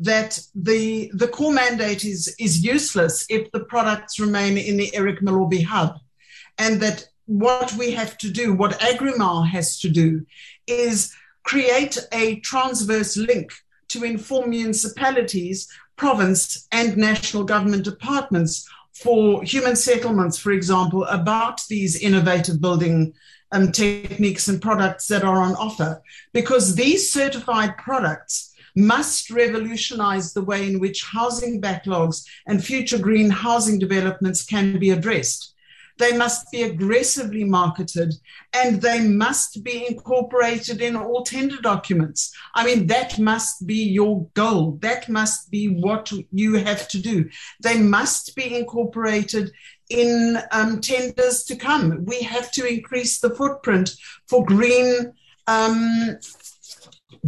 [0.00, 5.22] that the, the core mandate is, is useless if the products remain in the Eric
[5.22, 5.94] Malloby hub.
[6.58, 10.26] And that what we have to do, what Agrement has to do,
[10.66, 11.14] is
[11.44, 13.52] create a transverse link
[13.88, 22.00] to inform municipalities, province, and national government departments for human settlements, for example, about these
[22.00, 23.12] innovative building
[23.52, 26.02] um, techniques and products that are on offer.
[26.32, 33.30] Because these certified products must revolutionize the way in which housing backlogs and future green
[33.30, 35.47] housing developments can be addressed.
[35.98, 38.14] They must be aggressively marketed
[38.52, 42.32] and they must be incorporated in all tender documents.
[42.54, 44.78] I mean, that must be your goal.
[44.80, 47.28] That must be what you have to do.
[47.62, 49.50] They must be incorporated
[49.90, 52.04] in um, tenders to come.
[52.04, 53.90] We have to increase the footprint
[54.28, 55.12] for green.
[55.46, 56.18] Um,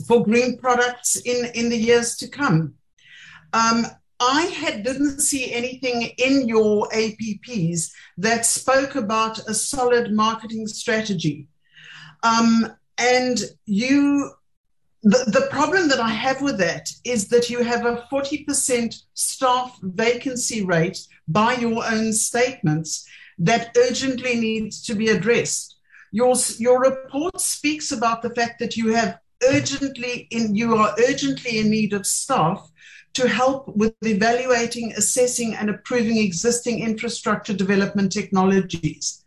[0.07, 2.75] for green products in, in the years to come.
[3.53, 3.87] Um,
[4.21, 11.49] I had didn't see anything in your APPs that spoke about a solid marketing strategy.
[12.23, 14.31] Um, and you,
[15.03, 19.79] the, the problem that I have with that is that you have a 40% staff
[19.83, 25.79] vacancy rate by your own statements that urgently needs to be addressed.
[26.13, 29.19] Your, your report speaks about the fact that you have
[29.49, 32.70] urgently in you are urgently in need of staff
[33.15, 39.25] to help with evaluating, assessing, and approving existing infrastructure development technologies.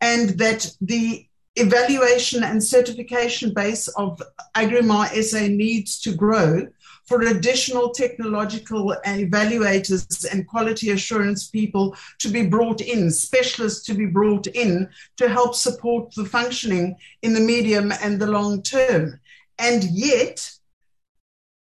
[0.00, 1.26] And that the
[1.56, 4.22] evaluation and certification base of
[4.56, 6.66] Agrement SA needs to grow
[7.10, 14.06] for additional technological evaluators and quality assurance people to be brought in, specialists to be
[14.06, 19.18] brought in to help support the functioning in the medium and the long term.
[19.58, 20.50] And yet,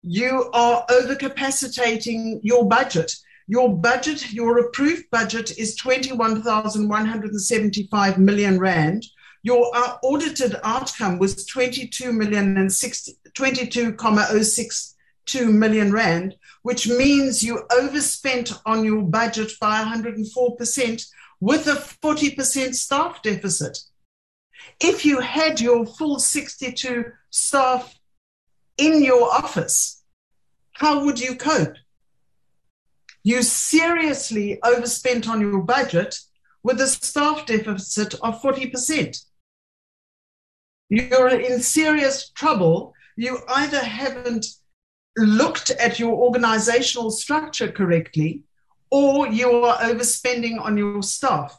[0.03, 3.11] you are overcapacitating your budget.
[3.47, 9.05] Your budget, your approved budget is 21,175 million rand.
[9.43, 17.61] Your uh, audited outcome was 22 million and 60, 22,062 million rand, which means you
[17.77, 21.05] overspent on your budget by 104%
[21.39, 23.79] with a 40% staff deficit.
[24.79, 27.99] If you had your full 62 staff
[28.77, 30.03] in your office,
[30.73, 31.75] how would you cope?
[33.23, 36.19] You seriously overspent on your budget
[36.63, 39.23] with a staff deficit of 40%.
[40.89, 42.93] You're in serious trouble.
[43.15, 44.47] You either haven't
[45.17, 48.43] looked at your organizational structure correctly
[48.89, 51.57] or you are overspending on your staff.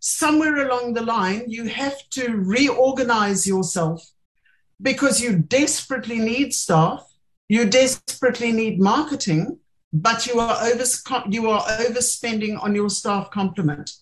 [0.00, 4.04] Somewhere along the line, you have to reorganize yourself
[4.80, 7.06] because you desperately need staff,
[7.48, 9.58] you desperately need marketing,
[9.92, 10.84] but you are over,
[11.28, 13.92] you are overspending on your staff complement.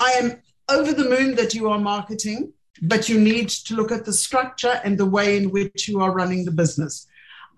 [0.00, 2.52] I am over the moon that you are marketing,
[2.82, 6.12] but you need to look at the structure and the way in which you are
[6.12, 7.06] running the business.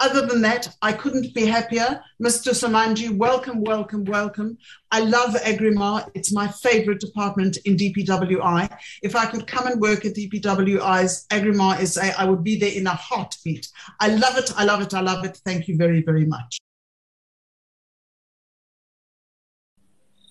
[0.01, 2.01] Other than that, I couldn't be happier.
[2.23, 2.53] Mr.
[2.53, 4.57] Samanji, welcome, welcome, welcome.
[4.93, 6.09] I love Agrement.
[6.15, 8.79] It's my favorite department in DPWI.
[9.03, 12.87] If I could come and work at DPWI's Agrement SA, I would be there in
[12.87, 13.69] a heartbeat.
[13.99, 14.53] I love it.
[14.57, 14.95] I love it.
[14.95, 15.41] I love it.
[15.45, 16.59] Thank you very, very much.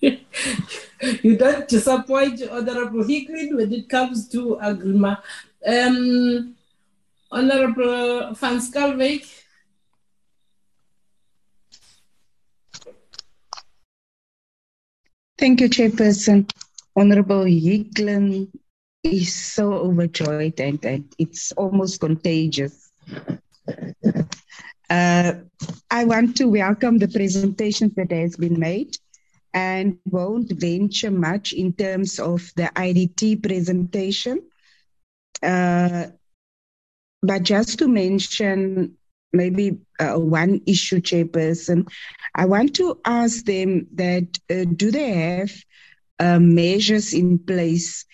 [0.00, 5.18] you don't disappoint Honorable Hicklin when it comes to Agrement.
[5.66, 6.54] Um,
[7.30, 9.44] Honorable Van Schalkwyk.
[15.38, 16.50] Thank you, Chairperson.
[16.96, 18.48] Honorable Hicklin
[19.04, 22.90] is so overjoyed and, and it's almost contagious.
[24.90, 25.34] Uh,
[25.90, 28.96] I want to welcome the presentations that has been made
[29.54, 34.42] and won't venture much in terms of the IDT presentation.
[35.40, 36.06] Uh,
[37.22, 38.97] but just to mention
[39.32, 41.88] maybe uh, one issue, Chairperson,
[42.34, 45.52] I want to ask them that uh, do they have
[46.18, 48.04] uh, measures in place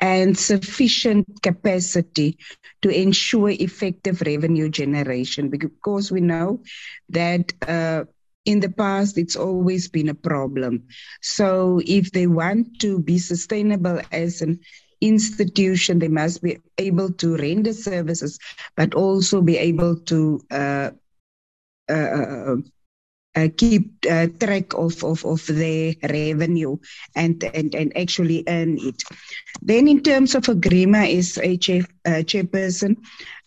[0.00, 2.38] and sufficient capacity
[2.82, 5.48] to ensure effective revenue generation?
[5.48, 6.62] Because we know
[7.10, 8.04] that uh,
[8.44, 10.84] in the past it's always been a problem.
[11.20, 14.60] So if they want to be sustainable as an
[15.02, 18.38] institution, they must be able to render services,
[18.76, 20.90] but also be able to uh,
[21.90, 22.56] uh, uh,
[23.34, 26.76] uh keep uh, track of, of, of their revenue
[27.16, 29.02] and, and, and actually earn it.
[29.60, 32.96] Then, in terms of Agrima as a chair, uh, chairperson,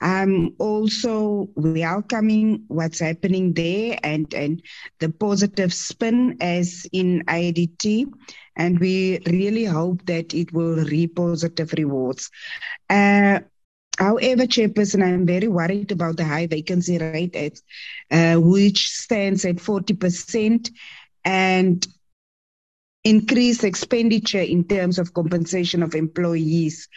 [0.02, 4.62] I'm also welcoming what's happening there and, and
[5.00, 8.08] the positive spin as in IDT
[8.56, 12.30] and we really hope that it will reap positive rewards.
[12.90, 13.40] Uh,
[13.98, 17.62] however, Chairperson, I'm very worried about the high vacancy rate, at,
[18.12, 20.70] uh, which stands at 40%,
[21.24, 21.86] and
[23.04, 26.88] increased expenditure in terms of compensation of employees.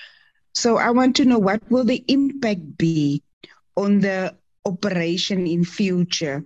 [0.55, 3.23] So I want to know what will the impact be
[3.77, 6.45] on the operation in future?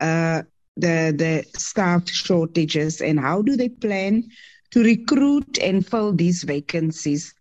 [0.00, 0.42] Uh,
[0.76, 4.24] the the staff shortages and how do they plan
[4.70, 7.34] to recruit and fill these vacancies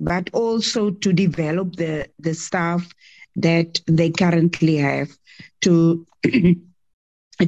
[0.00, 2.88] but also to develop the the staff
[3.36, 5.10] that they currently have
[5.60, 6.06] to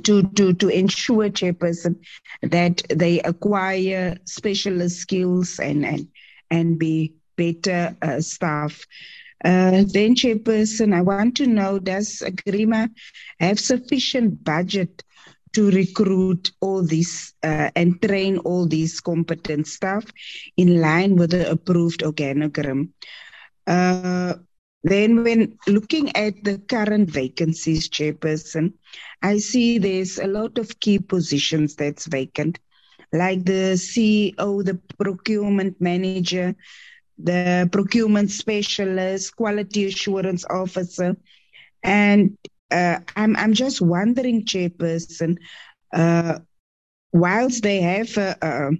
[0.02, 1.96] to to to ensure chairperson
[2.42, 6.08] that they acquire specialist skills and and
[6.50, 8.86] and be better uh, staff.
[9.44, 12.92] Uh, then chairperson i want to know does Agrement
[13.40, 15.02] have sufficient budget
[15.52, 20.04] to recruit all these uh, and train all these competent staff
[20.56, 22.88] in line with the approved organogram.
[23.66, 24.34] Uh,
[24.84, 28.72] then, when looking at the current vacancies, Chairperson,
[29.22, 32.58] I see there's a lot of key positions that's vacant,
[33.12, 36.56] like the CEO, the procurement manager,
[37.16, 41.16] the procurement specialist, quality assurance officer.
[41.84, 42.36] And
[42.72, 45.36] uh, I'm, I'm just wondering, Chairperson,
[45.92, 46.38] uh,
[47.12, 48.70] whilst they have a, a,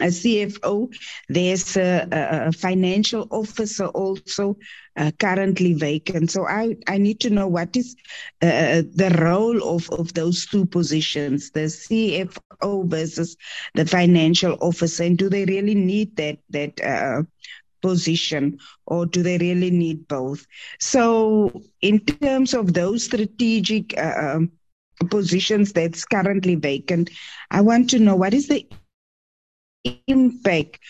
[0.00, 0.94] a CFO,
[1.28, 4.56] there's a, a, financial officer also
[4.96, 6.30] uh, currently vacant.
[6.30, 7.96] So I, I need to know what is
[8.40, 13.36] uh, the role of, of those two positions, the CFO versus
[13.74, 17.22] the financial officer, and do they really need that that uh,
[17.80, 20.46] position or do they really need both?
[20.80, 24.40] So in terms of those strategic uh,
[25.10, 27.10] positions that's currently vacant,
[27.50, 28.66] I want to know what is the
[30.06, 30.80] impact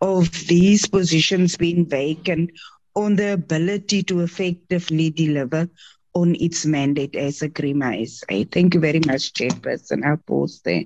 [0.00, 2.50] of these positions being vacant
[2.94, 5.68] on the ability to effectively deliver
[6.14, 8.44] on its mandate as Agrement SA.
[8.50, 10.04] Thank you very much, Chairperson.
[10.04, 10.84] I'll pause there.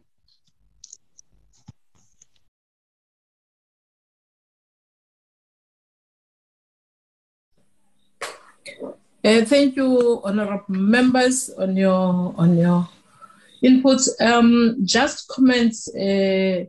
[9.25, 12.89] Uh, thank you, honorable members, on your on your
[13.63, 14.09] inputs.
[14.21, 15.89] Um, just comments.
[15.95, 16.65] Uh,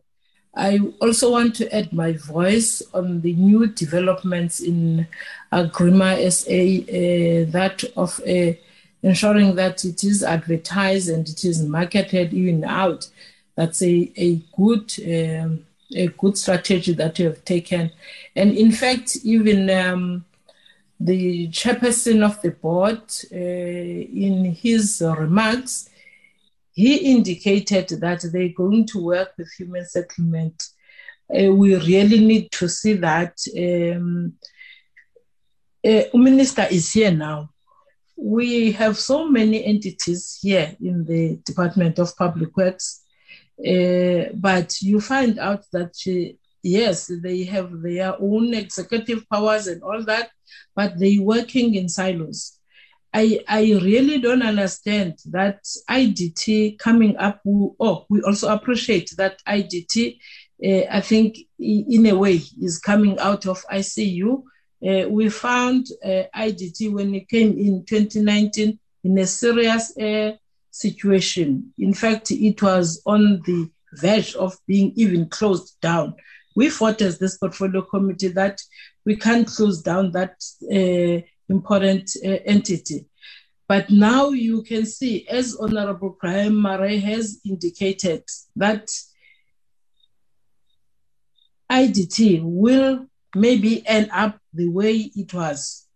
[0.55, 5.07] I also want to add my voice on the new developments in
[5.51, 8.53] Agrement SA, uh, that of uh,
[9.01, 13.09] ensuring that it is advertised and it is marketed even out.
[13.55, 15.65] That's a, a good um,
[15.95, 17.91] a good strategy that you have taken,
[18.35, 20.25] and in fact, even um,
[20.99, 23.01] the chairperson of the board,
[23.31, 25.89] uh, in his remarks,
[26.73, 30.63] he indicated that they're going to work with human settlement.
[31.29, 33.37] Uh, we really need to see that.
[33.57, 34.33] Um,
[35.85, 37.49] uh, minister is here now.
[38.15, 43.03] We have so many entities here in the Department of Public Works,
[43.59, 46.33] uh, but you find out that uh,
[46.63, 50.31] yes, they have their own executive powers and all that,
[50.75, 52.57] but they're working in silos.
[53.13, 57.41] I, I really don't understand that IDT coming up.
[57.45, 60.17] Oh, we also appreciate that IDT,
[60.65, 64.43] uh, I think, in a way, is coming out of ICU.
[64.85, 69.93] Uh, we found uh, IDT when it came in 2019 in a serious
[70.71, 71.71] situation.
[71.77, 76.15] In fact, it was on the verge of being even closed down.
[76.55, 78.61] We fought as this portfolio committee that
[79.05, 80.35] we can't close down that
[80.71, 83.07] uh, important uh, entity.
[83.67, 88.23] But now you can see, as Honorable Graham-Maré has indicated,
[88.55, 88.89] that
[91.71, 95.87] IDT will maybe end up the way it was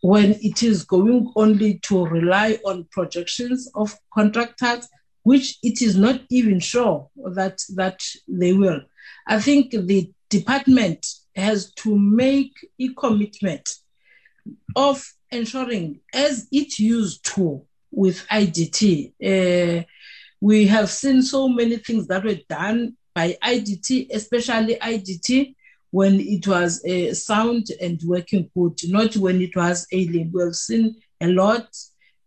[0.00, 4.88] when it is going only to rely on projections of contractors,
[5.22, 8.80] which it is not even sure that, that they will.
[9.26, 13.76] I think the department has to make a commitment
[14.76, 19.84] of ensuring, as it used to with IDT, uh,
[20.40, 25.54] we have seen so many things that were done by IDT, especially IDT,
[25.90, 30.32] when it was uh, sound and working good, not when it was ailing.
[30.32, 31.68] We have seen a lot,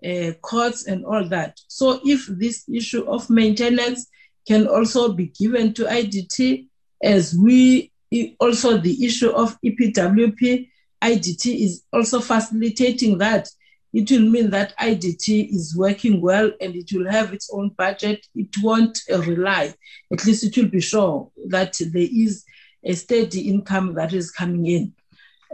[0.05, 1.59] uh, courts and all that.
[1.67, 4.07] So if this issue of maintenance
[4.47, 6.67] can also be given to IDT,
[7.03, 7.91] as we
[8.39, 10.69] also the issue of EPWP,
[11.03, 13.47] IDT is also facilitating that.
[13.93, 18.25] It will mean that IDT is working well and it will have its own budget.
[18.35, 19.73] It won't uh, rely,
[20.11, 22.43] at least it will be sure that there is
[22.83, 24.93] a steady income that is coming in.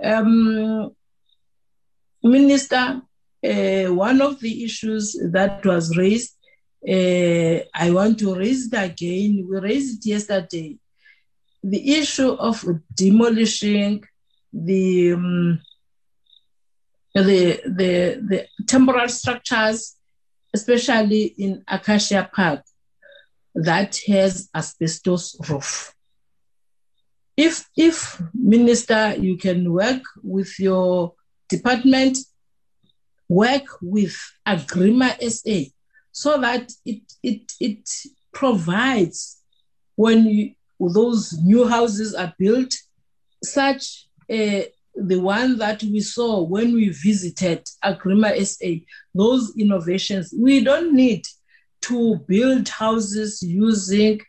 [0.03, 0.95] Um,
[2.23, 3.01] Minister,
[3.43, 6.35] uh, one of the issues that was raised,
[6.87, 9.47] uh, I want to raise it again.
[9.49, 10.79] We raised it yesterday
[11.63, 12.63] the issue of
[12.95, 14.03] demolishing
[14.51, 15.61] the um,
[17.13, 19.95] the, the the temporal structures,
[20.53, 22.61] especially in Acacia Park,
[23.55, 25.93] that has asbestos roof.
[27.37, 31.13] If if minister, you can work with your
[31.49, 32.17] department,
[33.29, 34.17] work with
[34.47, 35.71] Agrement SA,
[36.11, 37.89] so that it it it
[38.33, 39.37] provides
[39.95, 40.53] when you
[40.89, 42.73] those new houses are built,
[43.43, 44.61] such uh,
[44.95, 48.83] the one that we saw when we visited Agrement SA,
[49.13, 51.25] those innovations, we don't need
[51.81, 54.19] to build houses using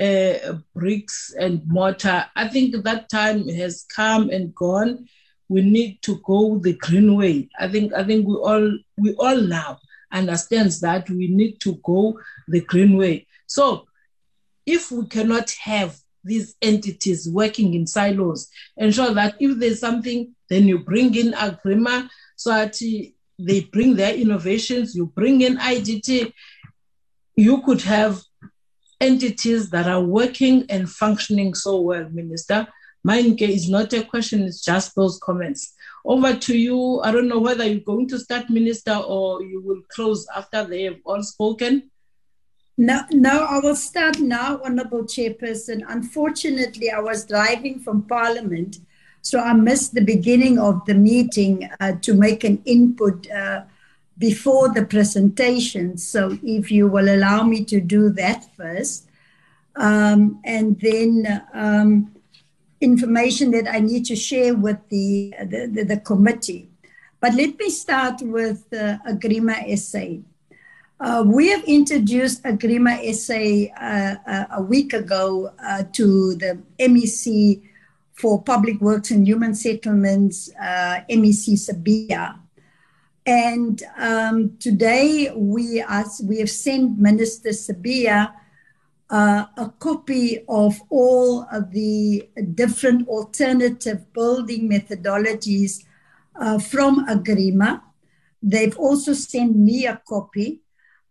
[0.00, 2.26] uh, bricks and mortar.
[2.34, 5.06] I think that time has come and gone.
[5.48, 7.50] We need to go the green way.
[7.58, 9.78] I think I think we all we all now
[10.10, 12.18] understands that we need to go
[12.48, 13.26] the green way.
[13.46, 13.86] So
[14.64, 20.68] if we cannot have these entities working in silos, ensure that if there's something, then
[20.68, 22.78] you bring in Agrement so that
[23.38, 26.32] they bring their innovations, you bring in IDT,
[27.36, 28.20] you could have
[29.00, 32.68] entities that are working and functioning so well, Minister.
[33.04, 35.74] Mine is not a question, it's just those comments.
[36.04, 37.00] Over to you.
[37.00, 40.82] I don't know whether you're going to start, Minister, or you will close after they
[40.84, 41.91] have all spoken.
[42.78, 45.82] No, no, I will start now, Honorable Chairperson.
[45.88, 48.78] Unfortunately, I was driving from Parliament,
[49.20, 53.64] so I missed the beginning of the meeting uh, to make an input uh,
[54.16, 55.98] before the presentation.
[55.98, 59.06] So, if you will allow me to do that first,
[59.76, 62.14] um, and then um,
[62.80, 66.70] information that I need to share with the, the, the, the committee.
[67.20, 70.22] But let me start with uh, Agrement SA.
[71.02, 77.60] Uh, we have introduced a SA essay uh, a week ago uh, to the MEC
[78.14, 82.38] for Public Works and Human Settlements, uh, MEC Sibiya.
[83.26, 88.34] And um, today we, are, we have sent Minister Sibiya
[89.10, 95.82] uh, a copy of all of the different alternative building methodologies
[96.70, 97.80] from Agrement.
[98.40, 100.61] They've also sent me a copy.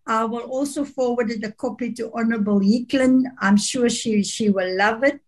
[0.05, 3.23] I will also forward the copy to Honorable Hicklin.
[3.39, 5.19] I'm sure she, she will love it.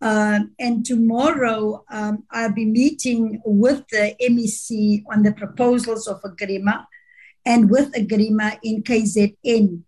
[0.00, 6.84] Um, and tomorrow um, I'll be meeting with the MEC on the proposals of Agrement
[7.44, 9.82] and with Agrement in KZN.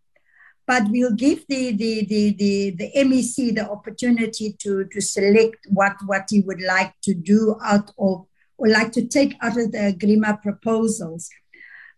[0.66, 5.94] But we'll give the, the, the, the, the MEC the opportunity to, to select what,
[6.06, 8.26] what he would like to do out of
[8.60, 11.30] or like to take out of the Agrement proposals.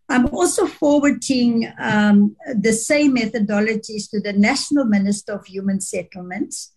[0.09, 6.73] I'm also forwarding um, the same methodologies to the National Minister of Human Settlements.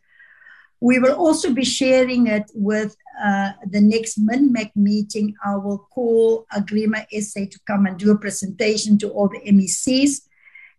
[0.80, 5.36] We will also be sharing it with uh, the next MINMEC meeting.
[5.44, 10.22] I will call Agrement SA to come and do a presentation to all the MECs,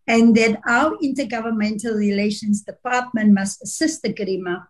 [0.06, 4.62] and that our Intergovernmental Relations Department must assist the Agrement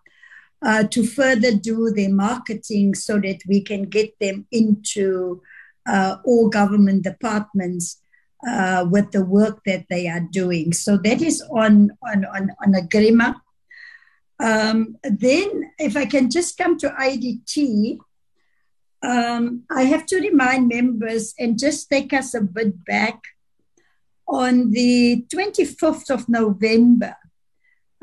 [0.62, 5.42] uh, to further do their marketing so that we can get them into
[5.86, 8.00] uh, all government departments
[8.46, 10.72] uh, with the work that they are doing.
[10.72, 13.36] So that is on on on, on Agrement.
[14.38, 17.98] Um, then, if I can just come to IDT,
[19.02, 23.22] um, I have to remind members and just take us a bit back.
[24.28, 27.14] On the 25th of November,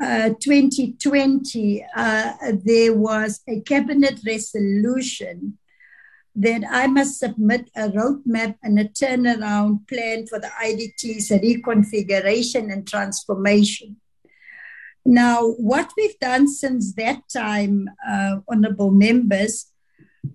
[0.02, 2.32] uh, 2020, uh,
[2.64, 5.58] there was a cabinet resolution
[6.36, 12.86] that I must submit a roadmap and a turnaround plan for the IDT's reconfiguration and
[12.86, 13.96] transformation.
[15.06, 19.66] Now, what we've done since that time, uh, honorable members,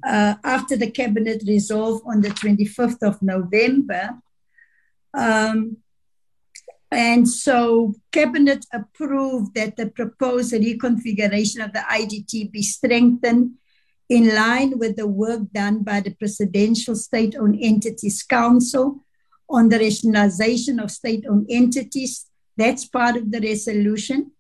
[0.08, 4.12] uh, after the cabinet resolve on the 25th of November,
[5.14, 5.78] um,
[6.92, 13.52] and so cabinet approved that the proposed reconfiguration of the IDT be strengthened
[14.10, 19.06] in line with the work done by the Presidential State Owned Entities Council
[19.50, 22.28] on the rationalization of state owned entities.
[22.58, 24.32] That's part of the resolution.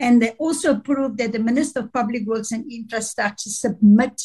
[0.00, 4.22] And they also approved that the Minister of Public Works and Infrastructure submit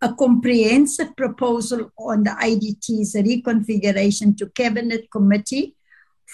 [0.00, 5.76] a comprehensive proposal on the IDT's reconfiguration to Cabinet Committee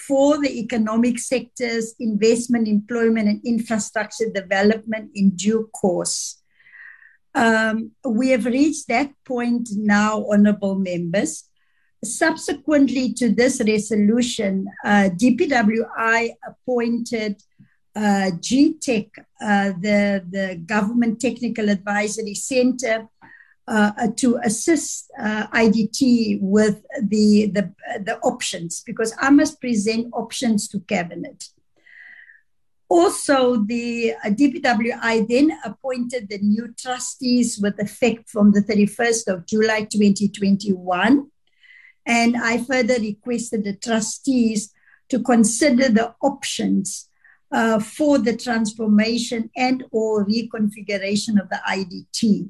[0.07, 6.38] for the economic sectors, investment, employment, and infrastructure development in due course.
[7.35, 11.45] Um, we have reached that point now, honorable members.
[12.03, 17.41] Subsequently to this resolution, uh, DPWI appointed
[17.95, 19.09] uh, GTAC,
[19.41, 23.07] uh, the, the Government Technical Advisory Center,
[23.67, 27.71] uh, to assist uh, IDT with the, the,
[28.03, 31.49] the options because I must present options to Cabinet.
[32.89, 39.45] Also, the uh, DPWI then appointed the new trustees with effect from the 31st of
[39.45, 41.29] July 2021.
[42.07, 44.73] And I further requested the trustees
[45.09, 47.09] to consider the options
[47.51, 52.49] uh, for the transformation and or reconfiguration of the IDT.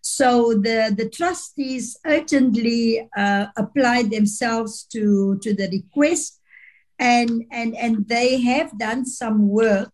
[0.00, 6.37] So the, the trustees urgently uh, applied themselves to, to the request
[6.98, 9.92] and and and they have done some work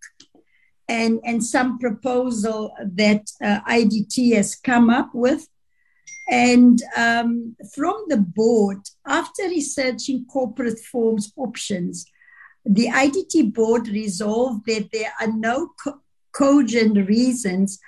[0.89, 5.47] and and some proposal that uh, IDT has come up with.
[6.31, 12.07] And um, from the board, after researching corporate forms options,
[12.65, 16.01] the IDT board resolved that there are no co-
[16.33, 17.79] cogent reasons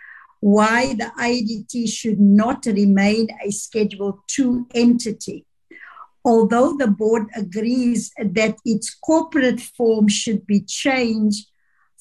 [0.41, 5.47] why the IDT should not remain a Schedule 2 entity.
[6.27, 11.47] Although the board agrees that its corporate form should be changed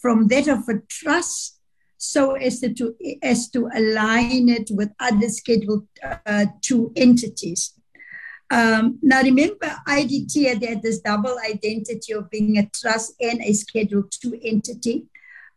[0.02, 1.60] from that of a trust
[1.98, 5.88] so as to, as to align it with other Schedule
[6.26, 7.74] uh, 2 entities.
[8.50, 14.04] Um, now, remember, IDT had this double identity of being a trust and a Schedule
[14.10, 15.06] 2 entity.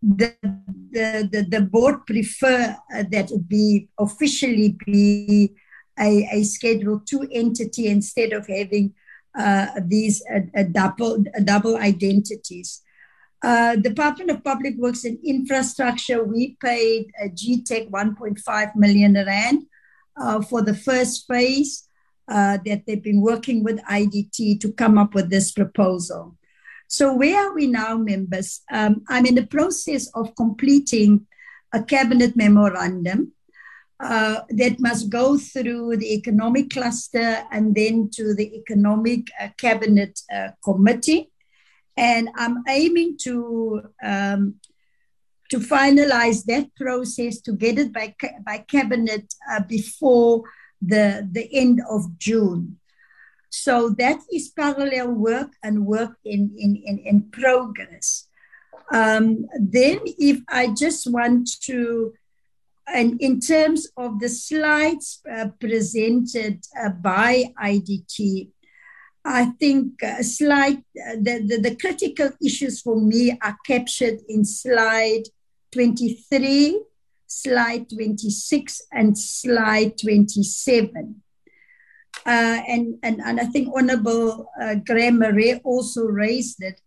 [0.02, 5.54] The, the, the, the board prefer uh, that it be officially be
[6.00, 8.94] a, a Schedule 2 entity instead of having
[9.38, 12.82] uh, these uh, double, double identities.
[13.42, 19.66] Uh, Department of Public Works and Infrastructure, we paid uh, GTAC 1.5 million rand
[20.20, 21.88] uh, for the first phase
[22.26, 26.36] uh, that they've been working with IDT to come up with this proposal.
[26.88, 28.62] So, where are we now, members?
[28.72, 31.26] Um, I'm in the process of completing
[31.72, 33.32] a cabinet memorandum
[34.00, 40.20] uh, that must go through the economic cluster and then to the economic uh, cabinet
[40.32, 41.30] uh, committee.
[41.96, 44.54] And I'm aiming to um,
[45.50, 48.14] to finalize that process to get it by,
[48.44, 50.42] by cabinet uh, before
[50.82, 52.78] the, the end of June.
[53.50, 58.26] So that is parallel work and work in, in, in, in progress.
[58.92, 62.12] Um, then, if I just want to,
[62.94, 68.48] and in terms of the slides uh, presented uh, by IDT,
[69.24, 74.44] I think uh, slide uh, the, the, the critical issues for me are captured in
[74.44, 75.24] slide
[75.72, 76.80] 23
[77.28, 81.22] slide 26 and slide 27.
[82.26, 86.80] Uh, and, and, and I think Honorable uh, Graham-Maré also raised it.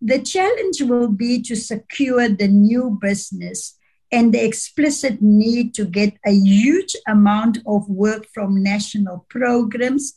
[0.00, 3.77] The challenge will be to secure the new business
[4.10, 10.14] and the explicit need to get a huge amount of work from national programs,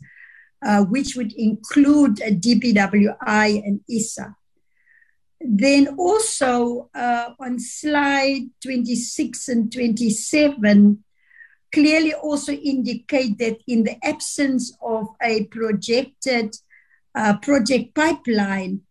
[0.66, 4.36] uh, which would include a DPWI and ISA.
[5.42, 11.04] Then also uh, on slide 26 and 27,
[11.74, 16.56] clearly also indicate that in the absence of a projected
[17.16, 18.82] uh, project pipeline,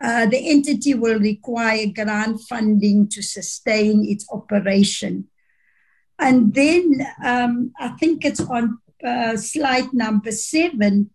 [0.00, 5.28] uh, the entity will require grant funding to sustain its operation.
[6.18, 11.10] And then um, I think it's on uh, slide number seven,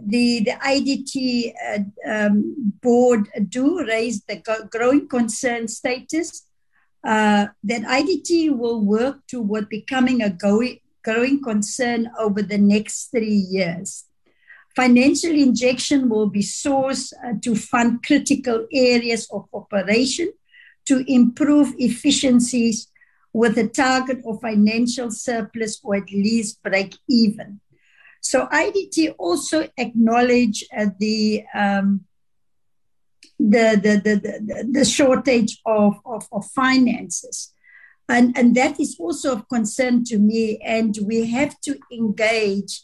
[0.00, 6.46] the, the IDT uh, um, board do raise the growing concern status
[7.04, 13.46] uh, that IDT will work toward becoming a growing, growing concern over the next three
[13.50, 14.04] years.
[14.74, 20.32] Financial injection will be sourced uh, to fund critical areas of operation
[20.86, 22.88] to improve efficiencies
[23.32, 27.60] with a target of financial surplus or at least break even.
[28.20, 32.04] So IDT also acknowledged uh, the, um,
[33.38, 37.52] the, the, the, the, the, shortage of, of, of finances.
[38.08, 40.58] And, and that is also of concern to me.
[40.64, 42.82] And we have to engage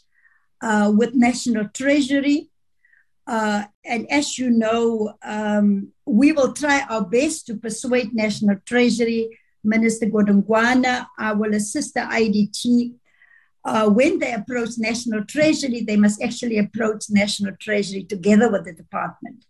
[0.61, 2.51] uh, with National Treasury.
[3.27, 9.39] Uh, and as you know, um, we will try our best to persuade National Treasury,
[9.63, 11.07] Minister Godongwana.
[11.19, 12.95] I will assist the IDT
[13.69, 18.73] uh, when they approach National Treasury, they must actually approach National Treasury together with the
[18.73, 19.45] department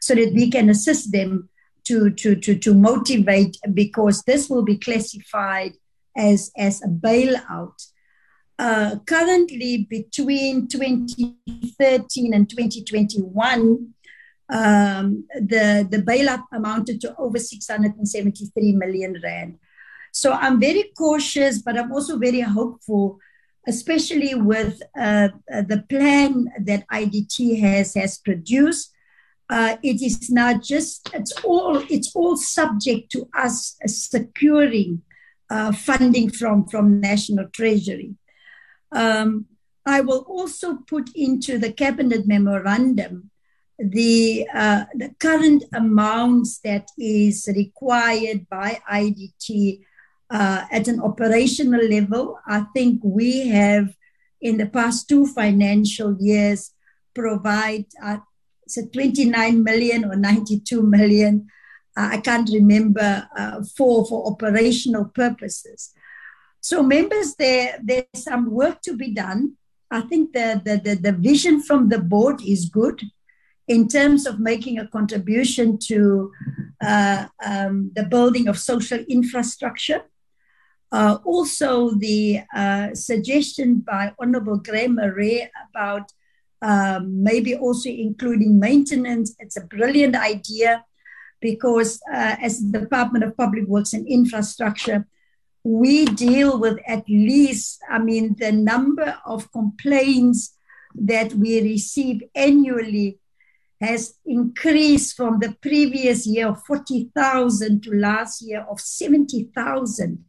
[0.00, 1.48] so that we can assist them
[1.84, 5.72] to, to, to, to motivate because this will be classified
[6.16, 7.86] as, as a bailout.
[8.58, 13.94] Uh, currently, between 2013 and 2021,
[14.48, 19.58] um, the, the bailout amounted to over 673 million rand.
[20.12, 23.18] So I'm very cautious, but I'm also very hopeful
[23.66, 28.92] especially with uh, the plan that IDT has has produced.
[29.48, 35.02] Uh, it is not just it's all it's all subject to us securing
[35.50, 38.14] uh, funding from from national treasury.
[38.92, 39.46] Um,
[39.84, 43.30] I will also put into the cabinet memorandum
[43.78, 49.80] the uh, the current amounts that is required by IDT
[50.30, 53.94] uh, at an operational level, I think we have
[54.40, 56.72] in the past two financial years
[57.14, 58.18] provide uh,
[58.76, 61.48] a 29 million or 92 million.
[61.94, 65.92] Uh, I can't remember uh, for for operational purposes.
[66.62, 69.56] So members, there there's some work to be done.
[69.90, 73.02] I think the, the, the, the vision from the board is good
[73.68, 76.32] in terms of making a contribution to
[76.80, 80.02] uh, um, the building of social infrastructure.
[80.92, 86.12] Uh, also, the uh, suggestion by Honorable Graham-Maré about
[86.62, 89.34] um, maybe also including maintenance.
[89.40, 90.84] It's a brilliant idea
[91.40, 95.06] because uh, as the Department of Public Works and Infrastructure,
[95.64, 100.54] we deal with at least, I mean, the number of complaints
[100.94, 103.18] that we receive annually
[103.80, 110.24] has increased from the previous year of 40,000 to last year of 70,000.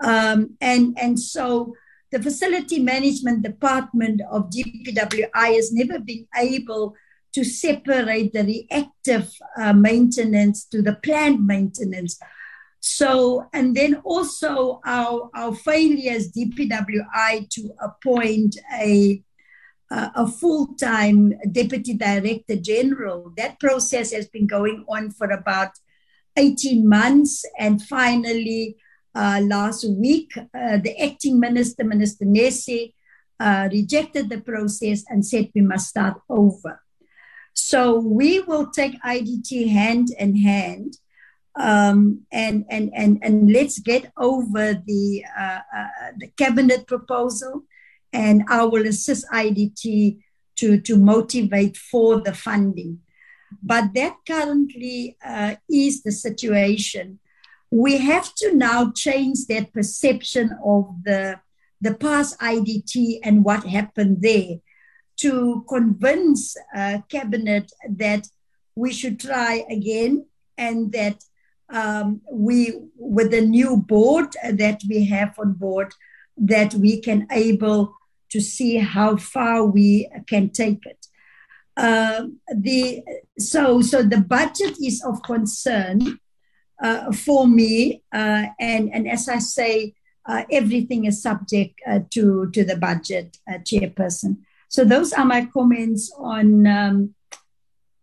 [0.00, 1.74] Um, and, and so
[2.10, 6.96] the facility management department of DPWI has never been able
[7.34, 12.18] to separate the reactive uh, maintenance to the planned maintenance.
[12.84, 19.22] So, and then also our, our failures, DPWI, to appoint a,
[19.88, 23.32] uh, a full time deputy director general.
[23.36, 25.70] That process has been going on for about
[26.36, 27.44] 18 months.
[27.56, 28.78] And finally,
[29.14, 32.94] uh, last week, uh, the acting minister, Minister Nesi,
[33.38, 36.82] uh, rejected the process and said we must start over.
[37.54, 40.96] So we will take IDT hand in hand
[41.56, 45.88] um, and, and, and, and let's get over the, uh, uh,
[46.18, 47.64] the cabinet proposal
[48.12, 50.18] and I will assist IDT
[50.56, 53.00] to, to motivate for the funding.
[53.62, 57.18] But that currently uh, is the situation
[57.72, 61.40] we have to now change that perception of the,
[61.80, 64.58] the past IDT and what happened there
[65.16, 68.28] to convince uh, cabinet that
[68.76, 70.26] we should try again
[70.58, 71.24] and that
[71.72, 75.92] um, we with the new board that we have on board
[76.36, 77.94] that we can able
[78.30, 81.06] to see how far we can take it
[81.76, 82.24] uh,
[82.54, 83.02] the
[83.38, 86.18] so so the budget is of concern
[86.82, 88.02] uh, for me.
[88.12, 89.94] Uh, and, and as I say,
[90.26, 94.38] uh, everything is subject uh, to, to the budget, uh, chairperson.
[94.68, 97.14] So those are my comments on, um,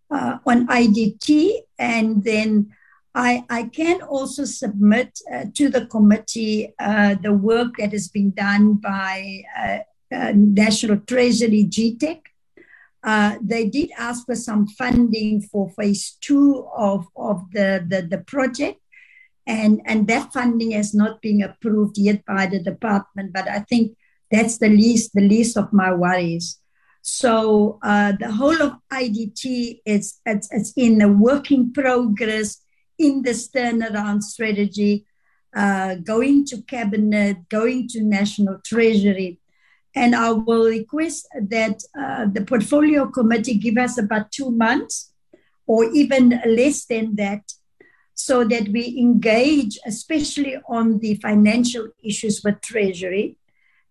[0.10, 1.60] on IDT.
[1.78, 2.74] And then
[3.20, 5.20] I, I can also submit
[5.54, 9.44] to the committee the work that has been done by
[10.12, 12.22] National Treasury GTAC
[13.04, 18.18] uh, they did ask for some funding for phase two of, of the, the, the
[18.20, 18.80] project.
[19.48, 23.98] And, and that funding has not been approved yet by the department, but I think
[24.30, 26.60] that's the least the least of my worries.
[27.02, 32.62] So uh, the whole of IDT is it's, it's in a working progress
[33.00, 35.06] in this turnaround strategy,
[35.56, 39.40] uh, going to cabinet, going to national treasury,
[39.96, 45.12] and I will request that uh, the portfolio committee give us about two months
[45.66, 47.42] or even less than that
[48.20, 53.38] so that we engage, especially on the financial issues with Treasury,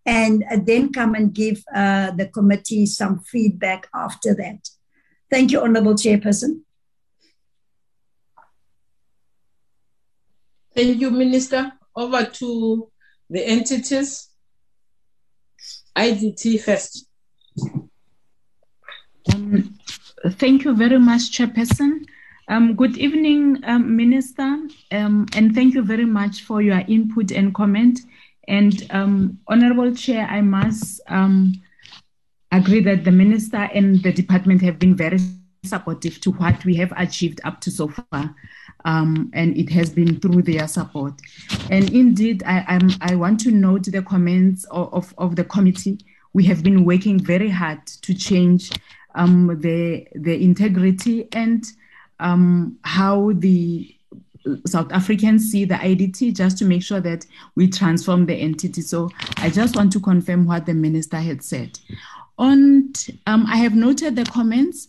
[0.04, 4.68] and then come and give uh, the committee some feedback after that.
[5.30, 6.60] Thank you, Honorable Chairperson.
[10.78, 11.72] Thank you, Minister.
[11.96, 12.88] Over to
[13.28, 14.28] the entities.
[15.96, 17.08] IDT first.
[19.34, 19.76] Um,
[20.38, 22.04] thank you very much, Chairperson.
[22.46, 27.52] Um, good evening, um, Minister, um, and thank you very much for your input and
[27.52, 27.98] comment.
[28.46, 31.54] And um, Honorable Chair, I must um,
[32.52, 35.18] agree that the Minister and the Department have been very
[35.64, 38.36] supportive to what we have achieved up to so far.
[38.88, 41.12] Um, and it has been through their support.
[41.70, 45.98] And indeed, I, I'm, i want to note the comments of, of, of, the committee.
[46.32, 48.72] We have been working very hard to change
[49.14, 51.66] um, the, the integrity and
[52.18, 53.94] um, how the
[54.66, 58.80] South Africans see the IDT just to make sure that we transform the entity.
[58.80, 61.78] So I just want to confirm what the minister had said.
[62.38, 62.96] And
[63.26, 64.88] um, I have noted the comments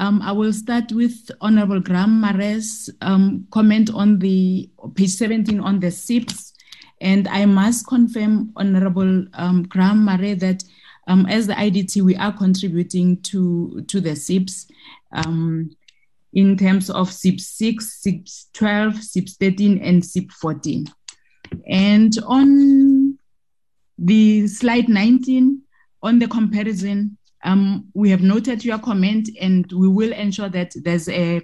[0.00, 5.90] um, I will start with Honorable Graham-Maré's um, comment on the page 17 on the
[5.90, 6.54] SIPs.
[7.02, 10.64] And I must confirm, Honorable um, Graham Marais, that
[11.06, 14.68] um, as the IDT, we are contributing to, to the SIPs
[15.12, 15.70] um,
[16.32, 20.86] in terms of SIP 6, SIP 12, SIP 13, and SIP 14.
[21.68, 23.18] And on
[23.98, 25.60] the slide 19,
[26.02, 31.08] on the comparison, Um, we have noted your comment and we will ensure that there's
[31.08, 31.40] a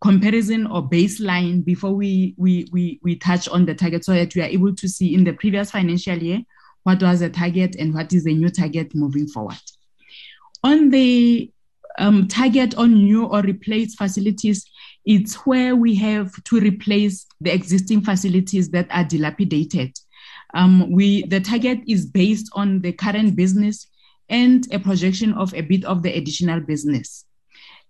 [0.00, 4.42] comparison or baseline before we, we, we, we touch on the target so that we
[4.42, 6.40] are able to see in the previous financial year
[6.84, 9.60] what was the target and what is the new target moving forward.
[10.64, 11.50] On the
[11.98, 14.64] um, target on new or replaced facilities,
[15.04, 19.98] it's where we have to replace the existing facilities that are dilapidated.
[20.54, 23.87] Um, we the target is based on the current business
[24.28, 27.24] and a projection of a bit of the additional business.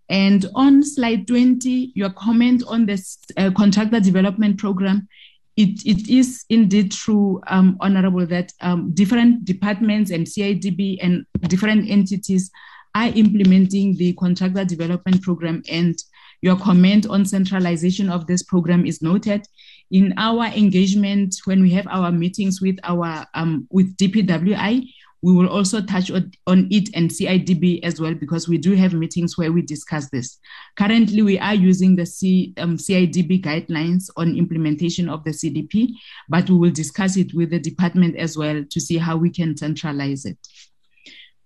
[0.08, 5.08] And on slide 20, your comment on this uh, contractor development program,
[5.56, 11.90] it, it is indeed true, um, Honorable, that um, different departments and CIDB and different
[11.90, 12.50] entities
[12.94, 15.62] are implementing the contractor development program.
[15.70, 15.98] And
[16.40, 19.46] your comment on centralization of this program is noted.
[19.90, 24.86] In our engagement, when we have our meetings with our um, with DPWI,
[25.22, 29.36] we will also touch on, it and CIDB as well because we do have meetings
[29.36, 30.38] where we discuss this.
[30.76, 35.90] Currently, we are using the C, um, CIDB guidelines on implementation of the CDP,
[36.28, 39.56] but we will discuss it with the department as well to see how we can
[39.56, 40.38] centralize it.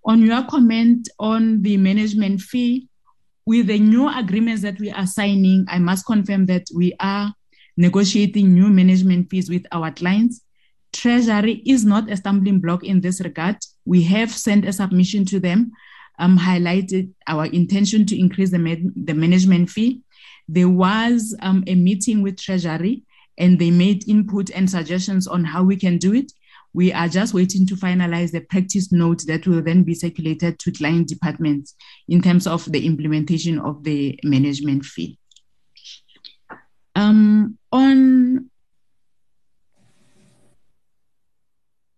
[0.04, 2.88] On your comment on the management fee,
[3.46, 7.32] with the new agreements that we are signing, I must confirm that we are
[7.76, 10.42] negotiating new management fees with our clients
[10.92, 13.56] Treasury is not a stumbling block in this regard.
[13.84, 15.72] We have sent a submission to them,
[16.18, 20.02] um, highlighted our intention to increase the, the management fee.
[20.48, 23.04] There was um, a meeting with Treasury
[23.38, 26.32] and they made input and suggestions on how we can do it.
[26.74, 30.72] We are just waiting to finalize the practice note that will then be circulated to
[30.72, 31.74] client departments
[32.08, 35.18] in terms of the implementation of the management fee.
[36.94, 38.50] Um, on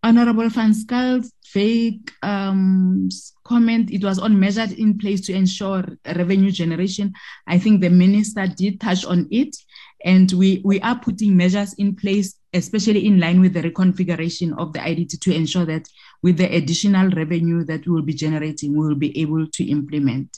[0.05, 3.09] Honorable Van Schalk's vague um,
[3.43, 7.11] comment, it was on measures in place to ensure revenue generation.
[7.47, 9.57] I think the minister did touch on it,
[10.05, 14.75] and we, we are putting measures in place, especially in line with the reconfiguration of
[14.75, 15.89] the IDT to ensure that
[16.23, 20.37] with the additional revenue that we will be generating, we will be able to implement.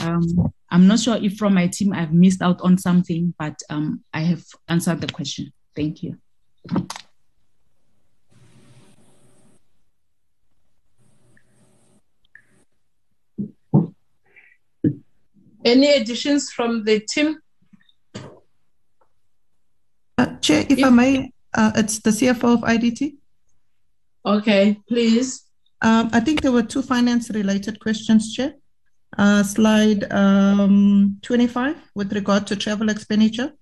[0.00, 4.04] Um, I'm not sure if from my team I've missed out on something, but um,
[4.12, 5.54] I have answered the question.
[5.74, 6.18] Thank you.
[15.64, 17.38] Any additions from the team?
[20.18, 23.16] Uh, Chair, if, if I may, uh, it's the CFO of IDT.
[24.26, 25.44] Okay, please.
[25.80, 28.54] Um, I think there were two finance related questions, Chair.
[29.16, 33.52] Uh, slide um, 25 with regard to travel expenditure.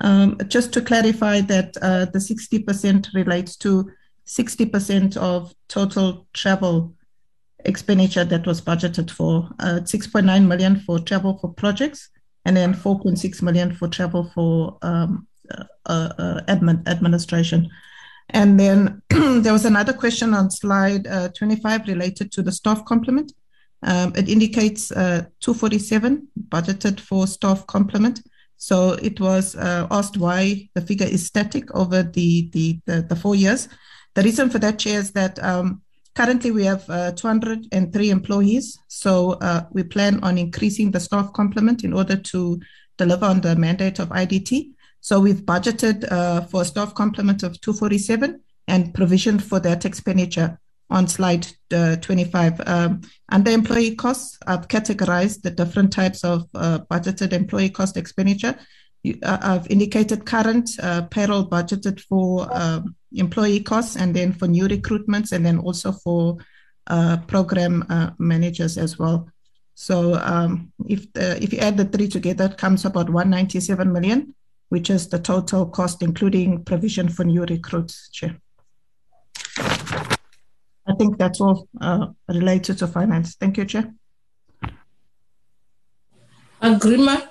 [0.00, 3.90] Um, just to clarify that uh, the 60% relates to
[4.26, 6.94] 60% of total travel
[7.68, 12.10] expenditure that was budgeted for uh, 6.9 million for travel for projects
[12.44, 17.68] and then 4.6 million for travel for um, uh, uh, admin, administration.
[18.30, 23.32] And then there was another question on slide uh, 25 related to the staff complement.
[23.82, 28.22] Um, it indicates uh, 247 budgeted for staff complement.
[28.56, 33.36] So it was asked why the figure is static over the, the, the, the, four
[33.36, 33.68] years.
[34.14, 35.82] The reason for that, Chair, is that um,
[36.16, 38.78] Currently, we have uh, 203 employees.
[38.88, 42.58] So uh, we plan on increasing the staff complement in order to
[42.96, 44.70] deliver on the mandate of IDT.
[45.02, 50.58] So we've budgeted uh, for a staff complement of 247 and provisioned for that expenditure
[50.88, 52.62] on slide uh, 25.
[52.66, 58.58] Um, under employee costs, I've categorized the different types of uh, budgeted employee cost expenditure.
[59.22, 60.70] Uh, I've indicated current
[61.10, 66.38] payroll budgeted for um, employee costs and then for new recruitments and then also for
[66.86, 69.28] uh, program uh, managers as well.
[69.74, 74.34] So um, if the, if you add the three together, it comes about 197 million,
[74.68, 78.36] which is the total cost, including provision for new recruits, Chair.
[80.88, 83.34] I think that's all uh, related to finance.
[83.34, 83.92] Thank you, Chair.
[86.62, 87.28] Agrement.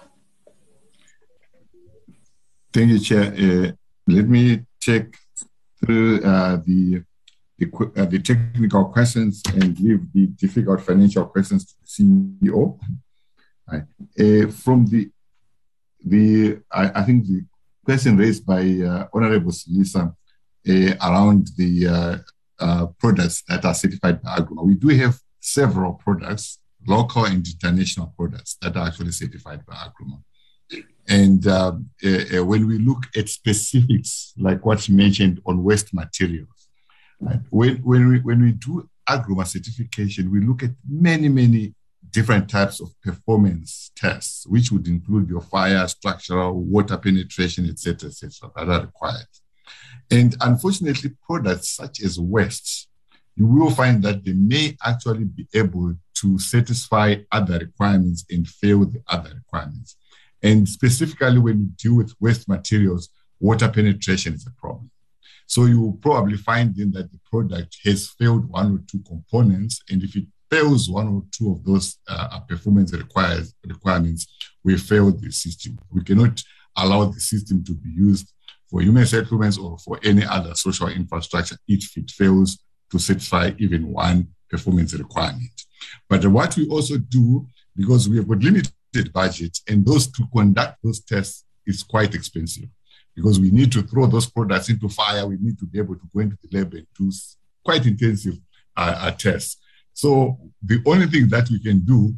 [2.73, 3.33] Thank you, Chair.
[3.33, 3.71] Uh,
[4.07, 5.15] let me check
[5.85, 7.03] through uh, the
[7.57, 12.77] the, uh, the, technical questions and leave the difficult financial questions to the CEO.
[13.71, 13.83] Right.
[14.19, 15.09] Uh, from the
[16.03, 17.45] the I, I, think the
[17.83, 20.13] question raised by uh, Honorable Silisa
[20.67, 22.23] uh, around the
[22.59, 24.67] uh, products that are certified by Agrement.
[24.67, 30.21] We do have several products, local and international products that are actually certified by Agrement.
[31.07, 31.73] And uh,
[32.03, 36.67] uh, when we look at specifics, like what's mentioned on waste materials,
[37.19, 37.39] right?
[37.51, 41.75] when, when, we, when we do Agrement certification, we look at many, many
[42.09, 48.49] different types of performance tests, which would include your fire, structural, water penetration, etc., etc.,
[48.55, 49.27] that are required.
[50.09, 52.87] And unfortunately, products such as waste,
[53.35, 58.85] you will find that they may actually be able to satisfy other requirements and fail
[58.85, 59.97] the other requirements.
[60.45, 63.09] And specifically, when you deal with waste materials,
[63.39, 64.91] water penetration is a problem.
[65.47, 69.81] So you will probably find then that the product has failed one or two components.
[69.89, 74.27] And if it fails one or two of those uh, performance requires, requirements,
[74.63, 75.79] we fail the system.
[75.91, 76.43] We cannot
[76.77, 78.31] allow the system to be used
[78.69, 82.59] for human settlements or for any other social infrastructure if it fails
[82.91, 85.49] to satisfy even one performance requirement.
[86.07, 88.71] But what we also do, because we have got limited
[89.03, 92.69] budget, and those to conduct those tests is quite expensive
[93.15, 95.25] because we need to throw those products into fire.
[95.25, 97.11] We need to be able to go into the lab and do
[97.63, 98.37] quite intensive
[98.75, 99.57] uh, uh, tests.
[99.93, 102.13] So the only thing that we can do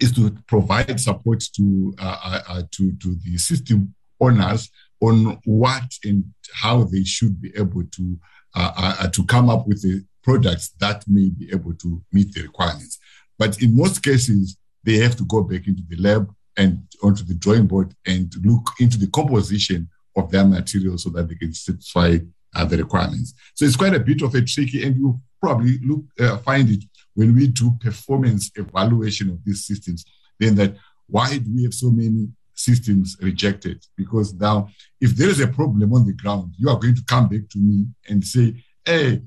[0.00, 4.70] is to provide support to uh, uh, uh to to the system owners
[5.00, 8.18] on what and how they should be able to
[8.54, 12.98] uh, to come up with the products that may be able to meet the requirements.
[13.38, 17.34] But in most cases, they have to go back into the lab and onto the
[17.34, 22.18] drawing board and look into the composition of their material so that they can satisfy
[22.54, 23.34] uh, the requirements.
[23.54, 26.84] So it's quite a bit of a tricky, and you probably look uh, find it
[27.14, 30.04] when we do performance evaluation of these systems.
[30.38, 33.84] Then that why do we have so many systems rejected?
[33.96, 34.68] Because now,
[35.00, 37.58] if there is a problem on the ground, you are going to come back to
[37.58, 39.22] me and say, "Hey,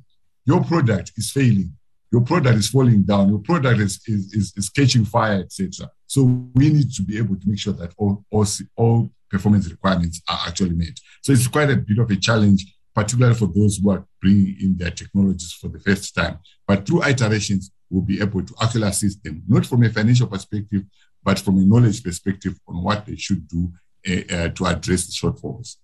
[0.46, 1.77] your product is failing."
[2.12, 3.30] Your product is falling down.
[3.30, 5.90] Your product is, is, is, is catching fire, etc.
[6.06, 6.24] So
[6.54, 10.40] we need to be able to make sure that all, all, all performance requirements are
[10.48, 10.98] actually met.
[11.22, 12.66] So it's quite a bit of a challenge,
[12.96, 16.40] particularly for those who are bringing in their technologies for the first time.
[16.66, 20.84] But through iterations, we'll be able to actually assist them, not from a financial perspective,
[21.24, 23.72] but from a knowledge perspective on what they should do
[24.08, 25.76] uh, uh, to address the shortfalls.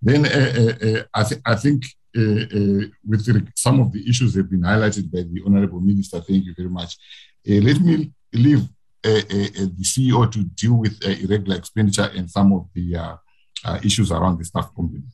[0.00, 1.84] Then uh, I, th- I, think
[2.14, 6.54] with some of the issues that have been highlighted by the Honorable Minister, thank you
[6.56, 6.96] very much.
[7.46, 8.68] let me leave
[9.02, 13.16] the CEO to deal with irregular expenditure and some of the uh,
[13.64, 15.12] uh, issues around the staff complement.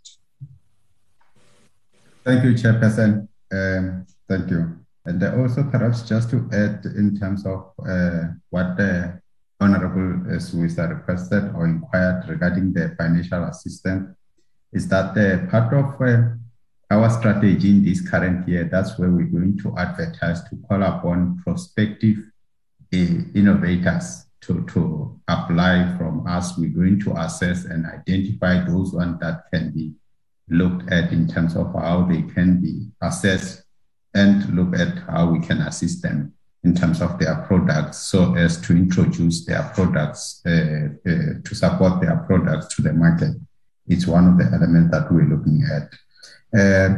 [2.24, 3.28] Thank you, Chairperson.
[3.52, 4.78] Um, thank you.
[5.04, 9.20] And also, perhaps just to add in terms of uh, what the
[9.60, 14.14] Honorable Suisa requested or inquired regarding the financial assistance,
[14.72, 16.34] is that uh, part of uh,
[16.90, 21.40] our strategy in this current year, that's where we're going to advertise to call upon
[21.44, 22.16] prospective
[22.90, 26.56] innovators to, to apply from us.
[26.56, 29.92] We're going to assess and identify those ones that can be
[30.48, 33.64] looked at in terms of how they can be assessed
[34.14, 36.32] and look at how we can assist them
[36.64, 42.00] in terms of their products so as to introduce their products, uh, uh, to support
[42.00, 43.34] their products to the market.
[43.86, 45.92] It's one of the elements that we're looking at.
[46.56, 46.88] Uh,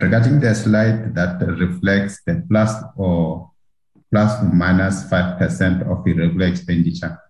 [0.00, 3.50] regarding the slide that reflects the plus or
[4.10, 7.20] plus or minus 5% of irregular expenditure.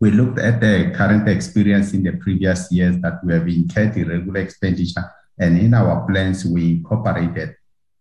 [0.00, 4.40] We looked at the current experience in the previous years that we have incurred irregular
[4.40, 5.04] expenditure,
[5.36, 7.56] and in our plans, we incorporated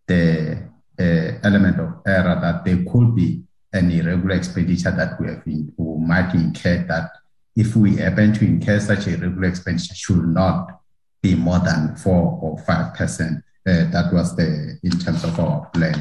[0.06, 3.42] the uh, element of error that there could be
[3.74, 7.10] an irregular expenditure that we have in, we might incur that
[7.56, 10.80] if we happen to incur such a irregular expenditure should not
[11.28, 13.36] be more than four or five percent.
[13.70, 14.50] Uh, that was the
[14.84, 16.00] in terms of our plan.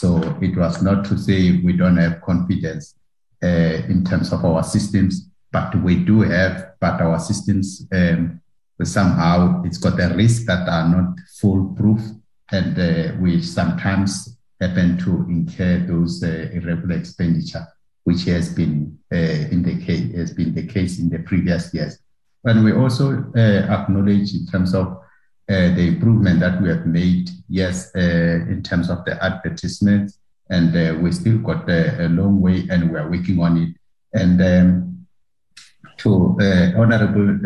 [0.00, 0.08] So
[0.40, 2.84] it was not to say we don't have confidence
[3.48, 5.12] uh, in terms of our systems,
[5.50, 8.40] but we do have, but our systems um,
[8.82, 12.02] somehow it's got a risk that are not foolproof,
[12.50, 17.66] and uh, we sometimes happen to incur those uh, irregular expenditure,
[18.04, 21.98] which has been uh, in the case has been the case in the previous years.
[22.44, 24.86] And we also uh, acknowledge in terms of
[25.48, 27.98] uh, the improvement that we have made, yes, uh,
[28.48, 30.18] in terms of the advertisements,
[30.50, 33.74] and uh, we still got a, a, long way, and we are working on it.
[34.12, 35.06] And um,
[35.98, 36.36] to
[36.76, 37.38] Honorable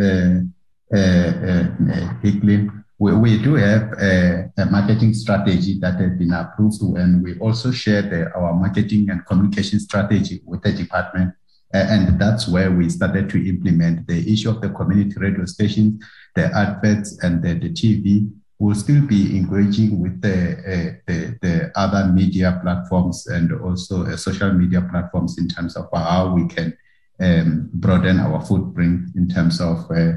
[2.22, 7.38] Hicklin, we, we, do have a, a, marketing strategy that has been approved, and we
[7.38, 11.34] also share the, our marketing and communication strategy with the department.
[11.76, 16.02] And that's where we started to implement the issue of the community radio stations
[16.36, 21.72] the adverts and the, the TV will still be engaging with the, uh, the, the,
[21.74, 26.76] other media platforms and also uh, social media platforms in terms of how we can
[27.20, 30.12] um, broaden our footprint in terms of uh,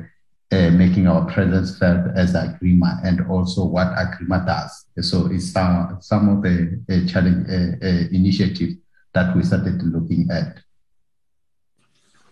[0.52, 4.86] uh, making our presence felt as Agrement and also what Agrement does.
[5.02, 8.76] So it's some, some of the uh, challenge uh, uh, initiatives
[9.14, 10.60] that we started looking at.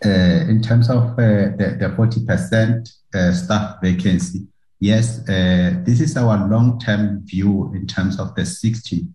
[0.06, 0.10] Uh,
[0.50, 2.88] in terms of uh, the, the 40%
[3.34, 4.46] staff vacancy,
[4.80, 9.08] yes, this is our long-term view in terms of the 60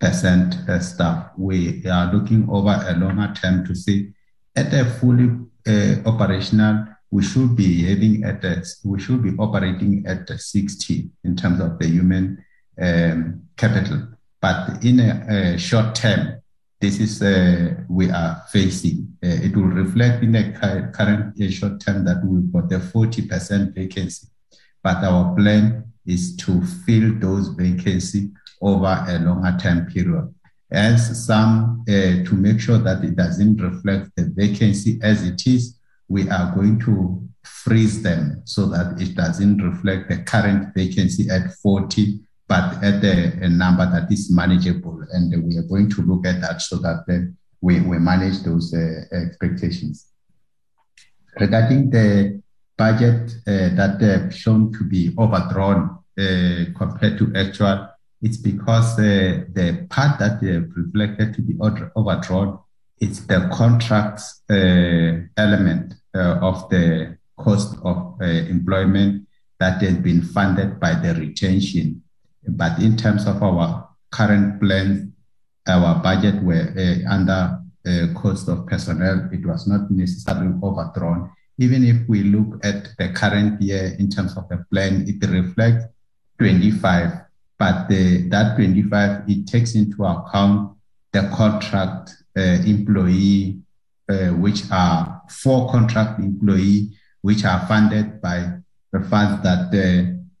[0.00, 1.30] percent staff.
[1.36, 4.12] We are looking over a longer term to see
[4.56, 5.28] at a fully
[5.68, 11.36] uh, operational we should be having at a, we should be operating at 60 in
[11.36, 12.44] terms of the human
[12.80, 14.08] um, capital.
[14.40, 16.40] But in a, a, short term,
[16.80, 19.14] this is uh, we are facing.
[19.22, 20.52] Uh, it will reflect in the
[20.94, 24.28] current short term that we've got the 40% vacancy.
[24.82, 28.30] But our plan is to fill those vacancies
[28.62, 30.34] over a longer term period.
[30.70, 35.78] As some, uh, to make sure that it doesn't reflect the vacancy as it is,
[36.08, 41.52] we are going to freeze them so that it doesn't reflect the current vacancy at
[41.62, 44.98] 40, but at a, a number that is manageable.
[45.12, 48.74] And we are going to look at that so that then we, we manage those
[48.74, 50.08] uh, expectations.
[51.38, 52.42] Regarding the
[52.76, 57.88] budget uh, that uh, shown to be overdrawn uh, compared to actual,
[58.20, 60.42] it's because uh, the part that
[60.76, 61.54] reflected to be
[61.96, 62.58] overdrawn
[63.00, 69.26] it's the contracts uh, element uh, of the cost of uh, employment
[69.58, 72.02] that has been funded by the retention.
[72.56, 75.12] But in terms of our current plans,
[75.68, 79.28] our budget were uh, under uh, cost of personnel.
[79.32, 81.30] It was not necessarily overdrawn.
[81.58, 85.84] Even if we look at the current year in terms of the plan, it reflects
[86.38, 87.12] 25,
[87.58, 90.76] but the, that 25, it takes into account
[91.12, 93.60] the contract uh, employee
[94.10, 96.90] uh, which are four contract employee,
[97.22, 98.50] which are funded by
[98.92, 99.70] the funds that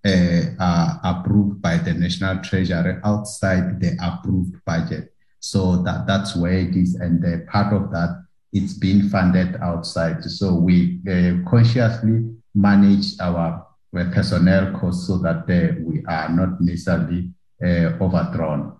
[0.04, 5.12] uh, are approved by the National Treasury outside the approved budget.
[5.40, 6.94] So that, that's where it is.
[6.96, 10.24] And part of that, it's being funded outside.
[10.24, 11.00] So we
[11.48, 15.46] consciously manage our personnel costs so that
[15.80, 17.30] we are not necessarily
[17.62, 18.76] overdrawn.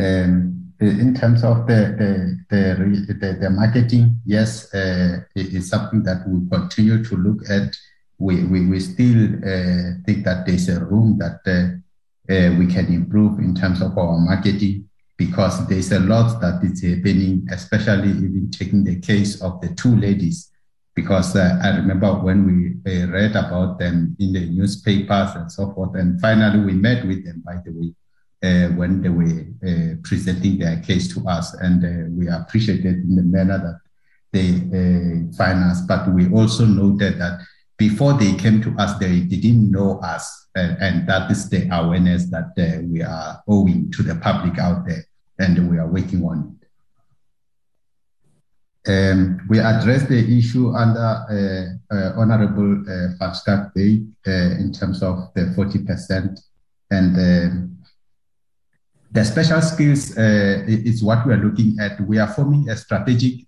[0.00, 6.28] Um, in terms of the the, the, the marketing, yes, uh, it is something that
[6.28, 7.74] we continue to look at.
[8.18, 12.86] We, we, we still uh, think that there's a room that uh, uh, we can
[12.92, 18.50] improve in terms of our marketing because there's a lot that is happening, especially even
[18.50, 20.50] taking the case of the two ladies.
[20.94, 25.72] Because uh, I remember when we uh, read about them in the newspapers and so
[25.72, 27.92] forth, and finally we met with them, by the way
[28.44, 33.58] uh, when they were presenting their case to us, and we appreciated in the manner
[33.58, 33.80] that
[34.32, 35.74] they uh.
[35.88, 37.40] But we also noted that
[37.76, 42.26] before they came to us, they didn't know us, and, and that is the awareness
[42.26, 45.04] that uh, we are owing to the public out there,
[45.38, 46.64] and we are working on it.
[48.86, 51.00] Um, we addressed the issue under
[51.90, 56.38] uh, uh, Honorable uh, Van Schalkwyk uh, in terms of the 40%
[56.90, 57.78] and um,
[59.10, 61.98] the special skills uh, is what we are looking at.
[62.02, 63.46] We are forming a strategic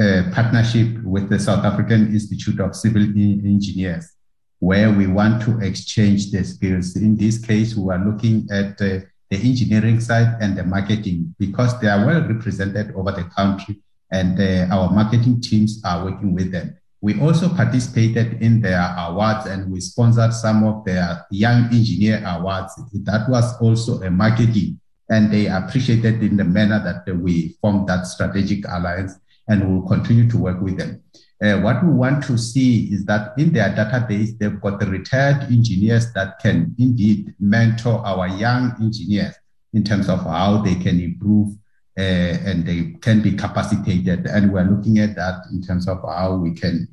[0.00, 4.12] uh, uh, uh, uh partnership with the South African Institute of Civil Engineers,
[4.60, 6.96] where we want to exchange the skills.
[6.96, 11.78] In this case, we are looking at uh, the engineering side and the marketing because
[11.80, 13.76] they are well represented over the country,
[14.10, 14.40] and
[14.72, 16.76] our marketing teams are working with them.
[17.00, 22.74] We also participated in their awards and we sponsored some of their young engineer awards.
[23.04, 28.06] That was also a marketing and they appreciated in the manner that we formed that
[28.06, 29.14] strategic alliance
[29.48, 31.02] and we'll continue to work with them.
[31.42, 35.42] Uh, what we want to see is that in their database, they've got the retired
[35.44, 39.34] engineers that can indeed mentor our young engineers
[39.72, 41.54] in terms of how they can improve
[41.96, 44.26] uh, and they can be capacitated.
[44.26, 46.88] And we're looking at that in terms of how we can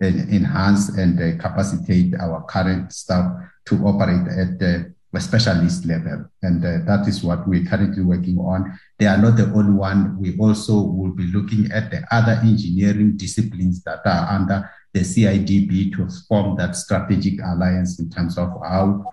[0.00, 3.32] enhance and uh, capacitate our current staff
[3.66, 6.26] to operate at the specialist level.
[6.42, 8.78] And uh, that is what we're currently working on.
[9.00, 10.20] They are not the only one.
[10.20, 15.96] We also will be looking at the other engineering disciplines that are under the CIDB
[15.96, 19.04] to form that strategic alliance in terms of how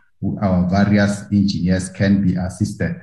[0.41, 3.01] our various engineers can be assisted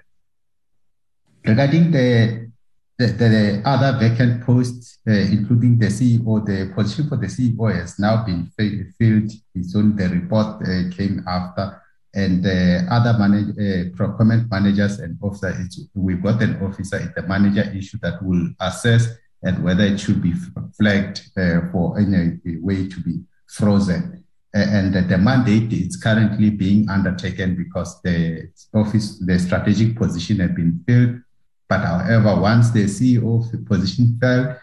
[1.46, 2.50] Regarding the,
[2.96, 7.98] the, the other vacant posts, uh, including the CEO, the position for the CEO has
[7.98, 9.30] now been filled.
[9.54, 11.82] It's only the report uh, came after.
[12.15, 17.23] And the other manage, uh, procurement managers and officers, we've got an officer, it's the
[17.23, 19.09] manager issue that will assess
[19.43, 20.33] and whether it should be
[20.78, 24.25] flagged uh, for any way to be frozen.
[24.55, 30.84] And the mandate is currently being undertaken because the office, the strategic position had been
[30.86, 31.20] filled.
[31.68, 34.57] But however, once the CEO position fell,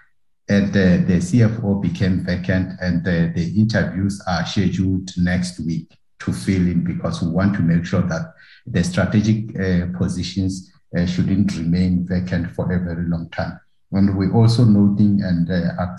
[0.48, 6.32] and the, the CFO became vacant, and the, the interviews are scheduled next week to
[6.32, 8.33] fill in because we want to make sure that
[8.66, 13.59] the strategic uh, positions uh, shouldn't remain vacant for a very long time.
[13.91, 15.98] And we're also noting and uh, uh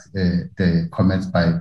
[0.57, 1.53] the comments by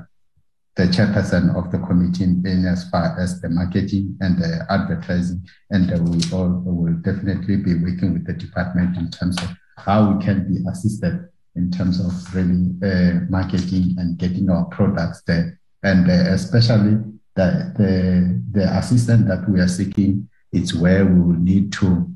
[0.76, 5.46] the chairperson of the committee in as far as the marketing and the advertising.
[5.72, 10.12] And uh, we all will definitely be working with the department in terms of how
[10.12, 15.60] we can be assisted in terms of really uh, marketing and getting our products there.
[15.84, 17.00] And especially
[17.36, 22.12] the, the, the assistance that we are seeking, is where we will need to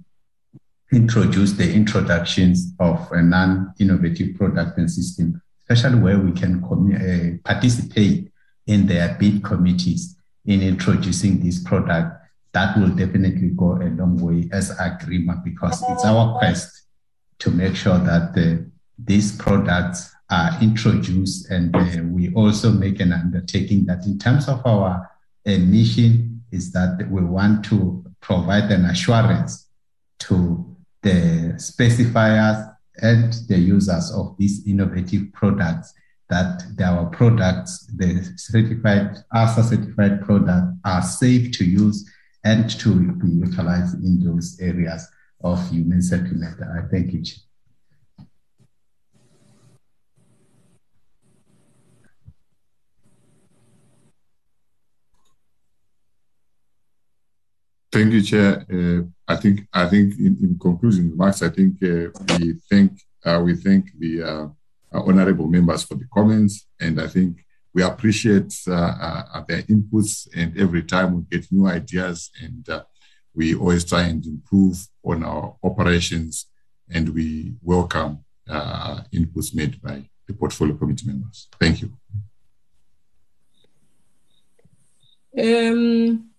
[0.91, 8.31] introduce the introductions of a non-innovative product and system, especially where we can uh, participate
[8.67, 12.21] in their bid committees in introducing this product.
[12.53, 16.83] That will definitely go a long way as Agrement because it's our quest
[17.39, 23.13] to make sure that the, these products are introduced and uh, we also make an
[23.13, 25.09] undertaking that in terms of our
[25.45, 29.67] uh, mission is that we want to provide an assurance
[30.17, 35.93] to the specifiers and the users of these innovative products
[36.29, 42.09] that our products, the certified, ASA certified products are safe to use
[42.43, 45.07] and to be utilized in those areas
[45.43, 46.59] of human settlement.
[46.61, 47.23] I thank you.
[57.95, 58.65] Thank you, Chair.
[58.69, 62.91] Uh, I think I think in, in conclusion remarks, I think uh, we thank
[63.23, 64.47] uh, we thank the uh,
[64.91, 70.27] honorable members for the comments, and I think we appreciate uh, uh, their inputs.
[70.35, 72.67] And every time we get new ideas, and
[73.33, 76.47] we always try and improve on our operations,
[76.89, 78.25] and we welcome
[79.13, 81.47] inputs made by the portfolio committee members.
[81.61, 81.93] Thank you.
[85.39, 86.34] Um,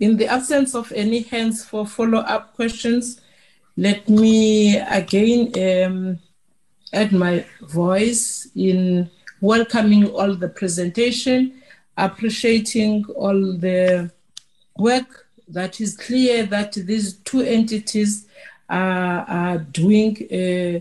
[0.00, 3.20] in the absence of any hands for follow-up questions,
[3.76, 5.52] let me again
[5.86, 6.18] um,
[6.92, 9.10] add my voice in
[9.40, 11.62] welcoming all the presentation,
[11.96, 14.10] appreciating all the
[14.78, 18.26] work that is clear that these two entities
[18.68, 20.16] are, are doing.
[20.30, 20.80] Uh,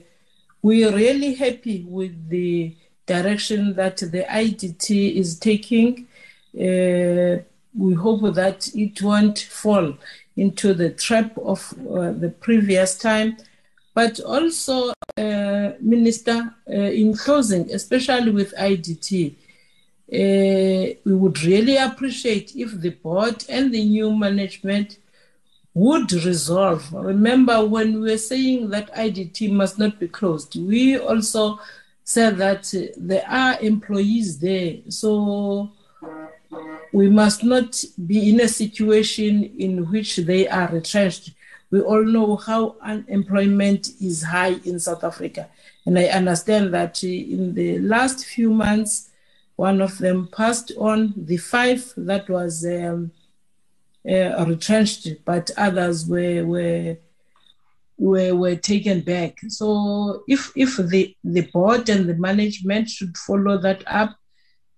[0.61, 6.07] we are really happy with the direction that the IDT is taking.
[6.55, 7.43] Uh,
[7.77, 9.93] we hope that it won't fall
[10.35, 13.37] into the trap of uh, the previous time.
[13.93, 19.35] But also, uh, Minister, uh, in closing, especially with IDT,
[20.13, 24.97] uh, we would really appreciate if the board and the new management
[25.73, 26.91] would resolve.
[26.93, 31.59] Remember, when we were saying that IDT must not be closed, we also
[32.03, 34.77] said that there are employees there.
[34.89, 35.71] So
[36.91, 41.31] we must not be in a situation in which they are retrenched.
[41.69, 45.49] We all know how unemployment is high in South Africa.
[45.85, 49.09] And I understand that in the last few months,
[49.55, 53.11] one of them passed on, the five that was um,
[54.09, 56.97] uh, retrenched, but others were, were,
[57.97, 59.39] were, were taken back.
[59.47, 64.17] So if, if the, the board and the management should follow that up,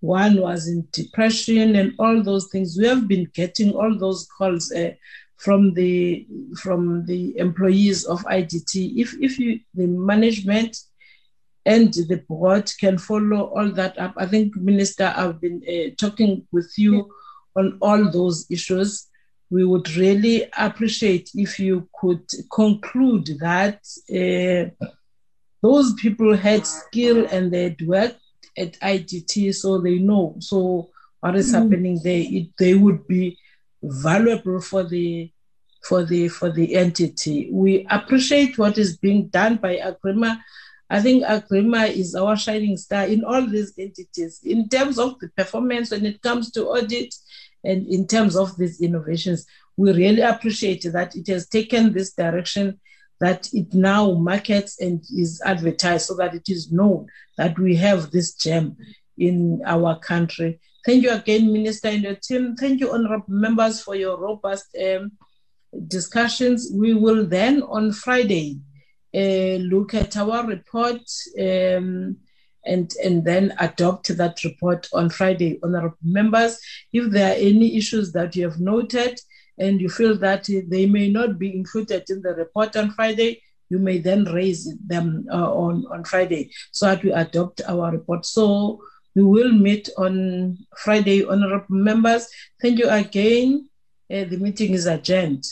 [0.04, 2.78] one was in depression and all those things.
[2.78, 4.92] We have been getting all those calls uh,
[5.38, 6.28] from the
[6.62, 8.98] from the employees of IDT.
[8.98, 10.78] If if you the management
[11.66, 16.46] and the board can follow all that up, I think Minister, I've been uh, talking
[16.52, 17.10] with you
[17.56, 19.08] on all those issues.
[19.50, 23.80] We would really appreciate if you could conclude that
[24.12, 24.86] uh,
[25.62, 28.20] those people had skill and they had worked
[28.58, 30.36] at IDT so they know.
[30.40, 31.62] So what is mm.
[31.62, 33.38] happening there, it, they would be
[33.82, 35.32] valuable for the
[35.88, 37.50] for the for the entity.
[37.52, 40.40] We appreciate what is being done by Agrement.
[40.90, 45.30] I think Agrement is our shining star in all these entities in terms of the
[45.30, 47.14] performance when it comes to audit
[47.64, 49.46] and in terms of these innovations.
[49.76, 52.80] We really appreciate that it has taken this direction
[53.20, 58.12] that it now markets and is advertised so that it is known that we have
[58.12, 58.76] this gem
[59.18, 60.60] in our country.
[60.86, 62.56] Thank you again, Minister and your team.
[62.56, 65.14] Thank you, honorable members, for your robust um,
[65.88, 66.72] discussions.
[66.74, 68.60] We will then on Friday
[69.16, 71.02] uh, look at our report
[71.40, 72.18] um,
[72.66, 75.60] and, and then adopt that report on Friday.
[75.64, 76.60] Honorable members,
[76.92, 79.20] if there are any issues that you have noted
[79.58, 83.80] and you feel that they may not be included in the report on Friday, you
[83.80, 88.26] may then raise them uh, on, on Friday so that we adopt our report.
[88.26, 88.82] So
[89.16, 92.28] we will meet on Friday, honorable members.
[92.62, 93.70] Thank you again.
[94.12, 95.44] Uh, the meeting is adjourned.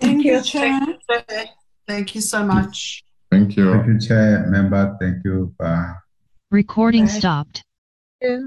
[0.00, 0.80] Thank you, Chair.
[1.86, 3.04] Thank you so much.
[3.30, 3.72] Thank you.
[3.72, 4.96] Thank you, Chair, member.
[5.00, 5.54] Thank you.
[5.58, 5.94] Bye.
[6.50, 7.10] Recording Bye.
[7.10, 7.64] stopped.
[8.20, 8.40] Yeah.